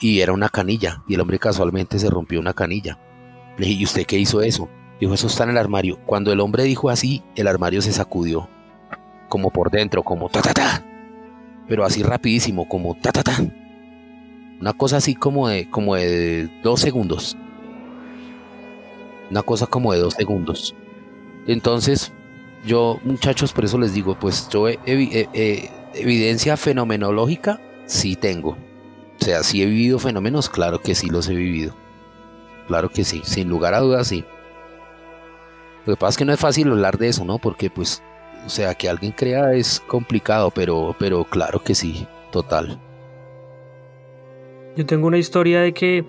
Y 0.00 0.20
era 0.20 0.34
una 0.34 0.50
canilla. 0.50 1.02
Y 1.08 1.14
el 1.14 1.20
hombre 1.20 1.38
casualmente 1.38 1.98
se 1.98 2.10
rompió 2.10 2.38
una 2.38 2.52
canilla. 2.52 2.98
Le 3.56 3.66
dije, 3.66 3.80
¿y 3.80 3.84
usted 3.84 4.04
qué 4.04 4.18
hizo 4.18 4.42
eso? 4.42 4.68
Dijo, 5.00 5.14
eso 5.14 5.26
está 5.26 5.44
en 5.44 5.50
el 5.50 5.58
armario. 5.58 5.98
Cuando 6.04 6.30
el 6.30 6.40
hombre 6.40 6.64
dijo 6.64 6.90
así, 6.90 7.22
el 7.36 7.48
armario 7.48 7.80
se 7.80 7.92
sacudió. 7.92 8.50
Como 9.30 9.50
por 9.50 9.70
dentro, 9.70 10.02
como 10.02 10.28
ta 10.28 10.42
ta 10.42 10.52
ta. 10.52 10.84
Pero 11.66 11.84
así 11.84 12.02
rapidísimo, 12.02 12.68
como 12.68 12.94
ta 12.96 13.12
ta 13.12 13.22
ta. 13.22 13.38
Una 14.60 14.74
cosa 14.74 14.98
así 14.98 15.14
como 15.14 15.48
de, 15.48 15.70
como 15.70 15.94
de 15.94 16.50
dos 16.62 16.80
segundos. 16.80 17.34
Una 19.30 19.42
cosa 19.42 19.66
como 19.66 19.92
de 19.92 20.00
dos 20.00 20.14
segundos. 20.14 20.74
Entonces, 21.46 22.12
yo, 22.64 22.98
muchachos, 23.04 23.52
por 23.52 23.64
eso 23.64 23.78
les 23.78 23.94
digo, 23.94 24.18
pues 24.18 24.48
yo 24.48 24.66
evidencia 24.68 26.56
fenomenológica 26.56 27.60
sí 27.86 28.16
tengo. 28.16 28.56
O 29.20 29.24
sea, 29.24 29.42
si 29.42 29.62
he 29.62 29.66
vivido 29.66 29.98
fenómenos, 29.98 30.48
claro 30.48 30.80
que 30.80 30.94
sí 30.94 31.08
los 31.08 31.28
he 31.28 31.34
vivido. 31.34 31.74
Claro 32.66 32.88
que 32.88 33.04
sí, 33.04 33.22
sin 33.24 33.48
lugar 33.48 33.74
a 33.74 33.80
dudas 33.80 34.08
sí. 34.08 34.24
Lo 35.86 35.94
que 35.94 36.00
pasa 36.00 36.10
es 36.10 36.16
que 36.18 36.24
no 36.24 36.32
es 36.32 36.40
fácil 36.40 36.70
hablar 36.70 36.98
de 36.98 37.08
eso, 37.08 37.24
¿no? 37.24 37.38
Porque 37.38 37.70
pues, 37.70 38.02
o 38.44 38.48
sea, 38.48 38.74
que 38.74 38.88
alguien 38.88 39.12
crea 39.12 39.54
es 39.54 39.80
complicado, 39.80 40.50
pero, 40.50 40.94
pero 40.98 41.24
claro 41.24 41.62
que 41.62 41.74
sí, 41.74 42.06
total. 42.32 42.80
Yo 44.76 44.84
tengo 44.84 45.06
una 45.06 45.18
historia 45.18 45.60
de 45.60 45.72
que 45.72 46.04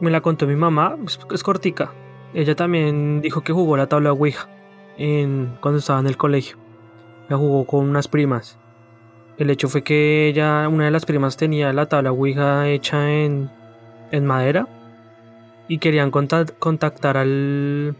me 0.00 0.10
la 0.10 0.20
contó 0.20 0.46
mi 0.46 0.56
mamá, 0.56 0.96
es, 1.32 1.42
cortica. 1.42 1.92
Ella 2.34 2.54
también 2.54 3.20
dijo 3.20 3.42
que 3.42 3.52
jugó 3.52 3.76
la 3.76 3.88
tabla 3.88 4.12
Ouija 4.12 4.48
en, 4.96 5.56
cuando 5.60 5.78
estaba 5.78 6.00
en 6.00 6.06
el 6.06 6.16
colegio. 6.16 6.56
La 7.28 7.36
jugó 7.36 7.66
con 7.66 7.88
unas 7.88 8.08
primas. 8.08 8.58
El 9.38 9.50
hecho 9.50 9.68
fue 9.68 9.82
que 9.82 10.28
ella, 10.28 10.68
una 10.68 10.86
de 10.86 10.90
las 10.90 11.06
primas 11.06 11.36
tenía 11.36 11.72
la 11.72 11.86
tabla 11.86 12.12
Ouija 12.12 12.68
hecha 12.68 13.10
en, 13.10 13.50
en 14.10 14.26
madera 14.26 14.68
y 15.68 15.78
querían 15.78 16.10
contactar 16.10 17.16
al 17.16 17.96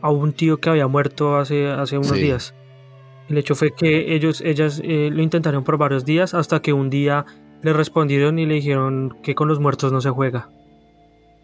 a 0.00 0.10
un 0.10 0.32
tío 0.32 0.58
que 0.58 0.70
había 0.70 0.86
muerto 0.86 1.36
hace, 1.36 1.68
hace 1.68 1.98
unos 1.98 2.14
días. 2.14 2.54
El 3.28 3.38
hecho 3.38 3.54
fue 3.56 3.72
que 3.72 4.14
ellos, 4.14 4.40
ellas 4.40 4.80
eh, 4.84 5.10
lo 5.12 5.20
intentaron 5.20 5.64
por 5.64 5.78
varios 5.78 6.04
días 6.04 6.32
hasta 6.32 6.60
que 6.62 6.72
un 6.72 6.90
día 6.90 7.26
le 7.62 7.72
respondieron 7.72 8.38
y 8.38 8.46
le 8.46 8.54
dijeron 8.54 9.16
que 9.22 9.34
con 9.34 9.48
los 9.48 9.58
muertos 9.58 9.92
no 9.92 10.00
se 10.00 10.10
juega. 10.10 10.48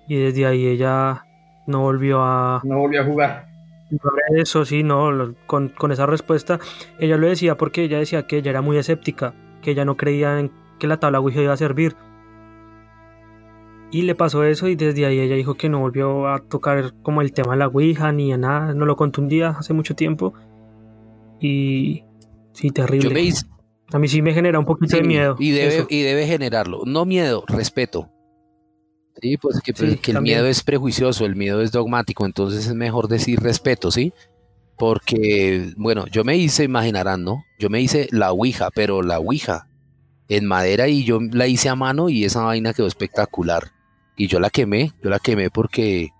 Y 0.09 0.17
desde 0.17 0.47
ahí 0.47 0.67
ella 0.67 1.27
no 1.67 1.81
volvió 1.81 2.23
a... 2.23 2.61
No 2.65 2.79
volvió 2.79 3.03
a 3.03 3.05
jugar. 3.05 3.53
Eso 4.35 4.65
sí, 4.65 4.83
no, 4.83 5.35
con, 5.47 5.69
con 5.69 5.93
esa 5.93 6.07
respuesta 6.07 6.59
ella 6.99 7.19
lo 7.19 7.29
decía 7.29 7.59
porque 7.59 7.85
ella 7.85 7.99
decía 7.99 8.27
que 8.27 8.39
ella 8.39 8.51
era 8.51 8.63
muy 8.63 8.79
escéptica, 8.79 9.35
que 9.61 9.73
ella 9.73 9.85
no 9.85 9.97
creía 9.99 10.41
en 10.41 10.51
que 10.79 10.87
la 10.87 10.99
tabla 10.99 11.21
Ouija 11.21 11.43
iba 11.43 11.53
a 11.53 11.59
servir. 11.59 11.95
Y 13.91 14.03
le 14.03 14.15
pasó 14.15 14.45
eso 14.45 14.69
y 14.69 14.75
desde 14.77 15.05
ahí 15.05 15.21
ella 15.21 15.37
dijo 15.37 15.55
que 15.55 15.69
no 15.69 15.81
volvió 15.81 16.27
a 16.29 16.39
tocar 16.39 16.95
como 17.03 17.21
el 17.21 17.33
tema 17.33 17.53
de 17.53 17.59
la 17.59 17.69
Ouija 17.69 18.11
ni 18.13 18.33
a 18.33 18.39
nada, 18.39 18.73
no 18.73 18.87
lo 18.87 18.97
contó 18.97 19.21
un 19.21 19.29
día 19.29 19.51
hace 19.51 19.75
mucho 19.75 19.95
tiempo. 19.95 20.33
Y 21.39 22.05
sí, 22.53 22.71
terrible. 22.71 23.33
A 23.93 23.99
mí 23.99 24.09
sí 24.09 24.23
me 24.23 24.33
genera 24.33 24.59
un 24.59 24.65
poquito 24.65 24.97
de 24.97 25.03
miedo. 25.03 25.37
Y 25.39 25.51
debe, 25.51 25.87
y 25.91 26.01
debe 26.01 26.27
generarlo. 26.27 26.83
No 26.87 27.05
miedo, 27.05 27.45
respeto. 27.47 28.09
Sí, 29.21 29.37
pues 29.37 29.61
que, 29.61 29.73
pues, 29.73 30.01
que 30.01 30.13
el 30.13 30.23
miedo 30.23 30.47
es 30.47 30.63
prejuicioso, 30.63 31.25
el 31.25 31.37
miedo 31.37 31.61
es 31.61 31.71
dogmático, 31.71 32.25
entonces 32.25 32.67
es 32.67 32.75
mejor 32.75 33.09
decir 33.09 33.41
respeto, 33.41 33.91
¿sí? 33.91 34.13
Porque, 34.77 35.73
bueno, 35.77 36.07
yo 36.07 36.25
me 36.25 36.37
hice, 36.37 36.65
imaginarán, 36.65 37.23
¿no? 37.23 37.45
Yo 37.59 37.69
me 37.69 37.81
hice 37.81 38.09
la 38.11 38.33
Ouija, 38.33 38.71
pero 38.75 39.03
la 39.03 39.19
Ouija 39.19 39.69
en 40.29 40.47
madera 40.47 40.89
y 40.89 41.05
yo 41.05 41.21
la 41.21 41.47
hice 41.47 41.69
a 41.69 41.75
mano 41.75 42.09
y 42.09 42.25
esa 42.25 42.43
vaina 42.43 42.73
quedó 42.73 42.87
espectacular. 42.87 43.73
Y 44.17 44.29
yo 44.29 44.41
la 44.41 44.51
quemé, 44.51 44.93
yo 45.03 45.11
la 45.11 45.19
quemé 45.19 45.51
porque 45.51 46.11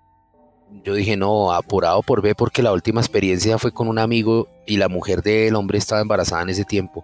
yo 0.83 0.93
dije, 0.93 1.17
no, 1.17 1.51
apurado 1.53 2.01
por 2.01 2.21
B, 2.21 2.35
porque 2.35 2.63
la 2.63 2.73
última 2.73 3.01
experiencia 3.01 3.57
fue 3.57 3.71
con 3.71 3.87
un 3.87 3.99
amigo 3.99 4.47
y 4.65 4.77
la 4.77 4.89
mujer 4.89 5.21
del 5.21 5.55
hombre 5.55 5.77
estaba 5.77 6.01
embarazada 6.01 6.43
en 6.43 6.49
ese 6.49 6.65
tiempo. 6.65 7.03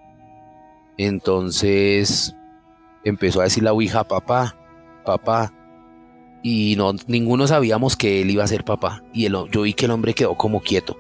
Entonces 0.98 2.36
empezó 3.04 3.42
a 3.42 3.46
decir 3.46 3.64
la 3.64 3.74
Ouija, 3.74 4.04
papá, 4.04 4.56
papá. 5.06 5.54
Y 6.42 6.76
no, 6.78 6.94
ninguno 7.08 7.48
sabíamos 7.48 7.96
que 7.96 8.22
él 8.22 8.32
iba 8.32 8.44
a 8.44 8.48
ser 8.48 8.64
papá. 8.64 9.04
Y 9.14 9.26
el, 9.26 9.36
yo 9.52 9.64
vi 9.64 9.74
que 9.74 9.86
el 9.86 9.92
hombre 9.92 10.14
quedó 10.14 10.36
como 10.36 10.62
quieto. 10.62 10.98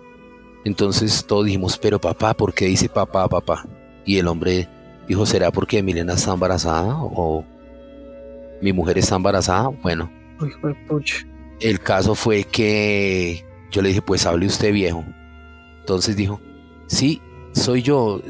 Entonces 0.65 1.25
todos 1.25 1.45
dijimos, 1.45 1.77
pero 1.77 1.99
papá, 1.99 2.33
¿por 2.33 2.53
qué 2.53 2.65
dice 2.65 2.89
papá, 2.89 3.27
papá? 3.27 3.65
Y 4.05 4.17
el 4.17 4.27
hombre 4.27 4.67
dijo, 5.07 5.25
¿será 5.25 5.51
porque 5.51 5.81
Milena 5.81 6.13
está 6.13 6.33
embarazada? 6.33 6.95
¿O 6.99 7.45
mi 8.61 8.73
mujer 8.73 8.97
está 8.97 9.15
embarazada? 9.15 9.69
Bueno. 9.69 10.11
El 11.59 11.79
caso 11.79 12.15
fue 12.15 12.43
que 12.43 13.45
yo 13.71 13.81
le 13.81 13.89
dije, 13.89 14.01
pues 14.01 14.25
hable 14.25 14.47
usted 14.47 14.73
viejo. 14.73 15.03
Entonces 15.79 16.15
dijo, 16.15 16.39
sí, 16.87 17.21
soy 17.53 17.81
yo. 17.81 18.21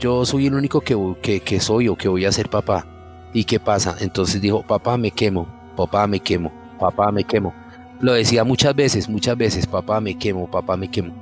Yo 0.00 0.26
soy 0.26 0.48
el 0.48 0.54
único 0.54 0.80
que, 0.80 1.40
que, 1.40 1.60
soy 1.60 1.88
o 1.88 1.96
que 1.96 2.08
voy 2.08 2.24
a 2.24 2.32
ser 2.32 2.50
papá. 2.50 2.86
¿Y 3.32 3.44
qué 3.44 3.58
pasa? 3.58 3.96
Entonces 4.00 4.40
dijo, 4.40 4.62
papá 4.62 4.96
me 4.98 5.10
quemo, 5.10 5.46
papá 5.76 6.06
me 6.06 6.20
quemo, 6.20 6.52
papá 6.78 7.10
me 7.12 7.24
quemo. 7.24 7.54
Lo 8.00 8.12
decía 8.12 8.44
muchas 8.44 8.74
veces, 8.74 9.08
muchas 9.08 9.36
veces, 9.36 9.66
papá 9.66 10.00
me 10.00 10.16
quemo, 10.16 10.50
papá 10.50 10.76
me 10.76 10.90
quemo. 10.90 11.14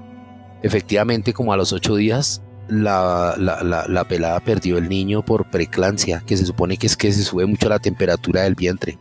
Efectivamente, 0.62 1.32
como 1.32 1.52
a 1.52 1.56
los 1.56 1.72
ocho 1.72 1.96
días, 1.96 2.42
la, 2.68 3.34
la, 3.36 4.04
pelada 4.04 4.40
perdió 4.40 4.78
el 4.78 4.88
niño 4.88 5.24
por 5.24 5.50
preclancia, 5.50 6.22
que 6.26 6.36
se 6.36 6.46
supone 6.46 6.76
que 6.76 6.86
es 6.86 6.96
que 6.96 7.12
se 7.12 7.22
sube 7.22 7.46
mucho 7.46 7.68
la 7.68 7.78
temperatura 7.78 8.42
del 8.42 8.54
vientre. 8.54 8.98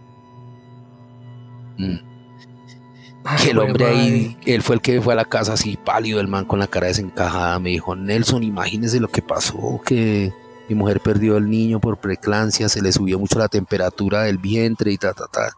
Mm 1.77 2.11
el 3.47 3.59
hombre 3.59 3.85
ahí, 3.85 4.37
él 4.45 4.61
fue 4.61 4.75
el 4.75 4.81
que 4.81 5.01
fue 5.01 5.13
a 5.13 5.15
la 5.15 5.25
casa 5.25 5.53
así 5.53 5.77
pálido, 5.77 6.19
el 6.19 6.27
man 6.27 6.45
con 6.45 6.59
la 6.59 6.67
cara 6.67 6.87
desencajada, 6.87 7.59
me 7.59 7.69
dijo, 7.69 7.95
Nelson, 7.95 8.43
imagínese 8.43 8.99
lo 8.99 9.09
que 9.09 9.21
pasó, 9.21 9.81
que 9.85 10.33
mi 10.71 10.75
mujer 10.75 11.01
perdió 11.01 11.35
el 11.35 11.49
niño 11.49 11.81
por 11.81 11.99
preclancia, 11.99 12.69
se 12.69 12.81
le 12.81 12.93
subió 12.93 13.19
mucho 13.19 13.37
la 13.37 13.49
temperatura 13.49 14.23
del 14.23 14.37
vientre 14.37 14.91
y 14.93 14.97
ta, 14.97 15.13
ta, 15.13 15.25
ta. 15.27 15.57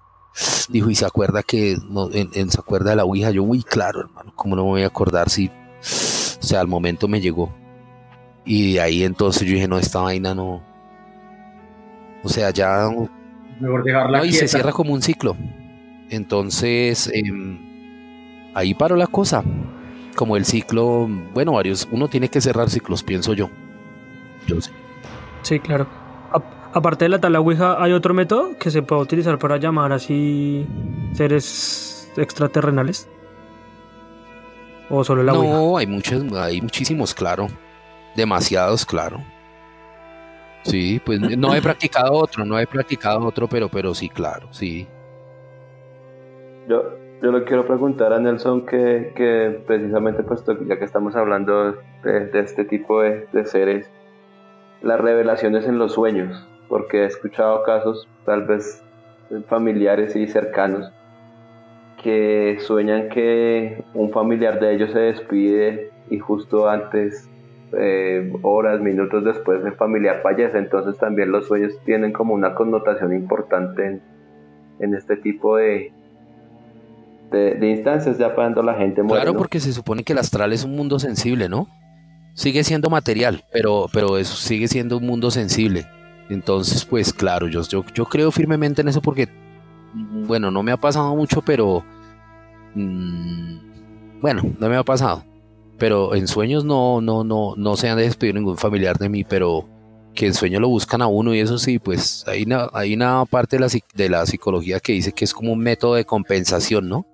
Dijo, 0.70 0.89
y 0.89 0.95
se 0.95 1.05
acuerda 1.05 1.43
que, 1.43 1.78
no, 1.88 2.09
en, 2.11 2.49
se 2.49 2.59
acuerda 2.59 2.89
de 2.89 2.95
la 2.95 3.05
Ouija, 3.05 3.30
yo, 3.30 3.45
muy 3.45 3.61
claro, 3.61 4.01
hermano, 4.01 4.34
¿cómo 4.36 4.55
no 4.55 4.64
me 4.64 4.70
voy 4.70 4.84
a 4.84 4.88
acordar 4.88 5.30
si, 5.30 5.49
o 5.49 6.43
sea, 6.43 6.61
al 6.61 6.68
momento 6.68 7.07
me 7.07 7.22
llegó. 7.22 7.53
Y 8.43 8.74
de 8.74 8.82
ahí 8.82 9.03
entonces 9.03 9.43
yo 9.43 9.53
dije, 9.53 9.68
no, 9.68 9.78
esta 9.78 10.01
vaina 10.01 10.34
no, 10.34 10.64
o 12.24 12.30
sea, 12.30 12.49
ya... 12.49 12.89
Mejor 13.59 13.84
dejarla 13.84 14.18
no, 14.18 14.26
y 14.26 14.34
se 14.34 14.47
cierra 14.47 14.72
como 14.72 14.93
un 14.93 15.03
ciclo. 15.03 15.38
Entonces, 16.09 17.07
em, 17.14 18.51
ahí 18.55 18.74
paró 18.74 18.95
la 18.95 19.07
cosa. 19.07 19.43
Como 20.16 20.38
el 20.38 20.45
ciclo, 20.45 21.07
bueno, 21.34 21.53
varios, 21.53 21.88
uno 21.91 22.07
tiene 22.07 22.30
que 22.30 22.41
cerrar 22.41 22.72
ciclos, 22.72 23.03
pienso 23.03 23.34
yo. 23.34 23.49
Yo 24.47 24.59
sé. 24.59 24.72
Sí, 25.43 25.59
claro. 25.59 25.85
aparte 26.73 27.05
de 27.05 27.09
la 27.09 27.19
tabla 27.19 27.43
¿hay 27.77 27.91
otro 27.91 28.13
método 28.13 28.57
que 28.57 28.71
se 28.71 28.81
pueda 28.81 29.01
utilizar 29.01 29.37
para 29.37 29.57
llamar 29.57 29.91
así 29.91 30.67
seres 31.13 32.11
extraterrenales? 32.17 33.07
¿O 34.89 35.03
solo 35.03 35.23
la 35.23 35.33
No, 35.33 35.77
hay 35.77 35.87
muchos, 35.87 36.23
hay 36.33 36.61
muchísimos, 36.61 37.13
claro. 37.13 37.47
Demasiados, 38.15 38.85
claro. 38.85 39.21
Sí, 40.63 41.01
pues 41.03 41.19
no 41.19 41.53
he 41.53 41.61
practicado 41.61 42.13
otro, 42.13 42.45
no 42.45 42.59
he 42.59 42.67
practicado 42.67 43.25
otro, 43.25 43.47
pero, 43.47 43.69
pero 43.69 43.93
sí, 43.93 44.09
claro, 44.09 44.47
sí. 44.51 44.87
Yo, 46.67 46.83
yo 47.21 47.31
le 47.31 47.43
quiero 47.45 47.65
preguntar 47.65 48.11
a 48.11 48.19
Nelson 48.19 48.65
que, 48.65 49.13
que 49.15 49.63
precisamente, 49.65 50.23
pues, 50.23 50.43
ya 50.67 50.77
que 50.77 50.85
estamos 50.85 51.15
hablando 51.15 51.71
de, 52.03 52.29
este 52.33 52.65
tipo 52.65 53.01
de, 53.01 53.45
seres, 53.45 53.89
las 54.84 54.99
revelaciones 54.99 55.65
en 55.65 55.79
los 55.79 55.93
sueños, 55.93 56.47
porque 56.67 57.03
he 57.03 57.05
escuchado 57.05 57.63
casos 57.63 58.07
tal 58.25 58.45
vez 58.45 58.84
familiares 59.47 60.15
y 60.15 60.27
cercanos 60.27 60.91
que 62.03 62.57
sueñan 62.59 63.07
que 63.09 63.84
un 63.93 64.11
familiar 64.11 64.59
de 64.59 64.75
ellos 64.75 64.91
se 64.91 64.99
despide 64.99 65.89
y 66.09 66.19
justo 66.19 66.69
antes, 66.69 67.29
eh, 67.71 68.31
horas, 68.41 68.81
minutos 68.81 69.23
después, 69.23 69.63
el 69.65 69.73
familiar 69.73 70.19
fallece. 70.21 70.57
Entonces 70.57 70.97
también 70.97 71.31
los 71.31 71.47
sueños 71.47 71.73
tienen 71.86 72.11
como 72.11 72.34
una 72.34 72.53
connotación 72.55 73.13
importante 73.13 73.86
en, 73.86 74.01
en 74.79 74.93
este 74.93 75.15
tipo 75.15 75.55
de, 75.55 75.93
de, 77.31 77.69
instancias 77.69 78.17
ya 78.17 78.36
cuando 78.36 78.61
la 78.61 78.73
gente 78.73 79.01
muere. 79.01 79.23
Claro, 79.23 79.38
porque 79.38 79.61
se 79.61 79.71
supone 79.71 80.03
que 80.03 80.11
el 80.11 80.19
astral 80.19 80.51
es 80.51 80.65
un 80.65 80.75
mundo 80.75 80.99
sensible, 80.99 81.47
¿no? 81.47 81.67
Sigue 82.34 82.63
siendo 82.63 82.89
material, 82.89 83.43
pero, 83.51 83.88
pero 83.91 84.17
eso 84.17 84.36
sigue 84.36 84.67
siendo 84.67 84.97
un 84.97 85.05
mundo 85.05 85.31
sensible. 85.31 85.86
Entonces, 86.29 86.86
pues 86.86 87.13
claro, 87.13 87.47
yo, 87.47 87.61
yo, 87.63 87.84
yo 87.93 88.05
creo 88.05 88.31
firmemente 88.31 88.81
en 88.81 88.88
eso 88.88 89.01
porque, 89.01 89.27
bueno, 89.93 90.49
no 90.51 90.63
me 90.63 90.71
ha 90.71 90.77
pasado 90.77 91.15
mucho, 91.15 91.41
pero... 91.41 91.84
Mm, 92.75 94.21
bueno, 94.21 94.43
no 94.59 94.69
me 94.69 94.77
ha 94.77 94.84
pasado. 94.84 95.23
Pero 95.77 96.15
en 96.15 96.27
sueños 96.27 96.65
no, 96.65 97.01
no, 97.01 97.23
no, 97.23 97.55
no 97.55 97.75
se 97.75 97.89
han 97.89 97.97
despedido 97.97 98.39
ningún 98.39 98.57
familiar 98.57 98.97
de 98.97 99.09
mí, 99.09 99.23
pero 99.23 99.67
que 100.15 100.27
en 100.27 100.34
sueño 100.34 100.59
lo 100.59 100.69
buscan 100.69 101.01
a 101.01 101.07
uno 101.07 101.34
y 101.34 101.39
eso 101.39 101.57
sí, 101.57 101.79
pues 101.79 102.23
hay 102.27 102.43
una, 102.43 102.69
hay 102.73 102.93
una 102.93 103.25
parte 103.25 103.57
de 103.57 103.61
la, 103.61 103.67
de 103.95 104.09
la 104.09 104.25
psicología 104.25 104.79
que 104.79 104.93
dice 104.93 105.11
que 105.11 105.25
es 105.25 105.34
como 105.34 105.51
un 105.51 105.59
método 105.59 105.95
de 105.95 106.05
compensación, 106.05 106.88
¿no? 106.88 107.07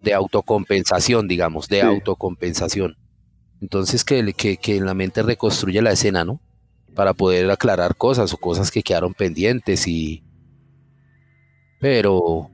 de 0.00 0.14
autocompensación, 0.14 1.28
digamos, 1.28 1.68
de 1.68 1.82
autocompensación. 1.82 2.96
Entonces 3.60 4.04
que, 4.04 4.32
que, 4.32 4.56
que 4.56 4.76
en 4.76 4.86
la 4.86 4.94
mente 4.94 5.22
reconstruye 5.22 5.82
la 5.82 5.92
escena, 5.92 6.24
¿no? 6.24 6.40
Para 6.94 7.14
poder 7.14 7.50
aclarar 7.50 7.96
cosas 7.96 8.32
o 8.32 8.36
cosas 8.36 8.70
que 8.70 8.82
quedaron 8.82 9.14
pendientes 9.14 9.86
y... 9.86 10.22
Pero, 11.80 12.50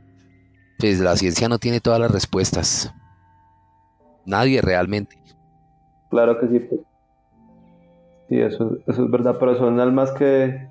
pues 0.78 1.00
la 1.00 1.16
ciencia 1.16 1.48
no 1.48 1.58
tiene 1.58 1.80
todas 1.80 1.98
las 1.98 2.10
respuestas. 2.10 2.92
Nadie 4.26 4.60
realmente. 4.60 5.18
Claro 6.10 6.38
que 6.38 6.48
sí. 6.48 6.58
Pues. 6.60 6.80
Sí, 8.28 8.40
eso, 8.40 8.78
eso 8.86 9.04
es 9.04 9.10
verdad, 9.10 9.36
pero 9.38 9.56
son 9.56 9.80
almas 9.80 10.10
que, 10.12 10.68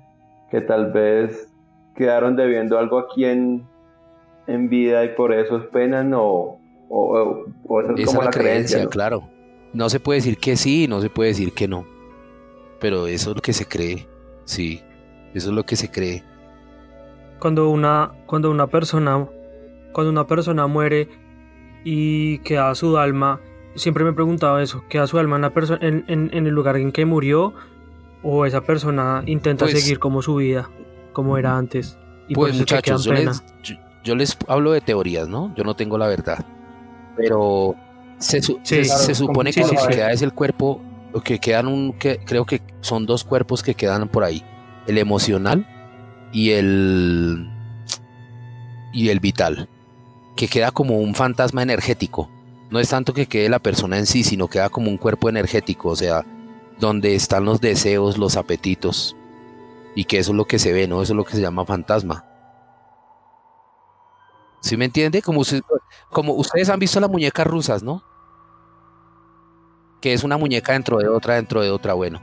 que 0.50 0.60
tal 0.60 0.92
vez 0.92 1.52
quedaron 1.94 2.36
debiendo 2.36 2.78
algo 2.78 2.98
aquí 2.98 3.24
en, 3.24 3.66
en 4.46 4.68
vida 4.68 5.04
y 5.04 5.10
por 5.10 5.32
eso 5.32 5.58
es 5.58 5.66
penan 5.66 6.12
o, 6.14 6.58
o, 6.88 7.40
es 7.96 8.06
como 8.06 8.22
la, 8.22 8.30
creencia, 8.30 8.86
claro. 8.88 9.28
No 9.74 9.90
se 9.90 10.00
puede 10.00 10.18
decir 10.18 10.38
que 10.38 10.56
sí, 10.56 10.86
no 10.88 11.00
se 11.00 11.10
puede 11.10 11.30
decir 11.30 11.52
que 11.52 11.68
no. 11.68 11.84
Pero 12.80 13.06
eso 13.06 13.30
es 13.30 13.36
lo 13.36 13.42
que 13.42 13.52
se 13.52 13.66
cree, 13.66 14.08
sí. 14.44 14.80
Eso 15.34 15.50
es 15.50 15.54
lo 15.54 15.64
que 15.64 15.74
se 15.74 15.90
cree. 15.90 16.22
Cuando 17.40 17.68
una, 17.68 18.12
cuando 18.26 18.50
una 18.50 18.68
persona, 18.68 19.28
cuando 19.92 20.10
una 20.10 20.26
persona 20.26 20.66
muere 20.68 21.08
y 21.84 22.38
queda 22.38 22.74
su 22.76 22.96
alma, 22.96 23.40
siempre 23.74 24.04
me 24.04 24.10
he 24.10 24.12
preguntado 24.12 24.60
eso, 24.60 24.84
¿queda 24.88 25.08
su 25.08 25.18
alma 25.18 25.36
en, 25.36 25.42
la 25.42 25.52
en, 25.80 26.04
en, 26.32 26.46
el 26.46 26.54
lugar 26.54 26.76
en 26.76 26.92
que 26.92 27.04
murió 27.04 27.52
o 28.22 28.46
esa 28.46 28.60
persona 28.60 29.22
intenta 29.26 29.64
pues 29.64 29.80
seguir 29.80 29.98
como 29.98 30.22
su 30.22 30.36
vida, 30.36 30.70
como 31.12 31.36
era 31.36 31.56
antes? 31.56 31.98
Y 32.28 32.34
pues 32.34 32.54
muchachos, 32.54 33.08
yo 34.04 34.14
les 34.14 34.36
hablo 34.46 34.72
de 34.72 34.80
teorías, 34.80 35.28
¿no? 35.28 35.52
Yo 35.56 35.64
no 35.64 35.74
tengo 35.74 35.98
la 35.98 36.06
verdad. 36.06 36.44
Pero 37.16 37.74
se, 38.24 38.84
se, 38.84 39.14
supone 39.14 39.52
que 39.52 39.60
lo 39.60 39.68
que 39.68 39.96
queda 39.96 40.12
es 40.12 40.22
el 40.22 40.32
cuerpo, 40.32 40.80
lo 41.12 41.22
que 41.22 41.38
quedan 41.38 41.68
un, 41.68 41.92
que, 41.92 42.18
creo 42.24 42.44
que 42.46 42.62
son 42.80 43.06
dos 43.06 43.22
cuerpos 43.22 43.62
que 43.62 43.74
quedan 43.74 44.08
por 44.08 44.24
ahí. 44.24 44.42
El 44.86 44.98
emocional 44.98 45.66
y 46.32 46.50
el 46.50 47.50
y 48.92 49.08
el 49.08 49.20
vital, 49.20 49.68
que 50.36 50.48
queda 50.48 50.70
como 50.70 50.98
un 50.98 51.14
fantasma 51.14 51.62
energético. 51.62 52.30
No 52.70 52.80
es 52.80 52.88
tanto 52.88 53.12
que 53.12 53.26
quede 53.26 53.48
la 53.48 53.58
persona 53.58 53.98
en 53.98 54.06
sí, 54.06 54.24
sino 54.24 54.48
queda 54.48 54.68
como 54.68 54.88
un 54.88 54.96
cuerpo 54.96 55.28
energético, 55.28 55.90
o 55.90 55.96
sea, 55.96 56.24
donde 56.78 57.14
están 57.14 57.44
los 57.44 57.60
deseos, 57.60 58.18
los 58.18 58.36
apetitos, 58.36 59.16
y 59.94 60.04
que 60.04 60.18
eso 60.18 60.32
es 60.32 60.36
lo 60.36 60.46
que 60.46 60.58
se 60.58 60.72
ve, 60.72 60.88
¿no? 60.88 61.02
Eso 61.02 61.12
es 61.12 61.16
lo 61.16 61.24
que 61.24 61.34
se 61.34 61.40
llama 61.40 61.66
fantasma. 61.66 62.24
¿Sí 64.60 64.76
me 64.76 64.86
entiende? 64.86 65.20
Como, 65.20 65.42
como 66.10 66.32
ustedes 66.34 66.70
han 66.70 66.78
visto 66.78 66.98
las 66.98 67.10
muñecas 67.10 67.46
rusas, 67.46 67.82
¿no? 67.82 68.02
Que 70.04 70.12
es 70.12 70.22
una 70.22 70.36
muñeca 70.36 70.74
dentro 70.74 70.98
de 70.98 71.08
otra, 71.08 71.36
dentro 71.36 71.62
de 71.62 71.70
otra, 71.70 71.94
bueno. 71.94 72.20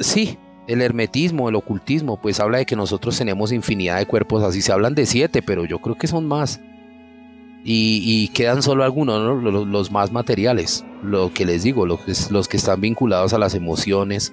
sí, 0.00 0.36
el 0.66 0.82
hermetismo, 0.82 1.48
el 1.48 1.54
ocultismo, 1.54 2.20
pues 2.20 2.40
habla 2.40 2.58
de 2.58 2.66
que 2.66 2.74
nosotros 2.74 3.16
tenemos 3.16 3.52
infinidad 3.52 3.98
de 3.98 4.06
cuerpos, 4.06 4.42
así 4.42 4.60
se 4.60 4.72
hablan 4.72 4.96
de 4.96 5.06
siete, 5.06 5.40
pero 5.40 5.64
yo 5.66 5.78
creo 5.78 5.94
que 5.94 6.08
son 6.08 6.26
más. 6.26 6.60
Y, 7.62 8.26
quedan 8.34 8.60
solo 8.60 8.82
algunos, 8.82 9.40
los, 9.40 9.92
más 9.92 10.10
materiales, 10.10 10.84
lo 11.04 11.32
que 11.32 11.46
les 11.46 11.62
digo, 11.62 11.86
los, 11.86 12.28
los, 12.32 12.48
que 12.48 12.56
están 12.56 12.80
vinculados 12.80 13.32
a 13.32 13.38
las 13.38 13.54
emociones, 13.54 14.32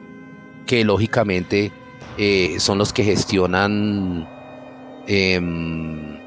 que 0.65 0.83
lógicamente 0.83 1.71
eh, 2.17 2.55
son 2.57 2.79
los 2.79 2.91
que 2.91 3.03
gestionan, 3.03 4.27
em, 5.05 6.17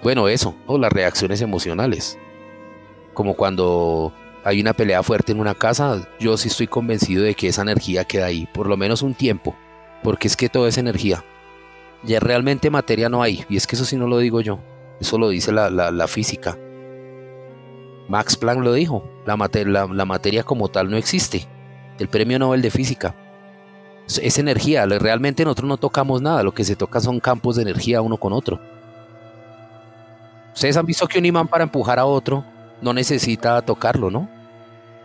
bueno, 0.00 0.28
eso, 0.28 0.54
las 0.68 0.92
reacciones 0.92 1.42
emocionales. 1.42 2.16
Como 3.14 3.34
cuando 3.34 4.12
hay 4.44 4.60
una 4.60 4.72
pelea 4.72 5.02
fuerte 5.02 5.32
en 5.32 5.40
una 5.40 5.54
casa, 5.54 6.08
yo 6.18 6.36
sí 6.36 6.48
estoy 6.48 6.66
convencido 6.66 7.22
de 7.22 7.34
que 7.34 7.48
esa 7.48 7.62
energía 7.62 8.04
queda 8.04 8.26
ahí, 8.26 8.48
por 8.52 8.66
lo 8.66 8.76
menos 8.76 9.02
un 9.02 9.14
tiempo, 9.14 9.56
porque 10.02 10.28
es 10.28 10.36
que 10.36 10.48
todo 10.48 10.66
es 10.66 10.78
energía. 10.78 11.24
Ya 12.04 12.20
realmente 12.20 12.70
materia 12.70 13.08
no 13.08 13.22
hay, 13.22 13.44
y 13.48 13.56
es 13.56 13.66
que 13.66 13.76
eso 13.76 13.84
sí 13.84 13.96
no 13.96 14.06
lo 14.06 14.18
digo 14.18 14.40
yo, 14.40 14.60
eso 15.00 15.18
lo 15.18 15.28
dice 15.28 15.52
la, 15.52 16.08
física. 16.08 16.56
Max 18.08 18.36
Planck 18.36 18.62
lo 18.62 18.72
dijo, 18.72 19.04
la, 19.26 19.36
la, 19.92 20.04
materia 20.04 20.42
como 20.42 20.68
tal 20.68 20.90
no 20.90 20.96
existe. 20.96 21.46
El 21.98 22.08
premio 22.08 22.38
Nobel 22.38 22.62
de 22.62 22.70
Física. 22.70 23.14
Es, 24.06 24.38
energía, 24.38 24.86
realmente 24.86 25.44
nosotros 25.44 25.68
no 25.68 25.76
tocamos 25.76 26.22
nada, 26.22 26.42
lo 26.42 26.54
que 26.54 26.64
se 26.64 26.76
toca 26.76 27.00
son 27.00 27.20
campos 27.20 27.56
de 27.56 27.62
energía 27.62 28.00
uno 28.00 28.16
con 28.16 28.32
otro. 28.32 28.60
Ustedes 30.54 30.76
han 30.76 30.86
visto 30.86 31.06
que 31.06 31.18
un 31.18 31.26
imán 31.26 31.48
para 31.48 31.64
empujar 31.64 31.98
a 31.98 32.06
otro 32.06 32.44
no 32.82 32.92
necesita 32.92 33.60
tocarlo, 33.62 34.10
¿no? 34.10 34.28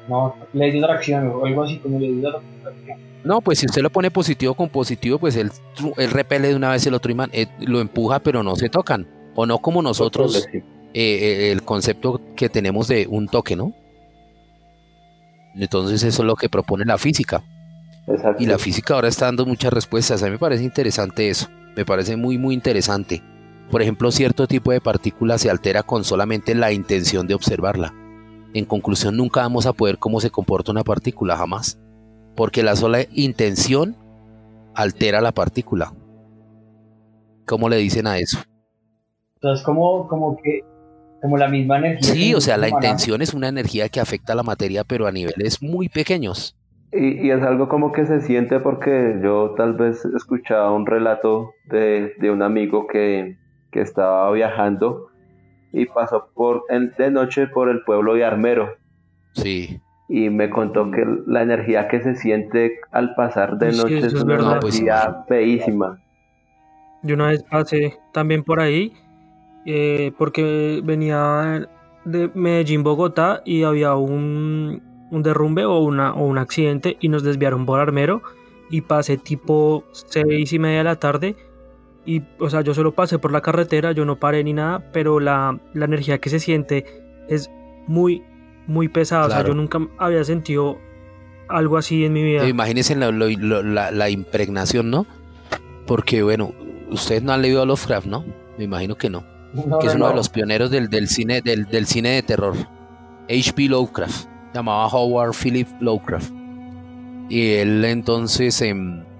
No, 0.07 0.35
ley 0.53 0.71
de 0.71 0.83
atracción 0.83 1.27
o 1.27 1.45
algo 1.45 1.63
así 1.63 1.77
como 1.79 1.99
ley 1.99 2.15
de 2.15 2.27
atracción. 2.27 3.13
No, 3.23 3.39
pues 3.39 3.59
si 3.59 3.65
usted 3.65 3.81
lo 3.81 3.89
pone 3.89 4.11
positivo 4.11 4.53
con 4.53 4.69
positivo, 4.69 5.17
pues 5.17 5.37
él, 5.37 5.49
repele 6.11 6.49
de 6.49 6.55
una 6.55 6.71
vez 6.71 6.85
el 6.85 6.93
otro 6.93 7.11
imán, 7.11 7.29
eh, 7.31 7.47
lo 7.59 7.79
empuja, 7.79 8.19
pero 8.19 8.43
no 8.43 8.55
se 8.55 8.69
tocan. 8.69 9.07
O 9.35 9.45
no 9.45 9.59
como 9.59 9.81
nosotros, 9.81 10.47
eh, 10.53 10.61
eh, 10.93 11.51
el 11.51 11.63
concepto 11.63 12.21
que 12.35 12.49
tenemos 12.49 12.87
de 12.87 13.07
un 13.09 13.27
toque, 13.27 13.55
¿no? 13.55 13.73
Entonces 15.55 16.03
eso 16.03 16.23
es 16.23 16.27
lo 16.27 16.35
que 16.35 16.49
propone 16.49 16.83
la 16.85 16.97
física. 16.97 17.43
Y 18.37 18.45
la 18.45 18.57
física 18.57 18.95
ahora 18.95 19.07
está 19.07 19.25
dando 19.25 19.45
muchas 19.45 19.71
respuestas. 19.71 20.21
A 20.21 20.25
mí 20.25 20.31
me 20.31 20.39
parece 20.39 20.63
interesante 20.63 21.29
eso. 21.29 21.47
Me 21.75 21.85
parece 21.85 22.17
muy, 22.17 22.37
muy 22.37 22.53
interesante. 22.53 23.23
Por 23.73 23.81
ejemplo, 23.81 24.11
cierto 24.11 24.45
tipo 24.45 24.71
de 24.71 24.81
partícula 24.81 25.39
se 25.39 25.49
altera 25.49 25.81
con 25.81 26.03
solamente 26.03 26.53
la 26.53 26.71
intención 26.71 27.25
de 27.25 27.33
observarla. 27.33 27.91
En 28.53 28.65
conclusión, 28.65 29.17
nunca 29.17 29.41
vamos 29.41 29.65
a 29.65 29.73
poder 29.73 29.97
cómo 29.97 30.19
se 30.19 30.29
comporta 30.29 30.71
una 30.71 30.83
partícula, 30.83 31.35
jamás. 31.35 31.81
Porque 32.35 32.61
la 32.61 32.75
sola 32.75 32.99
intención 33.13 33.95
altera 34.75 35.21
la 35.21 35.31
partícula. 35.31 35.91
¿Cómo 37.47 37.67
le 37.67 37.77
dicen 37.77 38.05
a 38.05 38.19
eso? 38.19 38.37
Entonces, 39.37 39.65
como, 39.65 40.07
como 40.07 40.37
que, 40.37 40.59
como 41.23 41.39
la 41.39 41.47
misma 41.47 41.79
energía. 41.79 42.13
Sí, 42.13 42.35
o 42.35 42.41
sea, 42.41 42.57
la 42.57 42.69
intención 42.69 43.23
es 43.23 43.33
una 43.33 43.47
energía 43.47 43.89
que 43.89 43.99
afecta 43.99 44.33
a 44.33 44.35
la 44.35 44.43
materia, 44.43 44.83
pero 44.83 45.07
a 45.07 45.11
niveles 45.11 45.63
muy 45.63 45.89
pequeños. 45.89 46.55
Y, 46.91 47.31
es 47.31 47.41
algo 47.41 47.69
como 47.69 47.91
que 47.91 48.05
se 48.05 48.21
siente 48.21 48.59
porque 48.59 49.19
yo 49.23 49.55
tal 49.57 49.73
vez 49.73 50.05
escuchaba 50.15 50.71
un 50.71 50.85
relato 50.85 51.53
de, 51.71 52.13
de 52.19 52.29
un 52.29 52.43
amigo 52.43 52.85
que, 52.85 53.41
que 53.73 53.81
estaba 53.81 54.31
viajando 54.31 55.07
y 55.73 55.87
pasó 55.87 56.29
por 56.33 56.63
de 56.69 57.11
noche 57.11 57.47
por 57.47 57.67
el 57.69 57.83
pueblo 57.83 58.13
de 58.13 58.23
Armero. 58.23 58.75
Sí. 59.33 59.81
Y 60.07 60.29
me 60.29 60.49
contó 60.49 60.91
que 60.91 61.03
la 61.25 61.41
energía 61.41 61.87
que 61.87 62.01
se 62.01 62.15
siente 62.15 62.79
al 62.91 63.15
pasar 63.15 63.57
de 63.57 63.71
noche 63.71 63.97
es, 63.97 64.13
una 64.13 64.35
energía 64.35 65.23
feísima. 65.27 65.99
Yo 67.01 67.15
una 67.15 67.29
vez 67.29 67.43
pasé 67.43 67.97
también 68.13 68.43
por 68.43 68.59
ahí 68.59 68.93
eh, 69.65 70.11
porque 70.17 70.81
venía 70.83 71.67
de 72.05 72.29
Medellín, 72.35 72.83
Bogotá 72.83 73.41
y 73.43 73.63
había 73.63 73.95
un, 73.95 74.83
un 75.09 75.23
derrumbe 75.23 75.65
o, 75.65 75.79
una, 75.79 76.13
o 76.13 76.25
un 76.25 76.37
accidente 76.37 76.97
y 76.99 77.09
nos 77.09 77.23
desviaron 77.23 77.65
por 77.65 77.79
Armero 77.79 78.21
y 78.69 78.81
pasé 78.81 79.17
tipo 79.17 79.85
seis 79.91 80.53
y 80.53 80.59
media 80.59 80.79
de 80.79 80.83
la 80.83 80.95
tarde 80.97 81.35
y, 82.05 82.21
o 82.39 82.49
sea, 82.49 82.61
yo 82.61 82.73
solo 82.73 82.93
pasé 82.93 83.17
por 83.17 83.31
la 83.31 83.41
carretera, 83.41 83.91
yo 83.93 84.05
no 84.05 84.19
paré 84.19 84.43
ni 84.43 84.53
nada, 84.53 84.83
pero 84.91 85.19
la, 85.19 85.59
energía 85.73 86.17
que 86.17 86.29
se 86.29 86.39
siente 86.39 86.85
es 87.29 87.49
muy, 87.87 88.23
muy 88.67 88.89
pesada. 88.89 89.27
O 89.27 89.29
sea, 89.29 89.45
yo 89.45 89.53
nunca 89.53 89.79
había 89.97 90.23
sentido 90.23 90.77
algo 91.47 91.77
así 91.77 92.03
en 92.03 92.13
mi 92.13 92.23
vida. 92.23 92.47
Imagínense 92.47 92.95
la, 92.95 93.11
la, 93.11 94.09
impregnación, 94.09 94.89
¿no? 94.89 95.05
Porque, 95.87 96.23
bueno, 96.23 96.53
ustedes 96.89 97.23
no 97.23 97.31
han 97.31 97.41
leído 97.41 97.61
a 97.61 97.65
Lovecraft, 97.65 98.07
¿no? 98.07 98.25
Me 98.57 98.65
imagino 98.65 98.95
que 98.95 99.09
no. 99.09 99.23
que 99.79 99.87
es 99.87 99.95
uno 99.95 100.09
de 100.09 100.15
los 100.15 100.29
pioneros 100.29 100.71
del, 100.71 100.89
del 100.89 101.07
cine, 101.07 101.41
del, 101.41 101.65
del, 101.65 101.85
cine 101.85 102.09
de 102.09 102.23
terror. 102.23 102.55
H.P. 103.29 103.69
Lovecraft. 103.69 104.27
Llamaba 104.53 104.87
Howard 104.87 105.33
Philip 105.33 105.67
Lovecraft. 105.79 106.31
Y 107.29 107.53
él 107.53 107.85
entonces... 107.85 108.61
en 108.61 109.12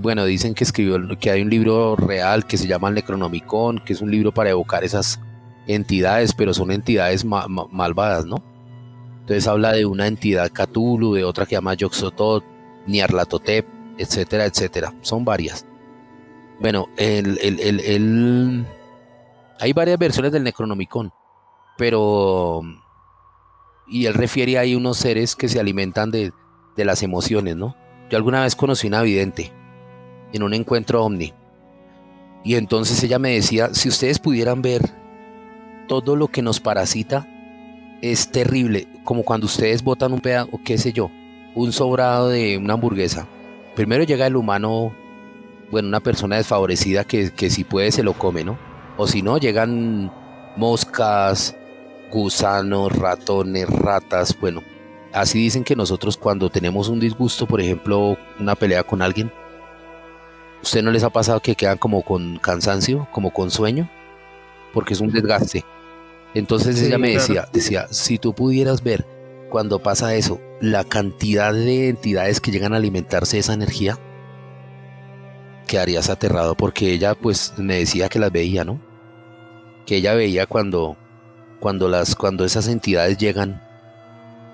bueno, 0.00 0.24
dicen 0.24 0.54
que 0.54 0.64
escribió, 0.64 0.98
que 1.18 1.30
hay 1.30 1.42
un 1.42 1.50
libro 1.50 1.96
real 1.96 2.46
que 2.46 2.56
se 2.56 2.66
llama 2.66 2.88
el 2.88 2.94
Necronomicon, 2.94 3.80
que 3.80 3.92
es 3.92 4.00
un 4.00 4.10
libro 4.10 4.32
para 4.32 4.50
evocar 4.50 4.84
esas 4.84 5.20
entidades, 5.66 6.32
pero 6.32 6.54
son 6.54 6.70
entidades 6.70 7.24
malvadas, 7.24 8.24
¿no? 8.26 8.42
Entonces 9.20 9.46
habla 9.46 9.72
de 9.72 9.84
una 9.84 10.06
entidad 10.06 10.50
Cthulhu, 10.50 11.14
de 11.14 11.24
otra 11.24 11.44
que 11.44 11.54
llama 11.54 11.74
Yoxotot, 11.74 12.44
Niarlatotep, 12.86 13.66
etcétera, 13.98 14.46
etcétera. 14.46 14.94
Son 15.02 15.24
varias. 15.24 15.66
Bueno, 16.60 16.88
el, 16.96 18.66
hay 19.60 19.72
varias 19.72 19.98
versiones 19.98 20.32
del 20.32 20.44
Necronomicon, 20.44 21.12
pero... 21.76 22.62
Y 23.86 24.06
él 24.06 24.14
refiere 24.14 24.58
ahí 24.58 24.74
unos 24.74 24.98
seres 24.98 25.34
que 25.34 25.48
se 25.48 25.58
alimentan 25.58 26.10
de, 26.10 26.32
de 26.76 26.84
las 26.84 27.02
emociones, 27.02 27.56
¿no? 27.56 27.74
Yo 28.10 28.16
alguna 28.16 28.42
vez 28.42 28.56
conocí 28.56 28.86
una 28.86 29.02
vidente 29.02 29.52
en 30.32 30.42
un 30.42 30.54
encuentro 30.54 31.04
ovni. 31.04 31.32
Y 32.44 32.54
entonces 32.54 33.02
ella 33.02 33.18
me 33.18 33.34
decía, 33.34 33.74
si 33.74 33.88
ustedes 33.88 34.18
pudieran 34.18 34.62
ver 34.62 34.90
todo 35.88 36.16
lo 36.16 36.28
que 36.28 36.42
nos 36.42 36.60
parasita, 36.60 37.26
es 38.00 38.30
terrible, 38.30 38.86
como 39.04 39.24
cuando 39.24 39.46
ustedes 39.46 39.82
botan 39.82 40.12
un 40.12 40.20
pedazo, 40.20 40.50
qué 40.64 40.78
sé 40.78 40.92
yo, 40.92 41.10
un 41.54 41.72
sobrado 41.72 42.28
de 42.28 42.56
una 42.56 42.74
hamburguesa. 42.74 43.26
Primero 43.74 44.04
llega 44.04 44.26
el 44.26 44.36
humano, 44.36 44.92
bueno, 45.70 45.88
una 45.88 46.00
persona 46.00 46.36
desfavorecida 46.36 47.04
que, 47.04 47.32
que 47.32 47.50
si 47.50 47.64
puede 47.64 47.90
se 47.90 48.02
lo 48.02 48.12
come, 48.14 48.44
¿no? 48.44 48.58
O 48.96 49.06
si 49.06 49.22
no, 49.22 49.38
llegan 49.38 50.12
moscas, 50.56 51.56
gusanos, 52.10 52.92
ratones, 52.92 53.68
ratas, 53.68 54.38
bueno, 54.40 54.62
Así 55.12 55.38
dicen 55.38 55.64
que 55.64 55.76
nosotros 55.76 56.16
cuando 56.16 56.50
tenemos 56.50 56.88
un 56.88 57.00
disgusto, 57.00 57.46
por 57.46 57.60
ejemplo, 57.60 58.18
una 58.38 58.54
pelea 58.54 58.82
con 58.82 59.00
alguien, 59.00 59.32
¿usted 60.62 60.82
no 60.82 60.90
les 60.90 61.02
ha 61.02 61.10
pasado 61.10 61.40
que 61.40 61.54
quedan 61.54 61.78
como 61.78 62.02
con 62.02 62.38
cansancio, 62.38 63.08
como 63.12 63.32
con 63.32 63.50
sueño? 63.50 63.90
Porque 64.74 64.94
es 64.94 65.00
un 65.00 65.10
desgaste. 65.10 65.64
Entonces 66.34 66.80
ella 66.82 66.98
me 66.98 67.10
decía, 67.10 67.48
decía, 67.52 67.88
si 67.90 68.18
tú 68.18 68.34
pudieras 68.34 68.82
ver 68.82 69.06
cuando 69.48 69.78
pasa 69.78 70.14
eso, 70.14 70.40
la 70.60 70.84
cantidad 70.84 71.54
de 71.54 71.88
entidades 71.88 72.40
que 72.40 72.50
llegan 72.50 72.74
a 72.74 72.76
alimentarse 72.76 73.36
de 73.36 73.40
esa 73.40 73.54
energía, 73.54 73.98
quedarías 75.66 76.10
aterrado 76.10 76.54
porque 76.54 76.92
ella 76.92 77.14
pues 77.14 77.54
me 77.56 77.76
decía 77.76 78.08
que 78.08 78.18
las 78.18 78.30
veía, 78.30 78.64
¿no? 78.64 78.80
Que 79.86 79.96
ella 79.96 80.14
veía 80.14 80.46
cuando 80.46 80.96
cuando 81.60 81.88
las 81.88 82.14
cuando 82.14 82.44
esas 82.44 82.68
entidades 82.68 83.18
llegan 83.18 83.62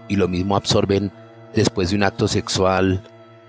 y 0.08 0.16
lo 0.16 0.28
mismo 0.28 0.56
absorben 0.56 1.10
después 1.54 1.90
de 1.90 1.96
un 1.96 2.02
acto 2.02 2.28
sexual, 2.28 3.02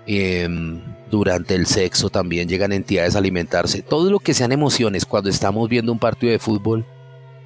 em, 0.06 0.80
durante 1.10 1.54
el 1.54 1.66
sexo 1.66 2.10
también 2.10 2.48
llegan 2.48 2.72
entidades 2.72 3.14
a 3.14 3.18
alimentarse. 3.18 3.82
Todo 3.82 4.10
lo 4.10 4.18
que 4.18 4.34
sean 4.34 4.52
emociones, 4.52 5.06
cuando 5.06 5.30
estamos 5.30 5.68
viendo 5.68 5.92
un 5.92 5.98
partido 5.98 6.32
de 6.32 6.38
fútbol, 6.38 6.84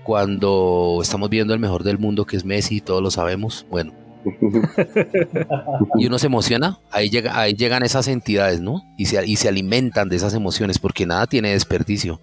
cuando 0.02 0.98
estamos 1.02 1.30
viendo 1.30 1.54
el 1.54 1.60
mejor 1.60 1.84
del 1.84 1.98
mundo 1.98 2.24
que 2.24 2.36
es 2.36 2.44
Messi, 2.44 2.80
todos 2.80 3.02
lo 3.02 3.10
sabemos, 3.10 3.66
bueno. 3.70 3.92
y 5.98 6.06
uno 6.06 6.18
se 6.18 6.26
emociona, 6.26 6.78
ahí, 6.90 7.08
llega, 7.08 7.38
ahí 7.38 7.54
llegan 7.54 7.82
esas 7.82 8.06
entidades, 8.08 8.60
¿no? 8.60 8.82
Y 8.98 9.06
se, 9.06 9.26
y 9.26 9.36
se 9.36 9.48
alimentan 9.48 10.08
de 10.08 10.16
esas 10.16 10.34
emociones 10.34 10.78
porque 10.78 11.06
nada 11.06 11.26
tiene 11.26 11.52
desperdicio. 11.52 12.20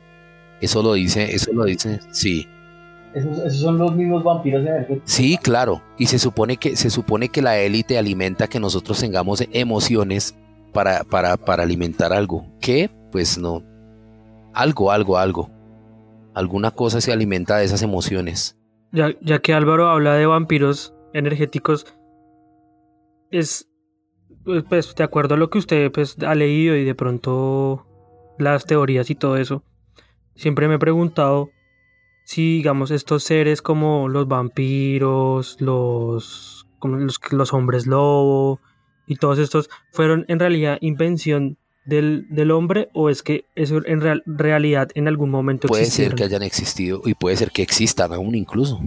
Eso 0.62 0.82
lo 0.82 0.94
dice, 0.94 1.36
eso 1.36 1.54
lo 1.54 1.66
dice, 1.66 2.00
sí. 2.12 2.48
Esos, 3.14 3.58
son 3.58 3.78
los 3.78 3.96
mismos 3.96 4.24
vampiros 4.24 4.62
energéticos. 4.62 5.04
Sí, 5.06 5.38
claro. 5.38 5.82
Y 5.98 6.08
se 6.08 6.20
supone 6.20 6.58
que, 6.58 6.76
se 6.76 6.90
supone 6.90 7.30
que 7.30 7.42
la 7.42 7.58
élite 7.60 7.98
alimenta 7.98 8.48
que 8.48 8.60
nosotros 8.60 9.00
tengamos 9.00 9.44
emociones 9.52 10.36
para, 10.74 11.04
para, 11.04 11.38
para 11.38 11.64
alimentar 11.64 12.14
algo. 12.14 12.46
¿Qué? 12.62 12.90
Pues 13.12 13.38
no. 13.38 13.64
Algo, 14.54 14.92
algo, 14.92 15.18
algo. 15.18 15.50
Alguna 16.34 16.72
cosa 16.72 17.02
se 17.02 17.12
alimenta 17.12 17.58
de 17.58 17.66
esas 17.66 17.82
emociones. 17.82 18.58
Ya, 18.92 19.16
ya 19.22 19.40
que 19.40 19.54
Álvaro 19.54 19.88
habla 19.88 20.14
de 20.14 20.26
vampiros 20.28 20.94
energéticos, 21.14 21.86
es 23.32 23.68
pues, 24.48 24.64
pues 24.64 24.96
de 24.96 25.04
acuerdo 25.04 25.36
a 25.36 25.38
lo 25.38 25.50
que 25.50 25.58
usted 25.58 25.92
pues, 25.92 26.18
ha 26.26 26.34
leído 26.34 26.76
y 26.76 26.86
de 26.86 26.96
pronto 26.96 27.86
las 28.40 28.66
teorías 28.66 29.10
y 29.10 29.16
todo 29.16 29.36
eso, 29.36 29.64
siempre 30.36 30.70
me 30.70 30.76
he 30.76 30.80
preguntado 30.80 31.50
si, 32.28 32.58
digamos, 32.58 32.92
estos 32.92 33.24
seres 33.24 33.62
como 33.62 34.10
los 34.10 34.28
vampiros, 34.28 35.56
los, 35.62 36.68
como 36.78 36.98
los, 36.98 37.22
los 37.32 37.54
hombres 37.54 37.88
lobo 37.88 38.60
y 39.08 39.16
todos 39.16 39.40
estos 39.40 39.70
fueron 39.94 40.26
en 40.28 40.38
realidad 40.38 40.78
invención 40.82 41.58
del, 41.86 42.28
del 42.30 42.52
hombre 42.52 42.90
o 42.94 43.10
es 43.10 43.24
que 43.24 43.46
eso 43.56 43.80
en 43.86 44.02
realidad 44.26 44.90
en 44.96 45.08
algún 45.08 45.30
momento 45.30 45.70
puede 45.70 45.86
ser 45.86 46.16
que 46.16 46.26
hayan 46.26 46.44
existido 46.44 47.02
y 47.06 47.14
puede 47.14 47.38
ser 47.38 47.52
que 47.52 47.62
existan 47.62 48.12
aún 48.12 48.36
incluso. 48.36 48.82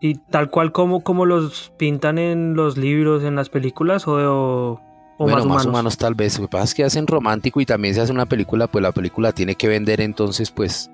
Y 0.00 0.14
tal 0.30 0.48
cual 0.50 0.70
como, 0.70 1.02
como 1.02 1.26
los 1.26 1.72
pintan 1.76 2.18
en 2.18 2.54
los 2.54 2.78
libros 2.78 3.24
en 3.24 3.34
las 3.34 3.48
películas 3.48 4.06
o, 4.06 4.14
o, 4.14 4.80
bueno, 5.18 5.38
más, 5.38 5.44
humanos. 5.44 5.66
humanos 5.66 5.98
tal 5.98 6.14
vez. 6.14 6.38
Lo 6.38 6.46
que 6.46 6.52
pasa 6.52 6.64
es 6.66 6.74
que 6.76 6.84
hacen 6.84 7.08
romántico 7.08 7.60
y 7.60 7.66
también 7.66 7.96
se 7.96 8.00
hace 8.00 8.12
una 8.12 8.26
película 8.26 8.68
pues 8.68 8.80
la 8.80 8.92
película 8.92 9.32
tiene 9.32 9.56
que 9.56 9.66
vender 9.66 10.00
entonces 10.00 10.52
pues 10.52 10.88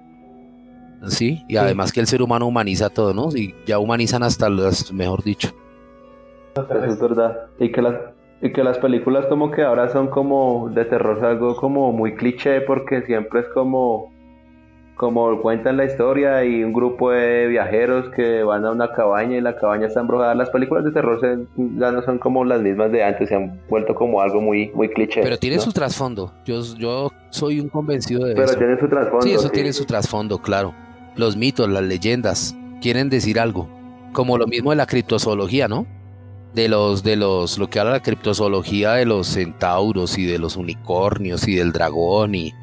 sí 1.09 1.44
y 1.49 1.57
además 1.57 1.92
que 1.92 2.01
el 2.01 2.07
ser 2.07 2.22
humano 2.22 2.47
humaniza 2.47 2.90
todo 2.90 3.14
no 3.14 3.28
y 3.34 3.55
ya 3.66 3.78
humanizan 3.78 4.22
hasta 4.22 4.49
los 4.49 4.92
mejor 4.92 5.22
dicho 5.22 5.55
eso 6.55 6.84
es 6.84 7.01
verdad 7.01 7.47
y 7.59 7.70
que 7.70 7.82
las 7.82 7.94
y 8.42 8.53
que 8.53 8.62
las 8.62 8.78
películas 8.78 9.26
como 9.26 9.51
que 9.51 9.62
ahora 9.62 9.88
son 9.88 10.09
como 10.09 10.70
de 10.74 10.84
terror, 10.84 11.24
algo 11.24 11.57
como 11.57 11.92
muy 11.92 12.14
cliché 12.14 12.61
porque 12.61 13.03
siempre 13.03 13.40
es 13.40 13.47
como, 13.55 14.12
como 14.97 15.40
cuentan 15.40 15.78
la 15.78 15.86
historia 15.86 16.44
y 16.44 16.62
un 16.62 16.72
grupo 16.72 17.12
de 17.12 17.47
viajeros 17.47 18.11
que 18.14 18.42
van 18.42 18.66
a 18.66 18.72
una 18.72 18.92
cabaña 18.92 19.38
y 19.38 19.40
la 19.40 19.57
cabaña 19.57 19.86
está 19.86 20.01
embrujada. 20.01 20.34
Las 20.34 20.51
películas 20.51 20.84
de 20.84 20.92
terror 20.92 21.18
ya 21.57 21.92
no 21.92 22.03
son 22.03 22.18
como 22.18 22.44
las 22.44 22.61
mismas 22.61 22.92
de 22.92 23.03
antes, 23.03 23.30
se 23.30 23.34
han 23.34 23.59
vuelto 23.70 23.94
como 23.94 24.20
algo 24.20 24.40
muy, 24.40 24.70
muy 24.74 24.90
cliché. 24.90 25.22
Pero 25.22 25.38
tiene 25.38 25.59
su 25.59 25.72
trasfondo. 25.72 26.32
Yo, 26.44 26.61
yo 26.76 27.11
soy 27.30 27.61
un 27.61 27.70
convencido 27.70 28.26
de 28.26 28.34
eso. 28.34 28.42
Pero 28.44 28.59
tiene 28.59 28.78
su 28.78 28.88
trasfondo. 28.88 29.22
Sí, 29.22 29.32
eso 29.32 29.49
tiene 29.49 29.72
su 29.72 29.86
trasfondo, 29.86 30.38
claro. 30.38 30.74
Los 31.16 31.36
mitos, 31.36 31.68
las 31.68 31.82
leyendas, 31.82 32.54
quieren 32.80 33.08
decir 33.08 33.40
algo. 33.40 33.68
Como 34.12 34.38
lo 34.38 34.46
mismo 34.46 34.70
de 34.70 34.76
la 34.76 34.86
criptozoología, 34.86 35.68
¿no? 35.68 35.86
de 36.56 36.70
los, 36.70 37.02
de 37.02 37.16
los, 37.16 37.58
lo 37.58 37.68
que 37.68 37.78
habla 37.78 37.92
la 37.92 38.02
criptozoología 38.02 38.94
de 38.94 39.04
los 39.04 39.26
centauros 39.26 40.16
y 40.16 40.24
de 40.24 40.38
los 40.38 40.56
unicornios 40.56 41.46
y 41.46 41.54
del 41.54 41.70
dragón 41.70 42.34
y... 42.34 42.54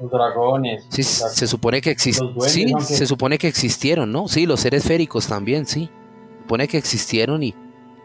Los 0.00 0.10
dragones. 0.10 0.86
Sí, 0.88 1.02
se 1.02 1.46
supone 1.46 1.82
que 1.82 1.90
existen. 1.90 2.32
Sí, 2.40 2.72
se 2.80 3.04
supone 3.04 3.36
que 3.36 3.48
existieron, 3.48 4.10
¿no? 4.12 4.28
Sí, 4.28 4.46
los 4.46 4.60
seres 4.60 4.84
féricos 4.84 5.26
también, 5.26 5.66
sí. 5.66 5.90
Se 5.90 6.42
supone 6.42 6.68
que 6.68 6.78
existieron 6.78 7.42
y... 7.42 7.54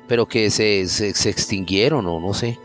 Pero 0.10 0.26
que 0.26 0.50
se, 0.50 0.88
se, 0.88 1.30
extinguieron 1.30 2.06
o 2.08 2.20
no 2.20 2.34
sé. 2.34 2.60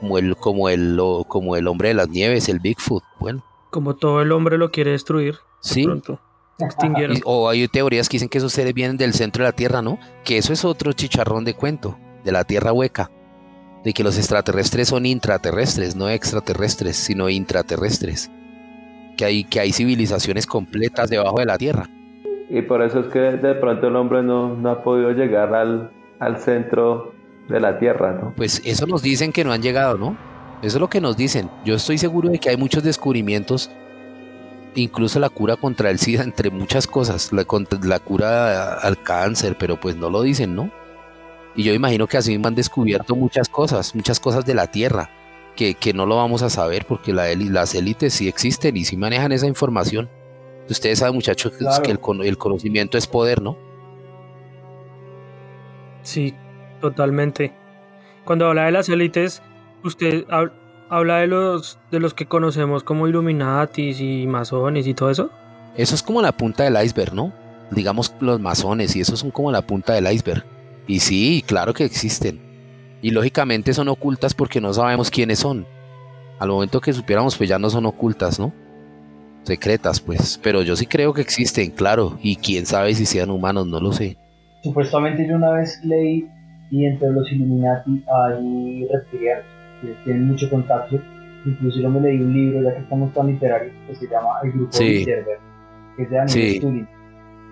Como 0.00 0.16
el, 0.16 0.36
como, 0.36 0.68
el, 0.70 0.98
como 1.28 1.56
el 1.56 1.68
hombre 1.68 1.88
de 1.88 1.94
las 1.94 2.08
nieves, 2.08 2.48
el 2.48 2.60
Bigfoot, 2.60 3.04
bueno. 3.20 3.44
Como 3.70 3.96
todo 3.96 4.22
el 4.22 4.32
hombre 4.32 4.56
lo 4.56 4.70
quiere 4.70 4.92
destruir. 4.92 5.36
Sí. 5.60 5.86
O 7.24 7.48
hay 7.48 7.66
teorías 7.68 8.08
que 8.08 8.16
dicen 8.16 8.28
que 8.28 8.38
esos 8.38 8.52
seres 8.52 8.74
vienen 8.74 8.96
del 8.96 9.14
centro 9.14 9.44
de 9.44 9.48
la 9.48 9.56
Tierra, 9.56 9.82
¿no? 9.82 9.98
Que 10.24 10.38
eso 10.38 10.52
es 10.52 10.64
otro 10.64 10.92
chicharrón 10.92 11.44
de 11.44 11.54
cuento, 11.54 11.98
de 12.24 12.32
la 12.32 12.44
Tierra 12.44 12.72
hueca. 12.72 13.10
De 13.84 13.92
que 13.92 14.04
los 14.04 14.16
extraterrestres 14.16 14.88
son 14.88 15.06
intraterrestres, 15.06 15.96
no 15.96 16.08
extraterrestres, 16.08 16.96
sino 16.96 17.28
intraterrestres. 17.28 18.30
Que 19.16 19.24
hay, 19.24 19.44
que 19.44 19.60
hay 19.60 19.72
civilizaciones 19.72 20.46
completas 20.46 21.10
debajo 21.10 21.38
de 21.38 21.46
la 21.46 21.58
Tierra. 21.58 21.88
Y 22.48 22.62
por 22.62 22.82
eso 22.82 23.00
es 23.00 23.06
que 23.06 23.18
de 23.18 23.54
pronto 23.54 23.88
el 23.88 23.96
hombre 23.96 24.22
no, 24.22 24.54
no 24.54 24.70
ha 24.70 24.82
podido 24.84 25.10
llegar 25.12 25.54
al, 25.54 25.90
al 26.20 26.38
centro 26.38 27.12
de 27.48 27.60
la 27.60 27.78
Tierra, 27.78 28.12
¿no? 28.12 28.34
Pues 28.36 28.62
eso 28.64 28.86
nos 28.86 29.02
dicen 29.02 29.32
que 29.32 29.44
no 29.44 29.52
han 29.52 29.62
llegado, 29.62 29.98
¿no? 29.98 30.16
Eso 30.62 30.76
es 30.76 30.80
lo 30.80 30.88
que 30.88 31.00
nos 31.00 31.16
dicen. 31.16 31.50
Yo 31.64 31.74
estoy 31.74 31.98
seguro 31.98 32.28
de 32.28 32.38
que 32.38 32.50
hay 32.50 32.56
muchos 32.56 32.84
descubrimientos 32.84 33.70
incluso 34.74 35.20
la 35.20 35.28
cura 35.28 35.56
contra 35.56 35.90
el 35.90 35.98
SIDA, 35.98 36.22
entre 36.22 36.50
muchas 36.50 36.86
cosas, 36.86 37.32
la, 37.32 37.46
la 37.82 37.98
cura 37.98 38.74
al 38.74 39.02
cáncer, 39.02 39.56
pero 39.58 39.78
pues 39.78 39.96
no 39.96 40.10
lo 40.10 40.22
dicen, 40.22 40.54
¿no? 40.54 40.70
Y 41.54 41.64
yo 41.64 41.74
imagino 41.74 42.06
que 42.06 42.16
así 42.16 42.34
han 42.34 42.54
descubierto 42.54 43.14
muchas 43.14 43.48
cosas, 43.48 43.94
muchas 43.94 44.18
cosas 44.20 44.46
de 44.46 44.54
la 44.54 44.68
Tierra, 44.68 45.10
que, 45.54 45.76
no 45.94 46.06
lo 46.06 46.16
vamos 46.16 46.42
a 46.42 46.50
saber 46.50 46.86
porque 46.86 47.12
la, 47.12 47.34
las 47.34 47.74
élites 47.74 48.14
sí 48.14 48.28
existen 48.28 48.76
y 48.76 48.84
sí 48.84 48.96
manejan 48.96 49.32
esa 49.32 49.46
información. 49.46 50.08
Ustedes 50.70 51.00
saben, 51.00 51.14
muchachos, 51.14 51.52
que 51.82 51.90
el, 51.90 52.00
el 52.24 52.38
conocimiento 52.38 52.96
es 52.96 53.06
poder, 53.06 53.42
¿no? 53.42 53.58
Sí, 56.02 56.34
totalmente. 56.80 57.52
Cuando 58.24 58.46
habla 58.46 58.64
de 58.64 58.72
las 58.72 58.88
élites, 58.88 59.42
usted 59.84 60.24
habla 60.30 60.61
de 61.00 61.26
los, 61.26 61.78
de 61.90 62.00
los 62.00 62.12
que 62.12 62.26
conocemos 62.26 62.84
como 62.84 63.08
Illuminatis 63.08 64.00
y 64.00 64.26
masones 64.26 64.86
y 64.86 64.94
todo 64.94 65.10
eso. 65.10 65.30
Eso 65.76 65.94
es 65.94 66.02
como 66.02 66.20
la 66.20 66.32
punta 66.32 66.64
del 66.64 66.82
iceberg, 66.84 67.14
¿no? 67.14 67.32
Digamos 67.70 68.14
los 68.20 68.38
masones 68.40 68.94
y 68.94 69.00
eso 69.00 69.16
son 69.16 69.30
como 69.30 69.50
la 69.50 69.62
punta 69.62 69.94
del 69.94 70.12
iceberg. 70.12 70.44
Y 70.86 71.00
sí, 71.00 71.42
claro 71.46 71.72
que 71.72 71.84
existen. 71.84 72.40
Y 73.00 73.10
lógicamente 73.10 73.72
son 73.72 73.88
ocultas 73.88 74.34
porque 74.34 74.60
no 74.60 74.72
sabemos 74.74 75.10
quiénes 75.10 75.38
son. 75.38 75.66
Al 76.38 76.50
momento 76.50 76.80
que 76.80 76.92
supiéramos, 76.92 77.36
pues 77.36 77.48
ya 77.48 77.58
no 77.58 77.70
son 77.70 77.86
ocultas, 77.86 78.38
¿no? 78.38 78.52
Secretas, 79.44 80.00
pues. 80.00 80.38
Pero 80.42 80.62
yo 80.62 80.76
sí 80.76 80.86
creo 80.86 81.14
que 81.14 81.22
existen, 81.22 81.70
claro. 81.70 82.18
Y 82.22 82.36
quién 82.36 82.66
sabe 82.66 82.94
si 82.94 83.06
sean 83.06 83.30
humanos, 83.30 83.66
no 83.66 83.80
lo 83.80 83.92
sé. 83.92 84.18
Supuestamente 84.62 85.26
yo 85.26 85.36
una 85.36 85.52
vez 85.52 85.80
leí 85.84 86.28
y 86.70 86.84
entre 86.84 87.10
los 87.10 87.30
Illuminati 87.32 88.04
hay 88.06 88.86
reptilianos 88.92 89.51
que 89.82 89.94
tienen 90.04 90.28
mucho 90.28 90.48
contacto. 90.48 90.96
Incluso 91.44 91.80
yo 91.80 91.90
me 91.90 92.00
leí 92.00 92.20
un 92.20 92.32
libro, 92.32 92.62
ya 92.62 92.74
que 92.74 92.82
estamos 92.82 93.12
tan 93.12 93.26
literarios, 93.26 93.74
que 93.86 93.94
se 93.96 94.06
llama 94.06 94.38
El 94.44 94.52
Grupo 94.52 94.78
de 94.78 95.04
Server, 95.04 95.38
que 95.96 96.02
es 96.04 96.10
de 96.10 96.16
Daniel 96.16 96.88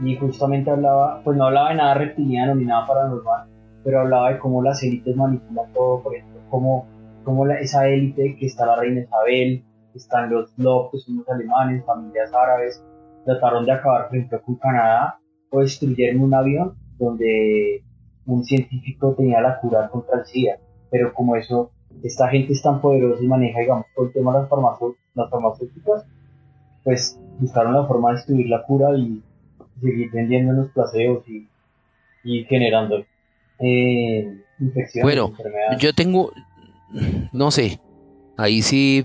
Y 0.05 0.17
justamente 0.17 0.71
hablaba, 0.71 1.21
pues 1.25 1.37
no 1.37 1.47
hablaba 1.47 1.71
de 1.71 1.75
nada 1.77 1.95
reptiliano 1.95 2.55
ni 2.55 2.65
nada 2.65 2.87
paranormal, 2.87 3.49
pero 3.83 4.01
hablaba 4.01 4.33
de 4.33 4.39
cómo 4.39 4.63
las 4.63 4.83
élites 4.83 5.17
manipulan 5.17 5.73
todo, 5.73 6.03
por 6.03 6.15
ejemplo, 6.15 6.41
cómo, 6.51 6.87
cómo 7.25 7.45
la, 7.45 7.59
esa 7.59 7.89
élite 7.89 8.37
que 8.39 8.47
está 8.47 8.65
la 8.65 8.77
reina 8.77 9.01
Isabel, 9.01 9.65
están 9.95 10.31
los 10.31 10.57
Love, 10.57 10.93
que 10.93 10.99
son 10.99 11.17
los 11.17 11.29
alemanes, 11.29 11.85
familias 11.85 12.33
árabes, 12.33 12.83
trataron 13.25 13.65
de 13.65 13.73
acabar, 13.73 14.09
por 14.09 14.17
ejemplo, 14.17 14.41
con 14.43 14.55
Canadá 14.57 15.19
o 15.51 15.61
destruyeron 15.61 16.23
un 16.23 16.35
avión 16.35 16.75
donde 16.97 17.83
un 18.27 18.45
científico 18.45 19.15
tenía 19.17 19.41
la 19.41 19.59
cura 19.59 19.89
contra 19.89 20.21
el 20.21 20.27
SIDA, 20.27 20.59
pero 20.91 21.13
como 21.13 21.37
eso 21.37 21.73
esta 22.03 22.29
gente 22.29 22.53
es 22.53 22.63
tan 22.63 22.81
poderosa 22.81 23.23
y 23.23 23.27
maneja, 23.27 23.61
digamos, 23.61 23.87
todo 23.95 24.07
el 24.07 24.13
tema 24.13 24.35
de 24.35 24.41
las, 24.41 25.31
farmacéuticas, 25.31 26.05
pues 26.85 27.19
buscaron 27.39 27.75
la 27.75 27.87
forma 27.87 28.11
de 28.11 28.17
destruir 28.17 28.49
la 28.49 28.63
cura 28.65 28.97
y 28.97 29.23
seguir 29.81 30.11
vendiendo 30.11 30.53
los 30.53 30.71
placeos 30.71 31.27
y, 31.29 31.49
y 32.25 32.45
generando 32.45 33.05
eh, 33.59 34.43
infecciones. 34.59 35.05
Bueno, 35.05 35.33
yo 35.79 35.93
tengo, 35.93 36.33
no 37.33 37.51
sé, 37.51 37.81
ahí 38.37 38.63
sí, 38.63 39.05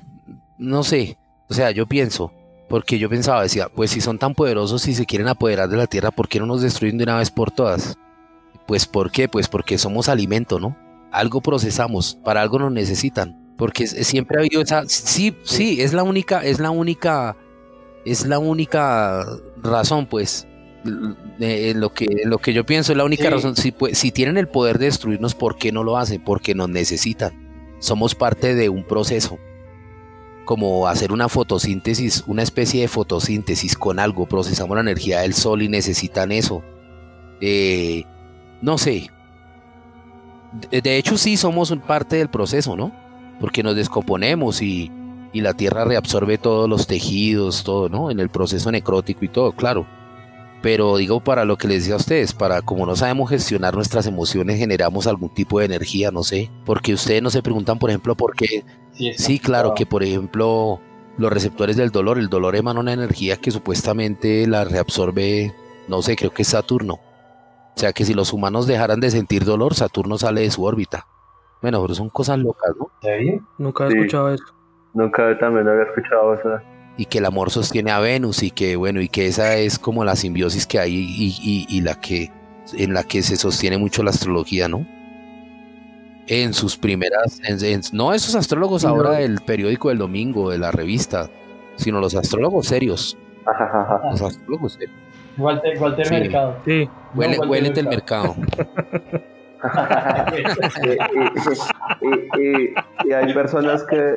no 0.57 0.83
sé, 0.83 1.17
o 1.49 1.53
sea, 1.53 1.71
yo 1.71 1.85
pienso, 1.85 2.31
porque 2.69 2.97
yo 2.97 3.09
pensaba, 3.09 3.43
decía, 3.43 3.69
pues 3.73 3.91
si 3.91 4.01
son 4.01 4.17
tan 4.17 4.33
poderosos 4.33 4.87
y 4.87 4.93
se 4.93 5.05
quieren 5.05 5.27
apoderar 5.27 5.69
de 5.69 5.77
la 5.77 5.87
tierra, 5.87 6.11
¿por 6.11 6.27
qué 6.27 6.39
no 6.39 6.45
nos 6.45 6.61
destruyen 6.61 6.97
de 6.97 7.03
una 7.03 7.17
vez 7.17 7.31
por 7.31 7.51
todas? 7.51 7.97
Pues 8.65 8.87
¿por 8.87 9.11
qué? 9.11 9.27
Pues 9.27 9.47
porque 9.47 9.77
somos 9.77 10.09
alimento, 10.09 10.59
¿no? 10.59 10.75
Algo 11.15 11.41
procesamos, 11.41 12.17
para 12.23 12.41
algo 12.41 12.59
nos 12.59 12.71
necesitan, 12.71 13.53
porque 13.57 13.87
siempre 13.87 14.37
ha 14.37 14.41
habido 14.41 14.61
esa, 14.61 14.83
sí, 14.87 15.35
sí, 15.43 15.81
es 15.81 15.93
la 15.93 16.03
única, 16.03 16.43
es 16.43 16.59
la 16.59 16.71
única, 16.71 17.37
es 18.05 18.25
la 18.25 18.39
única 18.39 19.25
razón, 19.57 20.07
pues, 20.07 20.47
lo 20.83 21.93
que, 21.93 22.05
lo 22.25 22.37
que 22.37 22.53
yo 22.53 22.65
pienso 22.65 22.91
es 22.91 22.97
la 22.97 23.05
única 23.05 23.29
razón, 23.29 23.55
si, 23.55 23.71
pues, 23.71 23.97
si 23.97 24.11
tienen 24.11 24.37
el 24.37 24.47
poder 24.47 24.77
de 24.77 24.85
destruirnos, 24.85 25.35
¿por 25.35 25.57
qué 25.57 25.71
no 25.71 25.83
lo 25.83 25.97
hacen? 25.97 26.23
Porque 26.23 26.53
nos 26.53 26.69
necesitan, 26.69 27.77
somos 27.79 28.13
parte 28.13 28.53
de 28.53 28.69
un 28.69 28.83
proceso, 28.83 29.39
como 30.45 30.87
hacer 30.87 31.11
una 31.11 31.27
fotosíntesis, 31.27 32.23
una 32.27 32.43
especie 32.43 32.81
de 32.81 32.87
fotosíntesis 32.87 33.75
con 33.75 33.99
algo, 33.99 34.27
procesamos 34.27 34.75
la 34.75 34.81
energía 34.81 35.21
del 35.21 35.33
sol 35.33 35.61
y 35.61 35.69
necesitan 35.69 36.31
eso. 36.31 36.63
Eh, 37.41 38.03
no 38.61 38.77
sé. 38.77 39.09
De, 40.71 40.97
hecho 40.97 41.17
sí 41.17 41.37
somos 41.37 41.73
parte 41.87 42.17
del 42.17 42.29
proceso, 42.29 42.75
¿no? 42.75 42.91
Porque 43.39 43.63
nos 43.63 43.75
descomponemos 43.75 44.61
y, 44.61 44.91
y 45.33 45.41
la 45.41 45.53
tierra 45.53 45.85
reabsorbe 45.85 46.37
todos 46.37 46.69
los 46.69 46.87
tejidos, 46.87 47.63
todo, 47.63 47.89
¿no? 47.89 48.11
En 48.11 48.19
el 48.19 48.29
proceso 48.29 48.71
necrótico 48.71 49.25
y 49.25 49.29
todo, 49.29 49.51
claro. 49.51 49.85
Pero 50.61 50.97
digo 50.97 51.19
para 51.19 51.45
lo 51.45 51.57
que 51.57 51.67
les 51.67 51.83
decía 51.83 51.95
a 51.95 51.97
ustedes, 51.97 52.33
para 52.33 52.61
como 52.61 52.85
no 52.85 52.95
sabemos 52.95 53.29
gestionar 53.29 53.75
nuestras 53.75 54.07
emociones, 54.07 54.57
generamos 54.57 55.05
algún 55.05 55.29
tipo 55.29 55.59
de 55.59 55.65
energía, 55.65 56.11
no 56.11 56.23
sé. 56.23 56.49
Porque 56.65 56.93
ustedes 56.93 57.21
no 57.21 57.29
se 57.29 57.43
preguntan, 57.43 57.77
por 57.77 57.89
ejemplo, 57.89 58.15
por 58.15 58.35
qué 58.35 58.63
Sí, 59.17 59.39
claro, 59.39 59.73
que 59.75 59.85
por 59.85 60.03
ejemplo 60.03 60.79
los 61.17 61.31
receptores 61.31 61.75
del 61.75 61.91
dolor, 61.91 62.17
el 62.17 62.29
dolor 62.29 62.55
emana 62.55 62.79
una 62.79 62.93
energía 62.93 63.37
que 63.37 63.51
supuestamente 63.51 64.47
la 64.47 64.63
reabsorbe, 64.65 65.53
no 65.87 66.01
sé, 66.01 66.15
creo 66.15 66.33
que 66.33 66.43
es 66.43 66.49
Saturno. 66.49 66.99
O 67.75 67.79
sea 67.79 67.93
que 67.93 68.05
si 68.05 68.13
los 68.13 68.31
humanos 68.31 68.67
dejaran 68.67 68.99
de 68.99 69.11
sentir 69.11 69.43
dolor, 69.43 69.73
Saturno 69.73 70.17
sale 70.17 70.41
de 70.41 70.51
su 70.51 70.63
órbita. 70.63 71.07
Bueno, 71.61 71.81
pero 71.81 71.95
son 71.95 72.09
cosas 72.09 72.39
locas, 72.39 72.71
¿no? 72.79 72.89
Nunca 73.57 73.85
he 73.85 73.89
escuchado 73.89 74.33
eso. 74.33 74.45
Nunca 74.93 75.37
también 75.39 75.67
había 75.67 75.83
escuchado 75.83 76.33
eso. 76.35 76.61
Y 76.97 77.05
que 77.05 77.17
el 77.17 77.25
amor 77.25 77.51
sostiene 77.51 77.91
a 77.91 77.99
Venus 77.99 78.43
y 78.43 78.51
que, 78.51 78.77
bueno, 78.77 79.01
y 79.01 79.09
que 79.09 79.27
esa 79.27 79.55
es 79.55 79.77
como 79.77 80.05
la 80.05 80.15
simbiosis 80.15 80.65
que 80.65 80.79
hay 80.79 80.93
y, 80.95 81.65
y 81.67 81.81
la 81.81 81.99
que, 81.99 82.31
en 82.73 82.93
la 82.93 83.03
que 83.03 83.21
se 83.21 83.35
sostiene 83.35 83.77
mucho 83.77 84.03
la 84.03 84.11
astrología, 84.11 84.69
¿no? 84.69 84.85
en 86.27 86.53
sus 86.53 86.77
primeras, 86.77 87.39
no 87.93 88.13
esos 88.13 88.35
astrólogos 88.35 88.83
ahora 88.85 89.11
del 89.11 89.41
periódico 89.41 89.89
del 89.89 89.99
domingo, 89.99 90.49
de 90.49 90.57
la 90.57 90.71
revista, 90.71 91.29
sino 91.75 91.99
los 91.99 92.15
astrólogos 92.15 92.67
serios. 92.67 93.17
Los 94.11 94.21
astrólogos 94.21 94.73
serios. 94.73 95.04
Walter, 95.37 95.79
Walter 95.79 96.11
Mercado. 96.11 96.57
Sí. 96.65 96.89
Huele, 97.15 97.69
del 97.69 97.87
mercado. 97.87 98.35
y, 102.01 102.73
hay 103.13 103.33
personas 103.33 103.83
que, 103.83 104.15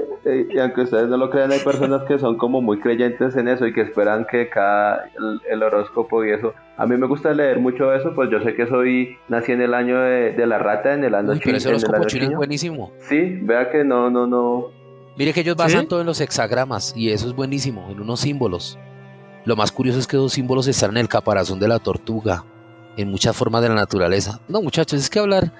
y 0.53 0.59
aunque 0.59 0.81
ustedes 0.83 1.09
no 1.09 1.17
lo 1.17 1.31
crean, 1.31 1.51
hay 1.53 1.61
personas 1.61 2.03
que 2.03 2.19
son 2.19 2.37
como 2.37 2.61
muy 2.61 2.81
creyentes 2.81 3.35
en 3.37 3.47
eso 3.49 3.67
y 3.67 3.73
que 3.73 3.81
esperan 3.83 4.27
que 4.31 4.51
cada 4.51 5.09
el, 5.51 5.63
horóscopo 5.63 6.23
y 6.25 6.33
eso. 6.33 6.53
A 6.77 6.85
mí 6.87 6.97
me 6.97 7.07
gusta 7.07 7.33
leer 7.33 7.61
mucho 7.61 7.95
eso, 7.95 8.13
pues 8.15 8.31
yo 8.31 8.43
sé 8.43 8.55
que 8.55 8.67
soy, 8.67 9.17
nací 9.29 9.53
en 9.53 9.63
el 9.63 9.75
año 9.75 10.01
de, 10.01 10.35
la 10.47 10.59
rata, 10.59 10.95
en 10.95 11.05
el 11.05 11.15
año 11.15 11.31
Uy, 11.33 11.41
Pero 11.43 11.57
ese 11.57 11.69
horóscopo 11.69 12.05
chino 12.05 12.25
es 12.25 12.37
buenísimo. 12.37 12.91
Sí, 13.09 13.39
vea 13.43 13.71
que 13.71 13.85
no, 13.85 14.11
no, 14.11 14.27
no. 14.27 14.67
Mire 15.17 15.33
que 15.33 15.41
ellos 15.41 15.57
basan 15.57 15.89
todo 15.89 16.01
en 16.01 16.07
los 16.07 16.21
hexagramas 16.21 16.95
y 16.97 17.11
eso 17.11 17.27
es 17.27 17.35
buenísimo, 17.35 17.89
en 17.91 18.01
unos 18.01 18.21
símbolos. 18.21 18.79
Lo 19.49 19.57
más 19.57 19.73
curioso 19.73 19.99
es 19.99 20.07
que 20.07 20.15
esos 20.15 20.35
símbolos 20.35 20.69
están 20.69 20.91
en 20.91 20.99
el 20.99 21.09
caparazón 21.09 21.59
de 21.59 21.67
la 21.67 21.79
tortuga 21.79 22.45
en 22.99 23.11
muchas 23.11 23.35
formas 23.35 23.63
de 23.63 23.71
la 23.71 23.77
naturaleza. 23.77 24.41
No, 24.47 24.61
muchachos, 24.61 25.01
es 25.01 25.09
que 25.09 25.21
hablar, 25.21 25.51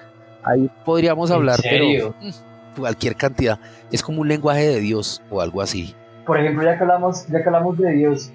ahí 0.43 0.69
podríamos 0.85 1.31
hablar, 1.31 1.59
pero 1.63 2.13
mm, 2.21 2.79
cualquier 2.79 3.15
cantidad. 3.15 3.59
Es 3.91 4.03
como 4.03 4.21
un 4.21 4.27
lenguaje 4.27 4.67
de 4.67 4.79
Dios 4.79 5.23
o 5.31 5.41
algo 5.41 5.59
así. 5.59 5.95
Por 6.27 6.39
ejemplo, 6.39 6.63
ya 6.63 6.77
que 6.77 6.83
hablamos, 6.83 7.25
ya 7.29 7.41
que 7.41 7.45
hablamos 7.47 7.79
de 7.79 7.91
Dios, 7.93 8.31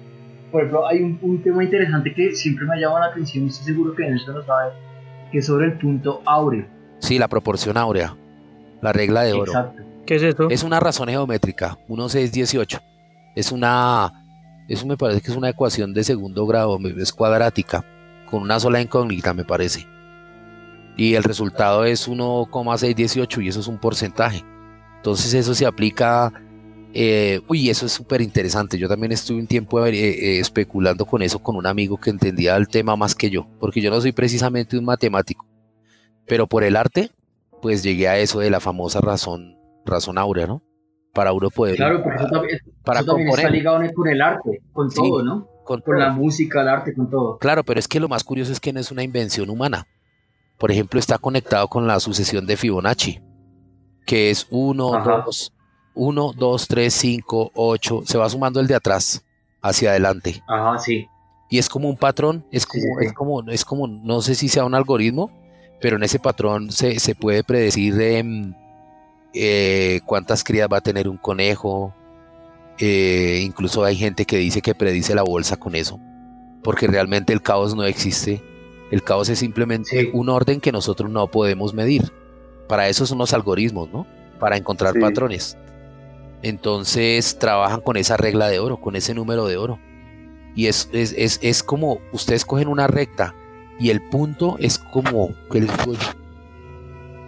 por 0.51 0.63
ejemplo, 0.63 0.85
hay 0.87 1.01
un, 1.01 1.41
tema 1.41 1.63
interesante 1.63 2.13
que 2.13 2.33
siempre 2.33 2.65
me 2.65 2.75
ha 2.75 2.81
llamado 2.81 2.99
la 2.99 3.05
atención, 3.11 3.47
estoy 3.47 3.67
seguro 3.67 3.95
que 3.95 4.05
en 4.05 4.15
eso 4.15 4.33
lo 4.33 4.43
sabe, 4.43 4.73
que 5.31 5.37
es 5.37 5.45
sobre 5.45 5.67
el 5.67 5.77
punto 5.77 6.21
áureo. 6.25 6.65
Sí, 6.99 7.17
la 7.17 7.29
proporción 7.29 7.77
áurea, 7.77 8.13
la 8.81 8.91
regla 8.91 9.23
de 9.23 9.31
oro. 9.31 9.53
Exacto. 9.53 9.83
¿Qué 10.05 10.15
es 10.15 10.23
esto? 10.23 10.49
Es 10.49 10.63
una 10.63 10.81
razón 10.81 11.07
geométrica, 11.07 11.77
1, 11.87 12.09
6, 12.09 12.31
18. 12.33 12.81
Es 13.37 13.53
una, 13.53 14.24
eso 14.67 14.85
me 14.85 14.97
parece 14.97 15.21
que 15.21 15.31
es 15.31 15.37
una 15.37 15.49
ecuación 15.49 15.93
de 15.93 16.03
segundo 16.03 16.45
grado, 16.45 16.79
es 16.97 17.13
cuadrática 17.13 17.85
con 18.29 18.41
una 18.41 18.59
sola 18.59 18.81
incógnita, 18.81 19.33
me 19.33 19.45
parece. 19.45 19.87
Y 20.97 21.15
el 21.15 21.23
resultado 21.23 21.85
es 21.85 22.07
1,618 22.07 23.41
y 23.41 23.49
eso 23.49 23.59
es 23.59 23.67
un 23.67 23.77
porcentaje. 23.77 24.43
Entonces 24.97 25.33
eso 25.33 25.53
se 25.53 25.65
aplica... 25.65 26.33
Eh, 26.93 27.41
uy, 27.49 27.69
eso 27.69 27.85
es 27.85 27.91
súper 27.91 28.21
interesante. 28.21 28.77
Yo 28.77 28.87
también 28.87 29.11
estuve 29.11 29.39
un 29.39 29.47
tiempo 29.47 29.85
eh, 29.85 29.91
eh, 29.93 30.39
especulando 30.39 31.05
con 31.05 31.21
eso 31.21 31.39
con 31.39 31.57
un 31.57 31.67
amigo 31.67 31.97
que 31.97 32.09
entendía 32.09 32.55
el 32.55 32.69
tema 32.69 32.95
más 32.95 33.13
que 33.13 33.29
yo, 33.29 33.47
porque 33.59 33.81
yo 33.81 33.91
no 33.91 33.99
soy 33.99 34.13
precisamente 34.13 34.77
un 34.77 34.85
matemático, 34.85 35.45
pero 36.25 36.47
por 36.47 36.63
el 36.63 36.77
arte, 36.77 37.11
pues 37.61 37.83
llegué 37.83 38.07
a 38.07 38.17
eso 38.17 38.39
de 38.39 38.49
la 38.49 38.61
famosa 38.61 39.01
razón, 39.01 39.57
razón 39.85 40.17
áurea, 40.17 40.47
¿no? 40.47 40.63
Para 41.15 41.33
uno 41.33 41.49
poder... 41.49 41.77
Claro, 41.77 42.03
porque 42.03 42.17
eso, 42.17 42.29
también, 42.29 42.59
para 42.83 42.99
está 42.99 43.49
ligado 43.49 43.79
con 43.95 44.07
el 44.07 44.21
arte, 44.21 44.61
con 44.71 44.89
todo, 44.91 45.23
¿no? 45.23 45.47
con, 45.65 45.99
la 45.99 46.11
música, 46.11 46.61
el 46.61 46.69
arte, 46.69 46.93
con 46.93 47.09
todo. 47.09 47.37
Claro, 47.39 47.63
pero 47.63 47.79
es 47.79 47.87
que 47.87 47.99
lo 47.99 48.07
más 48.07 48.23
curioso 48.23 48.51
es 48.51 48.59
que 48.59 48.71
no 48.71 48.79
es 48.79 48.91
una 48.91 49.03
invención 49.03 49.49
humana. 49.49 49.87
Por 50.57 50.71
ejemplo, 50.71 50.99
está 50.99 51.17
conectado 51.17 51.67
con 51.67 51.85
la 51.87 51.99
sucesión 51.99 52.45
de 52.45 52.55
Fibonacci, 52.55 53.19
que 54.05 54.29
es 54.29 54.47
1, 54.51 55.03
2, 55.25 55.53
1, 55.95 56.33
2, 56.37 56.67
3, 56.67 56.93
5, 56.93 57.51
8, 57.53 58.01
se 58.05 58.17
va 58.17 58.29
sumando 58.29 58.61
el 58.61 58.67
de 58.67 58.75
atrás 58.75 59.25
hacia 59.61 59.89
adelante. 59.89 60.41
Ajá, 60.47 60.77
sí. 60.77 61.07
Y 61.49 61.57
es 61.57 61.67
como 61.67 61.89
un 61.89 61.97
patrón, 61.97 62.45
es 62.51 62.65
como, 62.65 62.99
es 63.01 63.13
como, 63.13 63.49
es 63.49 63.65
como, 63.65 63.87
no 63.87 64.21
sé 64.21 64.35
si 64.35 64.47
sea 64.47 64.65
un 64.65 64.75
algoritmo, 64.75 65.31
pero 65.81 65.97
en 65.97 66.03
ese 66.03 66.19
patrón 66.19 66.71
se, 66.71 66.99
se 66.99 67.15
puede 67.15 67.43
predecir 67.43 67.99
em, 68.01 68.53
eh, 69.35 70.01
cuántas 70.05 70.43
crías 70.43 70.69
va 70.71 70.77
a 70.77 70.81
tener 70.81 71.09
un 71.09 71.17
conejo, 71.17 71.93
eh, 72.79 73.41
incluso 73.43 73.83
hay 73.83 73.95
gente 73.95 74.25
que 74.25 74.37
dice 74.37 74.61
que 74.61 74.73
predice 74.73 75.13
la 75.13 75.23
bolsa 75.23 75.57
con 75.57 75.75
eso, 75.75 75.99
porque 76.63 76.87
realmente 76.87 77.33
el 77.33 77.41
caos 77.41 77.75
no 77.75 77.83
existe. 77.83 78.41
El 78.91 79.03
caos 79.03 79.29
es 79.29 79.39
simplemente 79.39 80.11
un 80.13 80.29
orden 80.29 80.61
que 80.61 80.71
nosotros 80.71 81.09
no 81.09 81.27
podemos 81.27 81.73
medir. 81.73 82.11
Para 82.67 82.87
eso 82.87 83.05
son 83.05 83.17
los 83.17 83.33
algoritmos, 83.33 83.89
¿no? 83.91 84.07
Para 84.39 84.57
encontrar 84.57 84.97
patrones. 84.99 85.57
Entonces 86.41 87.37
trabajan 87.39 87.81
con 87.81 87.97
esa 87.97 88.17
regla 88.17 88.47
de 88.47 88.59
oro, 88.59 88.77
con 88.77 88.95
ese 88.95 89.13
número 89.13 89.47
de 89.47 89.57
oro. 89.57 89.79
Y 90.55 90.67
es, 90.67 90.89
es, 90.93 91.39
es, 91.41 91.63
como 91.63 91.99
ustedes 92.13 92.45
cogen 92.45 92.67
una 92.67 92.87
recta 92.87 93.35
y 93.79 93.89
el 93.89 94.01
punto 94.09 94.55
es 94.59 94.79
como, 94.79 95.31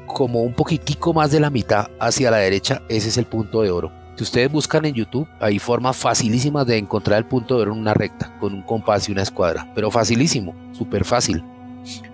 como 0.07 0.41
un 0.41 0.53
poquitico 0.53 1.13
más 1.13 1.31
de 1.31 1.39
la 1.39 1.51
mitad 1.51 1.91
hacia 1.99 2.31
la 2.31 2.37
derecha, 2.37 2.81
ese 2.89 3.09
es 3.09 3.17
el 3.17 3.25
punto 3.25 3.61
de 3.61 3.69
oro. 3.69 3.91
Si 4.15 4.23
ustedes 4.23 4.51
buscan 4.51 4.85
en 4.85 4.95
YouTube, 4.95 5.27
hay 5.39 5.59
formas 5.59 5.95
facilísimas 5.95 6.65
de 6.65 6.77
encontrar 6.77 7.19
el 7.19 7.25
punto 7.25 7.55
de 7.55 7.61
oro 7.61 7.73
en 7.73 7.79
una 7.79 7.93
recta, 7.93 8.35
con 8.39 8.53
un 8.53 8.63
compás 8.63 9.07
y 9.07 9.11
una 9.11 9.21
escuadra. 9.21 9.71
Pero 9.75 9.91
facilísimo, 9.91 10.55
súper 10.71 11.05
fácil. 11.05 11.43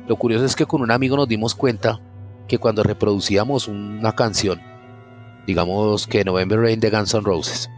Lo 0.07 0.17
curioso 0.17 0.43
es 0.43 0.55
que 0.55 0.65
con 0.65 0.81
un 0.81 0.91
amigo 0.91 1.15
nos 1.15 1.29
dimos 1.29 1.55
cuenta 1.55 2.01
que 2.47 2.57
cuando 2.57 2.83
reproducíamos 2.83 3.69
una 3.69 4.13
canción, 4.13 4.61
digamos 5.47 6.07
que 6.07 6.25
November 6.25 6.59
Rain 6.59 6.81
de 6.81 6.89
Guns 6.89 7.13
N' 7.13 7.23
Roses, 7.23 7.69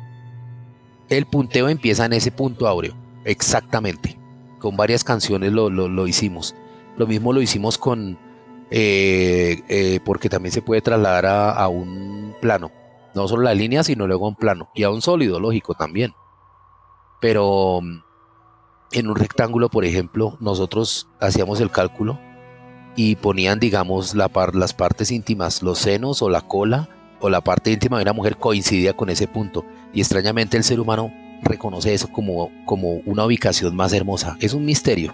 el 1.10 1.28
punteo 1.28 1.70
empieza 1.70 2.06
en 2.06 2.14
ese 2.14 2.32
punto 2.32 2.68
áureo, 2.68 2.96
exactamente. 3.26 4.18
Con 4.60 4.76
varias 4.76 5.04
canciones 5.04 5.52
lo, 5.52 6.08
hicimos. 6.08 6.56
Lo 6.98 7.06
mismo 7.06 7.32
lo 7.32 7.44
hicimos 7.44 7.78
con, 7.78 8.18
eh, 8.78 9.64
eh, 9.70 10.00
porque 10.04 10.28
también 10.28 10.52
se 10.52 10.62
puede 10.62 10.82
trasladar 10.82 11.26
a 11.26 11.68
un 11.70 12.36
plano 12.42 12.72
no 13.16 13.28
solo 13.28 13.44
la 13.44 13.54
línea, 13.56 13.84
sino 13.84 14.06
luego 14.06 14.28
un 14.28 14.36
plano. 14.36 14.70
Y 14.76 14.84
a 14.84 14.92
un 14.92 15.02
sólido, 15.02 15.40
lógico, 15.40 15.74
también. 15.74 16.14
Pero 17.22 17.80
mm, 17.82 18.04
en 18.92 19.08
un 19.08 19.16
rectángulo, 19.16 19.70
por 19.70 19.86
ejemplo, 19.86 20.38
nosotros 20.42 21.08
hacíamos 21.20 21.62
el 21.62 21.72
cálculo 21.72 22.20
y 22.96 23.16
ponían, 23.16 23.60
digamos, 23.60 24.14
la 24.14 24.30
las 24.54 24.74
partes 24.74 25.12
íntimas, 25.12 25.64
los 25.64 25.80
senos 25.80 26.22
o 26.22 26.30
la 26.30 26.42
cola 26.42 26.90
o 27.22 27.30
la 27.30 27.42
parte 27.42 27.72
íntima 27.72 27.98
de 27.98 28.04
una 28.04 28.14
mujer 28.14 28.38
coincidía 28.38 28.96
con 28.96 29.10
ese 29.10 29.28
punto. 29.28 29.66
Y 29.94 30.02
extrañamente 30.02 30.58
el 30.58 30.64
ser 30.64 30.80
humano 30.80 31.12
reconoce 31.42 31.94
eso 31.94 32.10
como, 32.12 32.52
como 32.66 33.00
una 33.06 33.26
ubicación 33.26 33.76
más 33.76 33.94
hermosa. 33.94 34.36
Es 34.42 34.54
un 34.54 34.66
misterio. 34.66 35.14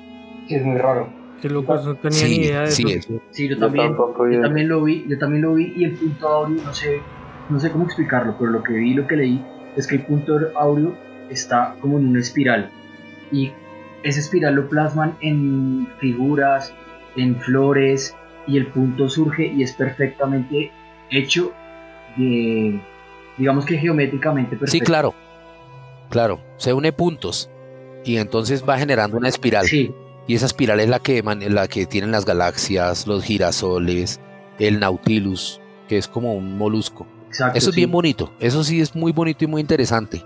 Es 0.49 0.65
muy 0.65 0.77
raro. 0.79 1.20
Qué 1.41 1.49
loco, 1.49 1.75
no 1.75 1.95
tenía 1.95 2.27
ni 2.27 2.35
idea 2.35 2.61
de 2.61 2.71
sí, 2.71 2.83
eso. 2.87 3.19
Sí, 3.31 3.49
yo 3.49 3.57
también, 3.57 3.95
yo 3.95 4.41
también 4.41 4.69
lo 4.69 4.83
vi, 4.83 5.05
yo 5.07 5.17
también 5.17 5.41
lo 5.41 5.55
vi 5.55 5.73
y 5.75 5.85
el 5.85 5.93
punto 5.93 6.27
áureo, 6.27 6.63
no 6.63 6.73
sé, 6.73 7.01
no 7.49 7.59
sé 7.59 7.71
cómo 7.71 7.85
explicarlo, 7.85 8.35
pero 8.37 8.51
lo 8.51 8.61
que 8.61 8.73
vi, 8.73 8.93
lo 8.93 9.07
que 9.07 9.15
leí, 9.15 9.43
es 9.75 9.87
que 9.87 9.95
el 9.95 10.05
punto 10.05 10.37
áureo 10.55 10.95
está 11.29 11.75
como 11.81 11.97
en 11.97 12.09
una 12.09 12.19
espiral. 12.19 12.69
Y 13.31 13.51
esa 14.03 14.19
espiral 14.19 14.53
lo 14.53 14.69
plasman 14.69 15.15
en 15.21 15.87
figuras, 15.99 16.73
en 17.15 17.35
flores, 17.37 18.15
y 18.47 18.57
el 18.57 18.67
punto 18.67 19.09
surge 19.09 19.47
y 19.47 19.63
es 19.63 19.73
perfectamente 19.73 20.71
hecho 21.09 21.53
de, 22.17 22.79
digamos 23.37 23.65
que 23.65 23.77
geométricamente 23.77 24.51
perfecto. 24.57 24.71
Sí, 24.71 24.81
claro, 24.81 25.13
claro, 26.09 26.39
se 26.57 26.73
une 26.73 26.91
puntos 26.91 27.49
y 28.03 28.17
entonces 28.17 28.63
va 28.67 28.77
generando 28.77 29.17
una 29.17 29.29
espiral. 29.29 29.65
Sí. 29.65 29.91
Y 30.31 30.35
esa 30.35 30.45
espiral 30.45 30.79
es 30.79 30.87
la 30.87 30.99
que, 30.99 31.21
la 31.21 31.67
que 31.67 31.85
tienen 31.85 32.11
las 32.11 32.23
galaxias, 32.23 33.05
los 33.05 33.21
girasoles, 33.21 34.21
el 34.59 34.79
Nautilus, 34.79 35.59
que 35.89 35.97
es 35.97 36.07
como 36.07 36.33
un 36.33 36.57
molusco. 36.57 37.05
eso 37.53 37.69
es 37.69 37.75
bien 37.75 37.91
bonito, 37.91 38.31
eso 38.39 38.63
sí 38.63 38.79
es 38.79 38.95
muy 38.95 39.11
bonito 39.11 39.43
y 39.43 39.47
muy 39.47 39.59
interesante. 39.59 40.23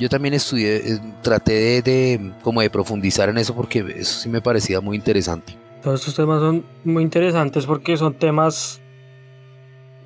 Yo 0.00 0.08
también 0.08 0.32
estudié, 0.32 0.76
eh, 0.76 1.00
traté 1.20 1.82
de, 1.82 2.32
como 2.42 2.62
de 2.62 2.70
profundizar 2.70 3.28
en 3.28 3.36
eso 3.36 3.54
porque 3.54 3.80
eso 3.94 4.20
sí 4.20 4.30
me 4.30 4.40
parecía 4.40 4.80
muy 4.80 4.96
interesante. 4.96 5.54
Todos 5.82 6.00
estos 6.00 6.14
temas 6.14 6.40
son 6.40 6.64
muy 6.82 7.02
interesantes 7.02 7.66
porque 7.66 7.98
son 7.98 8.14
temas 8.14 8.80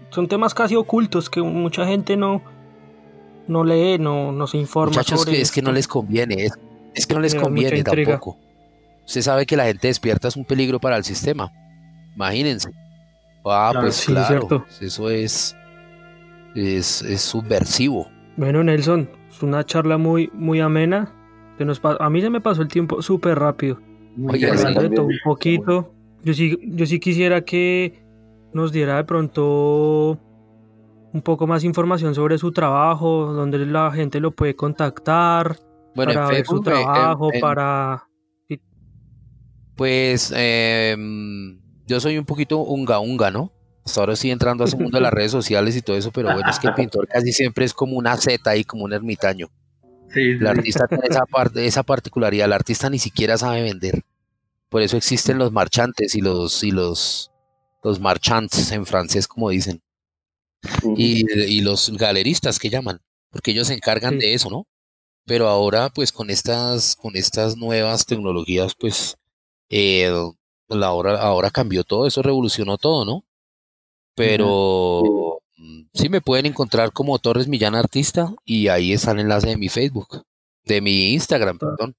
son 0.08 0.26
temas 0.26 0.54
casi 0.54 0.74
ocultos 0.74 1.30
que 1.30 1.40
mucha 1.40 1.86
gente 1.86 2.16
no 2.16 2.42
no 3.46 3.62
lee, 3.62 3.96
no, 4.00 4.32
no 4.32 4.48
se 4.48 4.58
informa 4.58 4.90
Muchachos, 4.90 5.20
sobre 5.20 5.40
es 5.40 5.52
que 5.52 5.62
no 5.62 5.70
les 5.70 5.86
conviene, 5.86 6.48
es, 6.94 7.06
que 7.06 7.14
no 7.14 7.20
les 7.20 7.34
conviene 7.34 7.82
tampoco. 7.82 8.38
Usted 9.06 9.22
sabe 9.22 9.46
que 9.46 9.56
la 9.56 9.64
gente 9.64 9.88
despierta 9.88 10.28
es 10.28 10.36
un 10.36 10.44
peligro 10.44 10.78
para 10.78 10.96
el 10.96 11.04
sistema. 11.04 11.52
Imagínense. 12.14 12.70
Ah, 13.44 13.72
pues 13.74 14.04
claro, 14.04 14.66
eso 14.80 15.10
es, 15.10 15.56
es, 16.54 17.02
es 17.02 17.20
subversivo. 17.20 18.08
Bueno, 18.36 18.62
Nelson, 18.62 19.08
es 19.28 19.42
una 19.42 19.64
charla 19.64 19.98
muy, 19.98 20.30
muy 20.32 20.60
amena. 20.60 21.12
Que 21.58 21.64
nos 21.64 21.80
a 21.82 22.08
mí 22.10 22.20
se 22.20 22.30
me 22.30 22.40
pasó 22.40 22.62
el 22.62 22.68
tiempo 22.68 23.02
súper 23.02 23.38
rápido. 23.38 23.80
Oye, 24.28 24.50
un 24.50 25.18
poquito. 25.24 25.92
Yo 26.22 26.34
sí, 26.34 26.58
yo 26.62 26.86
sí 26.86 27.00
quisiera 27.00 27.42
que 27.42 28.02
nos 28.52 28.72
diera 28.72 28.96
de 28.96 29.04
pronto 29.04 30.18
un 31.12 31.22
poco 31.22 31.46
más 31.46 31.64
información 31.64 32.14
sobre 32.14 32.38
su 32.38 32.52
trabajo, 32.52 33.32
donde 33.32 33.58
la 33.66 33.90
gente 33.90 34.20
lo 34.20 34.30
puede 34.30 34.54
contactar, 34.54 35.56
bueno, 35.94 36.14
para 36.14 36.28
ver 36.28 36.46
su 36.46 36.56
eh, 36.56 36.62
trabajo, 36.64 37.30
para... 37.40 38.06
Pues 39.76 40.32
em, 40.36 41.58
yo 41.86 42.00
soy 42.00 42.18
un 42.18 42.26
poquito 42.26 42.58
unga 42.58 42.98
unga, 42.98 43.30
¿no? 43.30 43.50
Hasta 43.84 44.00
ahora 44.00 44.12
estoy 44.12 44.30
entrando 44.30 44.62
a 44.62 44.66
ese 44.66 44.76
mundo 44.76 44.98
de 44.98 45.02
las 45.02 45.12
redes 45.14 45.30
sociales 45.30 45.74
y 45.74 45.82
todo 45.82 45.96
eso, 45.96 46.12
pero 46.12 46.32
bueno, 46.32 46.50
es 46.50 46.58
que 46.58 46.68
el 46.68 46.74
pintor 46.74 47.08
casi 47.08 47.32
siempre 47.32 47.64
es 47.64 47.72
como 47.72 47.96
una 47.96 48.16
Z 48.16 48.50
ahí, 48.50 48.62
como 48.62 48.84
un 48.84 48.92
ermitaño. 48.92 49.48
Sí, 50.12 50.20
el 50.20 50.46
artista 50.46 50.86
tiene 50.86 51.04
esa, 51.08 51.24
parte, 51.24 51.64
esa 51.64 51.82
particularidad, 51.82 52.46
el 52.46 52.52
artista 52.52 52.90
ni 52.90 52.98
siquiera 52.98 53.38
sabe 53.38 53.62
vender. 53.62 54.02
Por 54.68 54.82
eso 54.82 54.96
existen 54.96 55.38
los 55.38 55.50
marchantes 55.50 56.14
y 56.14 56.20
los, 56.20 56.62
y 56.62 56.70
los, 56.70 57.32
los 57.82 58.00
marchands 58.00 58.70
en 58.72 58.86
francés, 58.86 59.26
como 59.26 59.50
dicen. 59.50 59.82
Y, 60.96 61.60
los 61.62 61.90
galeristas 61.96 62.58
que 62.58 62.70
llaman, 62.70 63.00
porque 63.30 63.52
ellos 63.52 63.68
se 63.68 63.74
encargan 63.74 64.18
de 64.18 64.34
eso, 64.34 64.50
¿no? 64.50 64.66
Pero 65.26 65.48
ahora, 65.48 65.90
pues 65.90 66.12
con 66.12 66.30
estas, 66.30 66.96
con 66.96 67.16
estas 67.16 67.56
nuevas 67.56 68.06
tecnologías, 68.06 68.74
pues 68.74 69.16
eh, 69.68 70.10
la 70.68 70.86
ahora 70.88 71.50
cambió 71.50 71.84
todo, 71.84 72.06
eso 72.06 72.22
revolucionó 72.22 72.78
todo, 72.78 73.04
¿no? 73.04 73.24
Pero 74.14 75.40
mm, 75.56 75.82
sí 75.94 76.08
me 76.08 76.20
pueden 76.20 76.46
encontrar 76.46 76.92
como 76.92 77.18
Torres 77.18 77.48
Millán 77.48 77.74
Artista 77.74 78.34
y 78.44 78.68
ahí 78.68 78.92
está 78.92 79.12
el 79.12 79.20
enlace 79.20 79.48
de 79.48 79.56
mi 79.56 79.68
Facebook, 79.68 80.22
de 80.64 80.80
mi 80.80 81.12
Instagram, 81.12 81.58
perdón. 81.58 81.94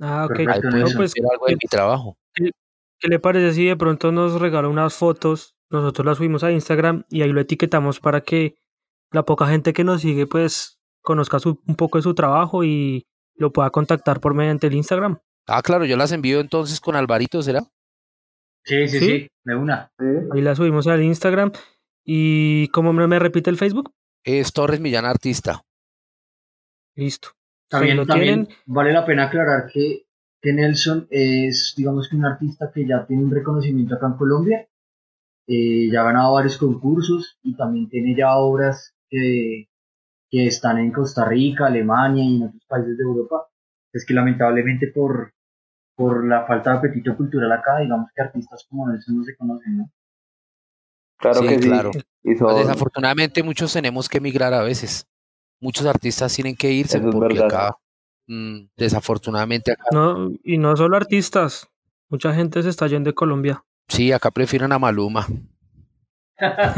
Ah, 0.00 0.26
ok. 0.26 0.38
Ahí 0.48 0.60
pueden 0.60 0.96
pues, 0.96 1.12
algo 1.30 1.46
de 1.46 1.54
mi 1.54 1.68
trabajo. 1.68 2.16
¿Qué 2.34 3.08
le 3.08 3.18
parece 3.18 3.54
si 3.54 3.64
de 3.66 3.76
pronto 3.76 4.12
nos 4.12 4.40
regala 4.40 4.68
unas 4.68 4.94
fotos? 4.94 5.56
Nosotros 5.70 6.06
las 6.06 6.18
subimos 6.18 6.44
a 6.44 6.52
Instagram 6.52 7.04
y 7.10 7.22
ahí 7.22 7.32
lo 7.32 7.40
etiquetamos 7.40 8.00
para 8.00 8.22
que 8.22 8.56
la 9.10 9.24
poca 9.24 9.46
gente 9.46 9.72
que 9.72 9.84
nos 9.84 10.00
sigue 10.00 10.26
pues 10.26 10.78
conozca 11.04 11.38
un 11.44 11.76
poco 11.76 11.98
de 11.98 12.02
su 12.02 12.14
trabajo 12.14 12.64
y 12.64 13.06
lo 13.36 13.52
pueda 13.52 13.70
contactar 13.70 14.20
por 14.20 14.34
mediante 14.34 14.66
el 14.66 14.74
Instagram. 14.74 15.18
Ah, 15.46 15.62
claro, 15.62 15.84
yo 15.84 15.96
las 15.96 16.10
envío 16.10 16.40
entonces 16.40 16.80
con 16.80 16.96
Alvarito, 16.96 17.42
¿será? 17.42 17.60
Sí, 18.64 18.88
sí, 18.88 18.98
sí, 18.98 19.28
de 19.44 19.54
una. 19.54 19.92
Ahí 20.32 20.40
las 20.40 20.56
subimos 20.56 20.86
al 20.86 21.02
Instagram. 21.02 21.52
¿Y 22.04 22.68
cómo 22.68 22.92
me, 22.92 23.06
me 23.06 23.18
repite 23.18 23.50
el 23.50 23.58
Facebook? 23.58 23.92
Es 24.24 24.52
Torres 24.52 24.80
Millán 24.80 25.04
Artista. 25.04 25.62
Listo. 26.96 27.28
También, 27.68 28.06
también 28.06 28.48
vale 28.66 28.92
la 28.92 29.04
pena 29.04 29.24
aclarar 29.24 29.70
que 29.70 30.04
que 30.44 30.52
Nelson 30.52 31.08
es, 31.10 31.72
digamos 31.74 32.06
que 32.06 32.16
un 32.16 32.26
artista 32.26 32.70
que 32.70 32.86
ya 32.86 33.06
tiene 33.06 33.24
un 33.24 33.30
reconocimiento 33.30 33.94
acá 33.94 34.08
en 34.08 34.18
Colombia, 34.18 34.68
eh, 35.46 35.88
ya 35.90 36.02
ha 36.02 36.04
ganado 36.04 36.34
varios 36.34 36.58
concursos 36.58 37.38
y 37.42 37.56
también 37.56 37.88
tiene 37.88 38.14
ya 38.14 38.36
obras 38.36 38.94
que, 39.08 39.70
que 40.34 40.46
están 40.48 40.78
en 40.78 40.90
Costa 40.90 41.24
Rica, 41.24 41.66
Alemania 41.66 42.24
y 42.24 42.36
en 42.36 42.42
otros 42.48 42.64
países 42.66 42.96
de 42.96 43.04
Europa. 43.04 43.46
Es 43.92 44.04
que 44.04 44.14
lamentablemente 44.14 44.88
por, 44.88 45.32
por 45.94 46.26
la 46.26 46.44
falta 46.44 46.72
de 46.72 46.78
apetito 46.78 47.16
cultural 47.16 47.52
acá, 47.52 47.78
digamos 47.78 48.08
que 48.14 48.22
artistas 48.22 48.66
como 48.68 48.90
Nelson 48.90 49.18
no 49.18 49.24
se 49.24 49.36
conocen, 49.36 49.78
¿no? 49.78 49.90
Claro 51.16 51.40
que 51.42 51.60
claro. 51.60 51.90
Pues 52.22 52.56
desafortunadamente 52.56 53.42
muchos 53.42 53.72
tenemos 53.72 54.08
que 54.08 54.18
emigrar 54.18 54.52
a 54.52 54.62
veces. 54.62 55.06
Muchos 55.60 55.86
artistas 55.86 56.34
tienen 56.34 56.56
que 56.56 56.72
irse 56.72 56.98
porque 56.98 57.38
acá 57.38 57.76
Mm, 58.26 58.68
desafortunadamente 58.76 59.72
acá. 59.72 59.84
No, 59.92 60.32
y 60.42 60.58
no 60.58 60.76
solo 60.76 60.96
artistas, 60.96 61.68
mucha 62.08 62.32
gente 62.34 62.62
se 62.62 62.70
está 62.70 62.86
yendo 62.86 63.10
de 63.10 63.14
Colombia. 63.14 63.64
Sí, 63.88 64.12
acá 64.12 64.30
prefieren 64.30 64.72
a 64.72 64.78
Maluma. 64.78 65.26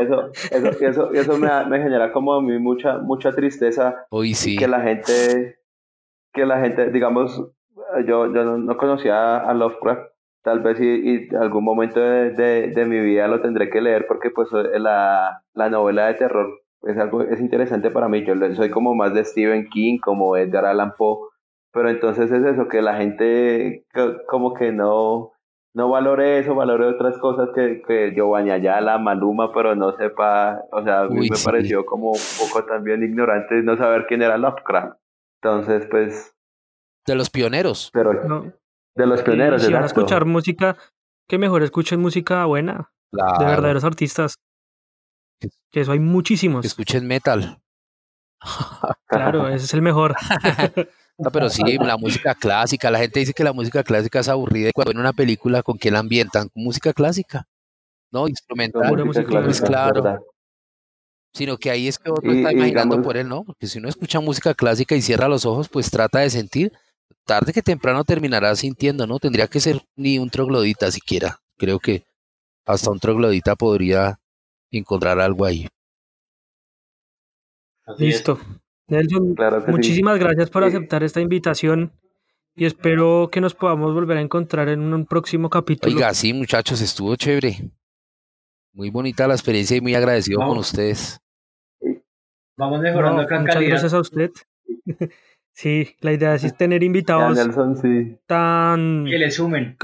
eso, 0.00 0.30
eso, 0.50 0.68
eso, 0.80 1.12
eso 1.12 1.38
me, 1.38 1.48
me, 1.66 1.82
genera 1.82 2.12
como 2.12 2.34
a 2.34 2.42
mí 2.42 2.58
mucha, 2.58 2.98
mucha 2.98 3.32
tristeza. 3.32 4.06
Sí. 4.34 4.56
Que 4.56 4.68
la 4.68 4.80
gente, 4.80 5.58
que 6.32 6.46
la 6.46 6.60
gente, 6.60 6.90
digamos, 6.90 7.42
yo, 8.06 8.32
yo 8.32 8.44
no, 8.44 8.76
conocía 8.76 9.38
a 9.38 9.52
Lovecraft, 9.54 10.12
tal 10.42 10.60
vez 10.60 10.80
y, 10.80 10.84
y 10.86 11.34
algún 11.34 11.64
momento 11.64 12.00
de, 12.00 12.30
de, 12.30 12.68
de, 12.68 12.84
mi 12.84 13.00
vida 13.00 13.28
lo 13.28 13.40
tendré 13.40 13.70
que 13.70 13.80
leer 13.80 14.06
porque 14.06 14.30
pues 14.30 14.48
la, 14.52 15.42
la 15.54 15.70
novela 15.70 16.06
de 16.06 16.14
terror 16.14 16.62
es 16.82 16.98
algo 16.98 17.22
es 17.22 17.40
interesante 17.40 17.90
para 17.90 18.08
mí. 18.08 18.24
Yo 18.24 18.34
soy 18.54 18.70
como 18.70 18.94
más 18.94 19.14
de 19.14 19.24
Stephen 19.24 19.68
King, 19.68 19.98
como 19.98 20.36
Edgar 20.36 20.66
Allan 20.66 20.94
Poe, 20.96 21.28
pero 21.72 21.90
entonces 21.90 22.30
es 22.30 22.44
eso 22.44 22.68
que 22.68 22.82
la 22.82 22.96
gente 22.96 23.84
como 24.28 24.54
que 24.54 24.72
no 24.72 25.31
no 25.74 25.88
valore 25.88 26.38
eso, 26.38 26.54
valore 26.54 26.86
otras 26.86 27.18
cosas 27.18 27.48
que, 27.54 27.82
que 27.86 28.12
Giovanni 28.14 28.50
Ayala, 28.50 28.98
Maluma, 28.98 29.52
pero 29.52 29.74
no 29.74 29.96
sepa, 29.96 30.62
o 30.70 30.82
sea, 30.82 31.02
a 31.02 31.08
mí 31.08 31.28
me 31.30 31.36
pareció 31.42 31.86
como 31.86 32.10
un 32.10 32.20
poco 32.38 32.64
también 32.64 33.02
ignorante 33.02 33.62
no 33.62 33.76
saber 33.76 34.06
quién 34.06 34.22
era 34.22 34.36
Lovecraft. 34.36 34.98
Entonces, 35.42 35.86
pues... 35.90 36.34
De 37.06 37.14
los 37.14 37.30
pioneros. 37.30 37.90
Pero 37.92 38.12
de 38.94 39.06
los 39.06 39.22
pioneros, 39.22 39.62
Si 39.62 39.72
van 39.72 39.82
a 39.82 39.86
escuchar 39.86 40.26
música, 40.26 40.76
que 41.26 41.38
mejor 41.38 41.62
escuchen 41.62 42.00
música 42.00 42.44
buena, 42.44 42.92
de 43.10 43.44
verdaderos 43.44 43.84
artistas. 43.84 44.36
Que 45.70 45.80
eso 45.80 45.92
hay 45.92 45.98
muchísimos. 45.98 46.64
escuchen 46.64 47.06
metal. 47.06 47.58
Claro, 49.06 49.48
ese 49.48 49.64
es 49.64 49.74
el 49.74 49.82
mejor. 49.82 50.14
No, 51.18 51.30
pero 51.30 51.48
sí, 51.48 51.62
la 51.78 51.96
música 51.96 52.34
clásica. 52.34 52.90
La 52.90 52.98
gente 52.98 53.20
dice 53.20 53.32
que 53.32 53.44
la 53.44 53.52
música 53.52 53.82
clásica 53.82 54.20
es 54.20 54.28
aburrida. 54.28 54.68
Y 54.68 54.72
cuando 54.72 54.90
ven 54.90 55.00
una 55.00 55.12
película, 55.12 55.62
¿con 55.62 55.78
qué 55.78 55.90
la 55.90 56.00
ambientan? 56.00 56.48
Música 56.54 56.92
clásica. 56.92 57.46
No, 58.10 58.28
instrumental. 58.28 59.04
Música 59.04 59.42
pues 59.42 59.60
claro. 59.60 60.24
Sino 61.34 61.56
que 61.56 61.70
ahí 61.70 61.88
es 61.88 61.98
que 61.98 62.10
otro 62.10 62.30
está 62.30 62.52
imaginando 62.52 63.00
por 63.00 63.16
él, 63.16 63.28
¿no? 63.28 63.44
Porque 63.44 63.66
si 63.66 63.78
uno 63.78 63.88
escucha 63.88 64.20
música 64.20 64.52
clásica 64.54 64.94
y 64.94 65.00
cierra 65.02 65.28
los 65.28 65.46
ojos, 65.46 65.68
pues 65.68 65.90
trata 65.90 66.20
de 66.20 66.30
sentir. 66.30 66.72
Tarde 67.24 67.52
que 67.52 67.62
temprano 67.62 68.04
terminará 68.04 68.54
sintiendo, 68.56 69.06
¿no? 69.06 69.18
Tendría 69.18 69.46
que 69.46 69.60
ser 69.60 69.80
ni 69.96 70.18
un 70.18 70.28
troglodita 70.28 70.90
siquiera. 70.90 71.38
Creo 71.56 71.78
que 71.78 72.04
hasta 72.66 72.90
un 72.90 72.98
troglodita 72.98 73.56
podría 73.56 74.18
encontrar 74.70 75.20
algo 75.20 75.44
ahí. 75.44 75.68
Listo. 77.98 78.38
Nelson, 78.88 79.34
muchísimas 79.68 80.18
gracias 80.18 80.50
por 80.50 80.64
aceptar 80.64 81.02
esta 81.02 81.20
invitación 81.20 81.92
y 82.54 82.66
espero 82.66 83.30
que 83.32 83.40
nos 83.40 83.54
podamos 83.54 83.94
volver 83.94 84.18
a 84.18 84.20
encontrar 84.20 84.68
en 84.68 84.80
un 84.92 85.06
próximo 85.06 85.48
capítulo. 85.48 85.94
Oiga, 85.94 86.12
sí, 86.12 86.32
muchachos, 86.32 86.80
estuvo 86.80 87.16
chévere. 87.16 87.70
Muy 88.74 88.90
bonita 88.90 89.26
la 89.26 89.34
experiencia 89.34 89.76
y 89.76 89.80
muy 89.80 89.94
agradecido 89.94 90.40
con 90.40 90.58
ustedes. 90.58 91.20
Vamos 92.56 92.80
mejorando 92.80 93.22
no, 93.22 93.40
Muchas 93.40 93.62
gracias 93.62 93.94
a 93.94 94.00
usted. 94.00 94.30
sí, 95.52 95.96
la 96.00 96.12
idea 96.12 96.34
es 96.34 96.56
tener 96.56 96.82
invitados 96.82 97.38
tan... 98.26 99.04
Que 99.04 99.18
le 99.18 99.30
sumen. 99.30 99.76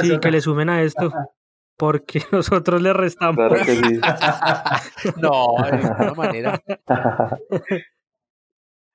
sí, 0.00 0.18
que 0.20 0.30
le 0.30 0.40
sumen 0.40 0.68
a 0.68 0.82
esto. 0.82 1.12
Porque 1.82 2.22
nosotros 2.30 2.80
le 2.80 2.92
restamos. 2.92 3.36
no, 5.16 5.56
de 5.64 5.78
ninguna 5.78 6.14
manera. 6.16 6.62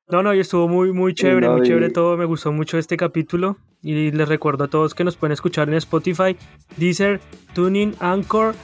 No, 0.07 0.23
no, 0.23 0.33
y 0.33 0.39
estuvo 0.39 0.69
muy, 0.69 0.93
muy 0.93 1.13
chévere, 1.13 1.49
muy 1.49 1.67
chévere 1.67 1.89
todo. 1.89 2.15
Me 2.15 2.23
gustó 2.23 2.53
mucho 2.53 2.77
este 2.77 2.95
capítulo. 2.95 3.57
Y 3.83 4.11
les 4.11 4.29
recuerdo 4.29 4.63
a 4.63 4.67
todos 4.69 4.93
que 4.93 5.03
nos 5.03 5.17
pueden 5.17 5.33
escuchar 5.33 5.67
en 5.67 5.73
Spotify, 5.73 6.37
Deezer, 6.77 7.19
Tuning, 7.53 7.93
Anchor, 7.99 8.55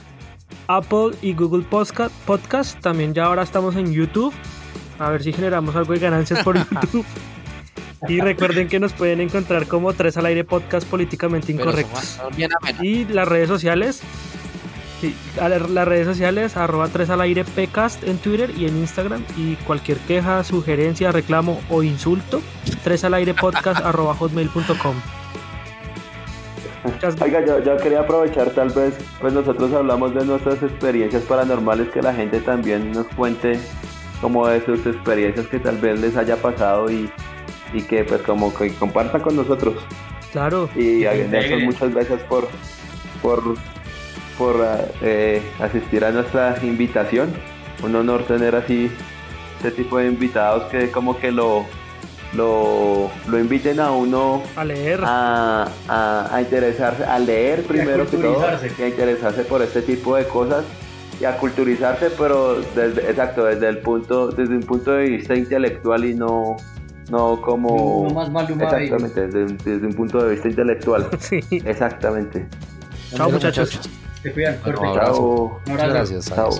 Apple 0.68 1.10
y 1.20 1.34
Google 1.34 1.66
Podcast. 1.68 2.14
Podcast. 2.24 2.80
También 2.80 3.12
ya 3.12 3.26
ahora 3.26 3.42
estamos 3.42 3.76
en 3.76 3.92
YouTube. 3.92 4.32
A 4.98 5.10
ver 5.10 5.22
si 5.22 5.34
generamos 5.34 5.76
algo 5.76 5.92
de 5.92 5.98
ganancias 5.98 6.42
por 6.42 6.56
YouTube. 6.80 7.04
Y 8.08 8.20
recuerden 8.20 8.68
que 8.68 8.78
nos 8.78 8.92
pueden 8.92 9.20
encontrar 9.20 9.66
como 9.66 9.92
Tres 9.94 10.16
al 10.16 10.26
Aire 10.26 10.44
Podcast 10.44 10.86
Políticamente 10.86 11.52
Incorrectos. 11.52 12.20
Y 12.80 13.04
las 13.06 13.26
redes 13.26 13.48
sociales, 13.48 14.02
Sí, 15.00 15.14
las 15.36 15.86
redes 15.88 16.06
sociales, 16.06 16.56
arroba 16.56 16.88
3 16.88 17.10
al 17.10 17.20
aire 17.20 17.44
pcast 17.44 18.04
en 18.04 18.16
Twitter 18.16 18.50
y 18.56 18.66
en 18.66 18.78
Instagram. 18.78 19.22
Y 19.36 19.56
cualquier 19.56 19.98
queja, 19.98 20.42
sugerencia, 20.44 21.12
reclamo 21.12 21.60
o 21.68 21.82
insulto, 21.82 22.40
3 22.84 23.04
al 23.04 23.14
aire 23.14 23.34
podcast 23.34 23.80
arroba 23.84 24.14
hotmail.com. 24.14 24.94
Oiga, 27.20 27.62
yo, 27.62 27.76
quería 27.78 28.00
aprovechar 28.00 28.50
tal 28.50 28.70
vez, 28.70 28.94
pues 29.20 29.32
nosotros 29.32 29.72
hablamos 29.72 30.14
de 30.14 30.24
nuestras 30.24 30.62
experiencias 30.62 31.22
paranormales, 31.24 31.88
que 31.88 32.00
la 32.00 32.14
gente 32.14 32.40
también 32.40 32.92
nos 32.92 33.06
cuente 33.08 33.58
como 34.20 34.46
de 34.48 34.64
sus 34.64 34.86
experiencias 34.86 35.46
que 35.48 35.58
tal 35.58 35.78
vez 35.78 36.00
les 36.00 36.16
haya 36.16 36.36
pasado 36.36 36.90
y, 36.90 37.10
que 37.82 38.04
pues 38.04 38.22
como 38.22 38.54
que 38.54 38.72
compartan 38.74 39.20
con 39.20 39.36
nosotros. 39.36 39.74
Claro. 40.32 40.68
Y 40.74 41.04
agradezco 41.04 41.58
muchas 41.60 41.94
gracias 41.94 42.20
por, 42.22 42.48
por, 43.22 43.42
por 44.36 44.66
eh, 45.02 45.42
asistir 45.60 46.04
a 46.04 46.10
nuestra 46.10 46.58
invitación. 46.62 47.32
Un 47.82 47.94
honor 47.96 48.24
tener 48.24 48.54
así 48.54 48.90
este 49.56 49.70
tipo 49.70 49.98
de 49.98 50.08
invitados 50.08 50.64
que 50.64 50.90
como 50.90 51.18
que 51.18 51.30
lo 51.30 51.64
lo, 52.34 53.10
lo 53.28 53.38
inviten 53.38 53.80
a 53.80 53.92
uno 53.92 54.42
a 54.56 54.64
leer, 54.64 55.00
a, 55.04 55.68
a, 55.88 56.40
interesarse, 56.40 57.04
a 57.04 57.18
leer 57.18 57.62
primero 57.62 58.08
que 58.08 58.16
todo, 58.16 58.44
y 58.78 58.82
a 58.82 58.88
interesarse 58.88 59.44
por 59.44 59.62
este 59.62 59.82
tipo 59.82 60.16
de 60.16 60.26
cosas 60.26 60.64
y 61.20 61.24
a 61.24 61.36
culturizarse, 61.36 62.10
pero 62.10 62.60
desde, 62.74 63.08
exacto, 63.08 63.44
desde 63.44 63.68
el 63.68 63.78
punto, 63.78 64.28
desde 64.28 64.54
un 64.54 64.62
punto 64.62 64.92
de 64.92 65.04
vista 65.04 65.34
intelectual 65.34 66.04
y 66.04 66.14
no, 66.14 66.56
no 67.10 67.40
como 67.40 68.06
exactamente, 68.08 69.28
desde, 69.28 69.86
un 69.86 69.94
punto 69.94 70.22
de 70.24 70.32
vista 70.32 70.48
intelectual. 70.48 71.08
sí. 71.18 71.40
Exactamente. 71.50 72.46
Chao 73.14 73.30
muchachos. 73.30 73.80
Te 74.22 74.32
cuidan, 74.32 74.58
Chao. 74.64 75.60
Muchas 75.66 75.88
gracias. 75.88 76.26
Chao. 76.26 76.50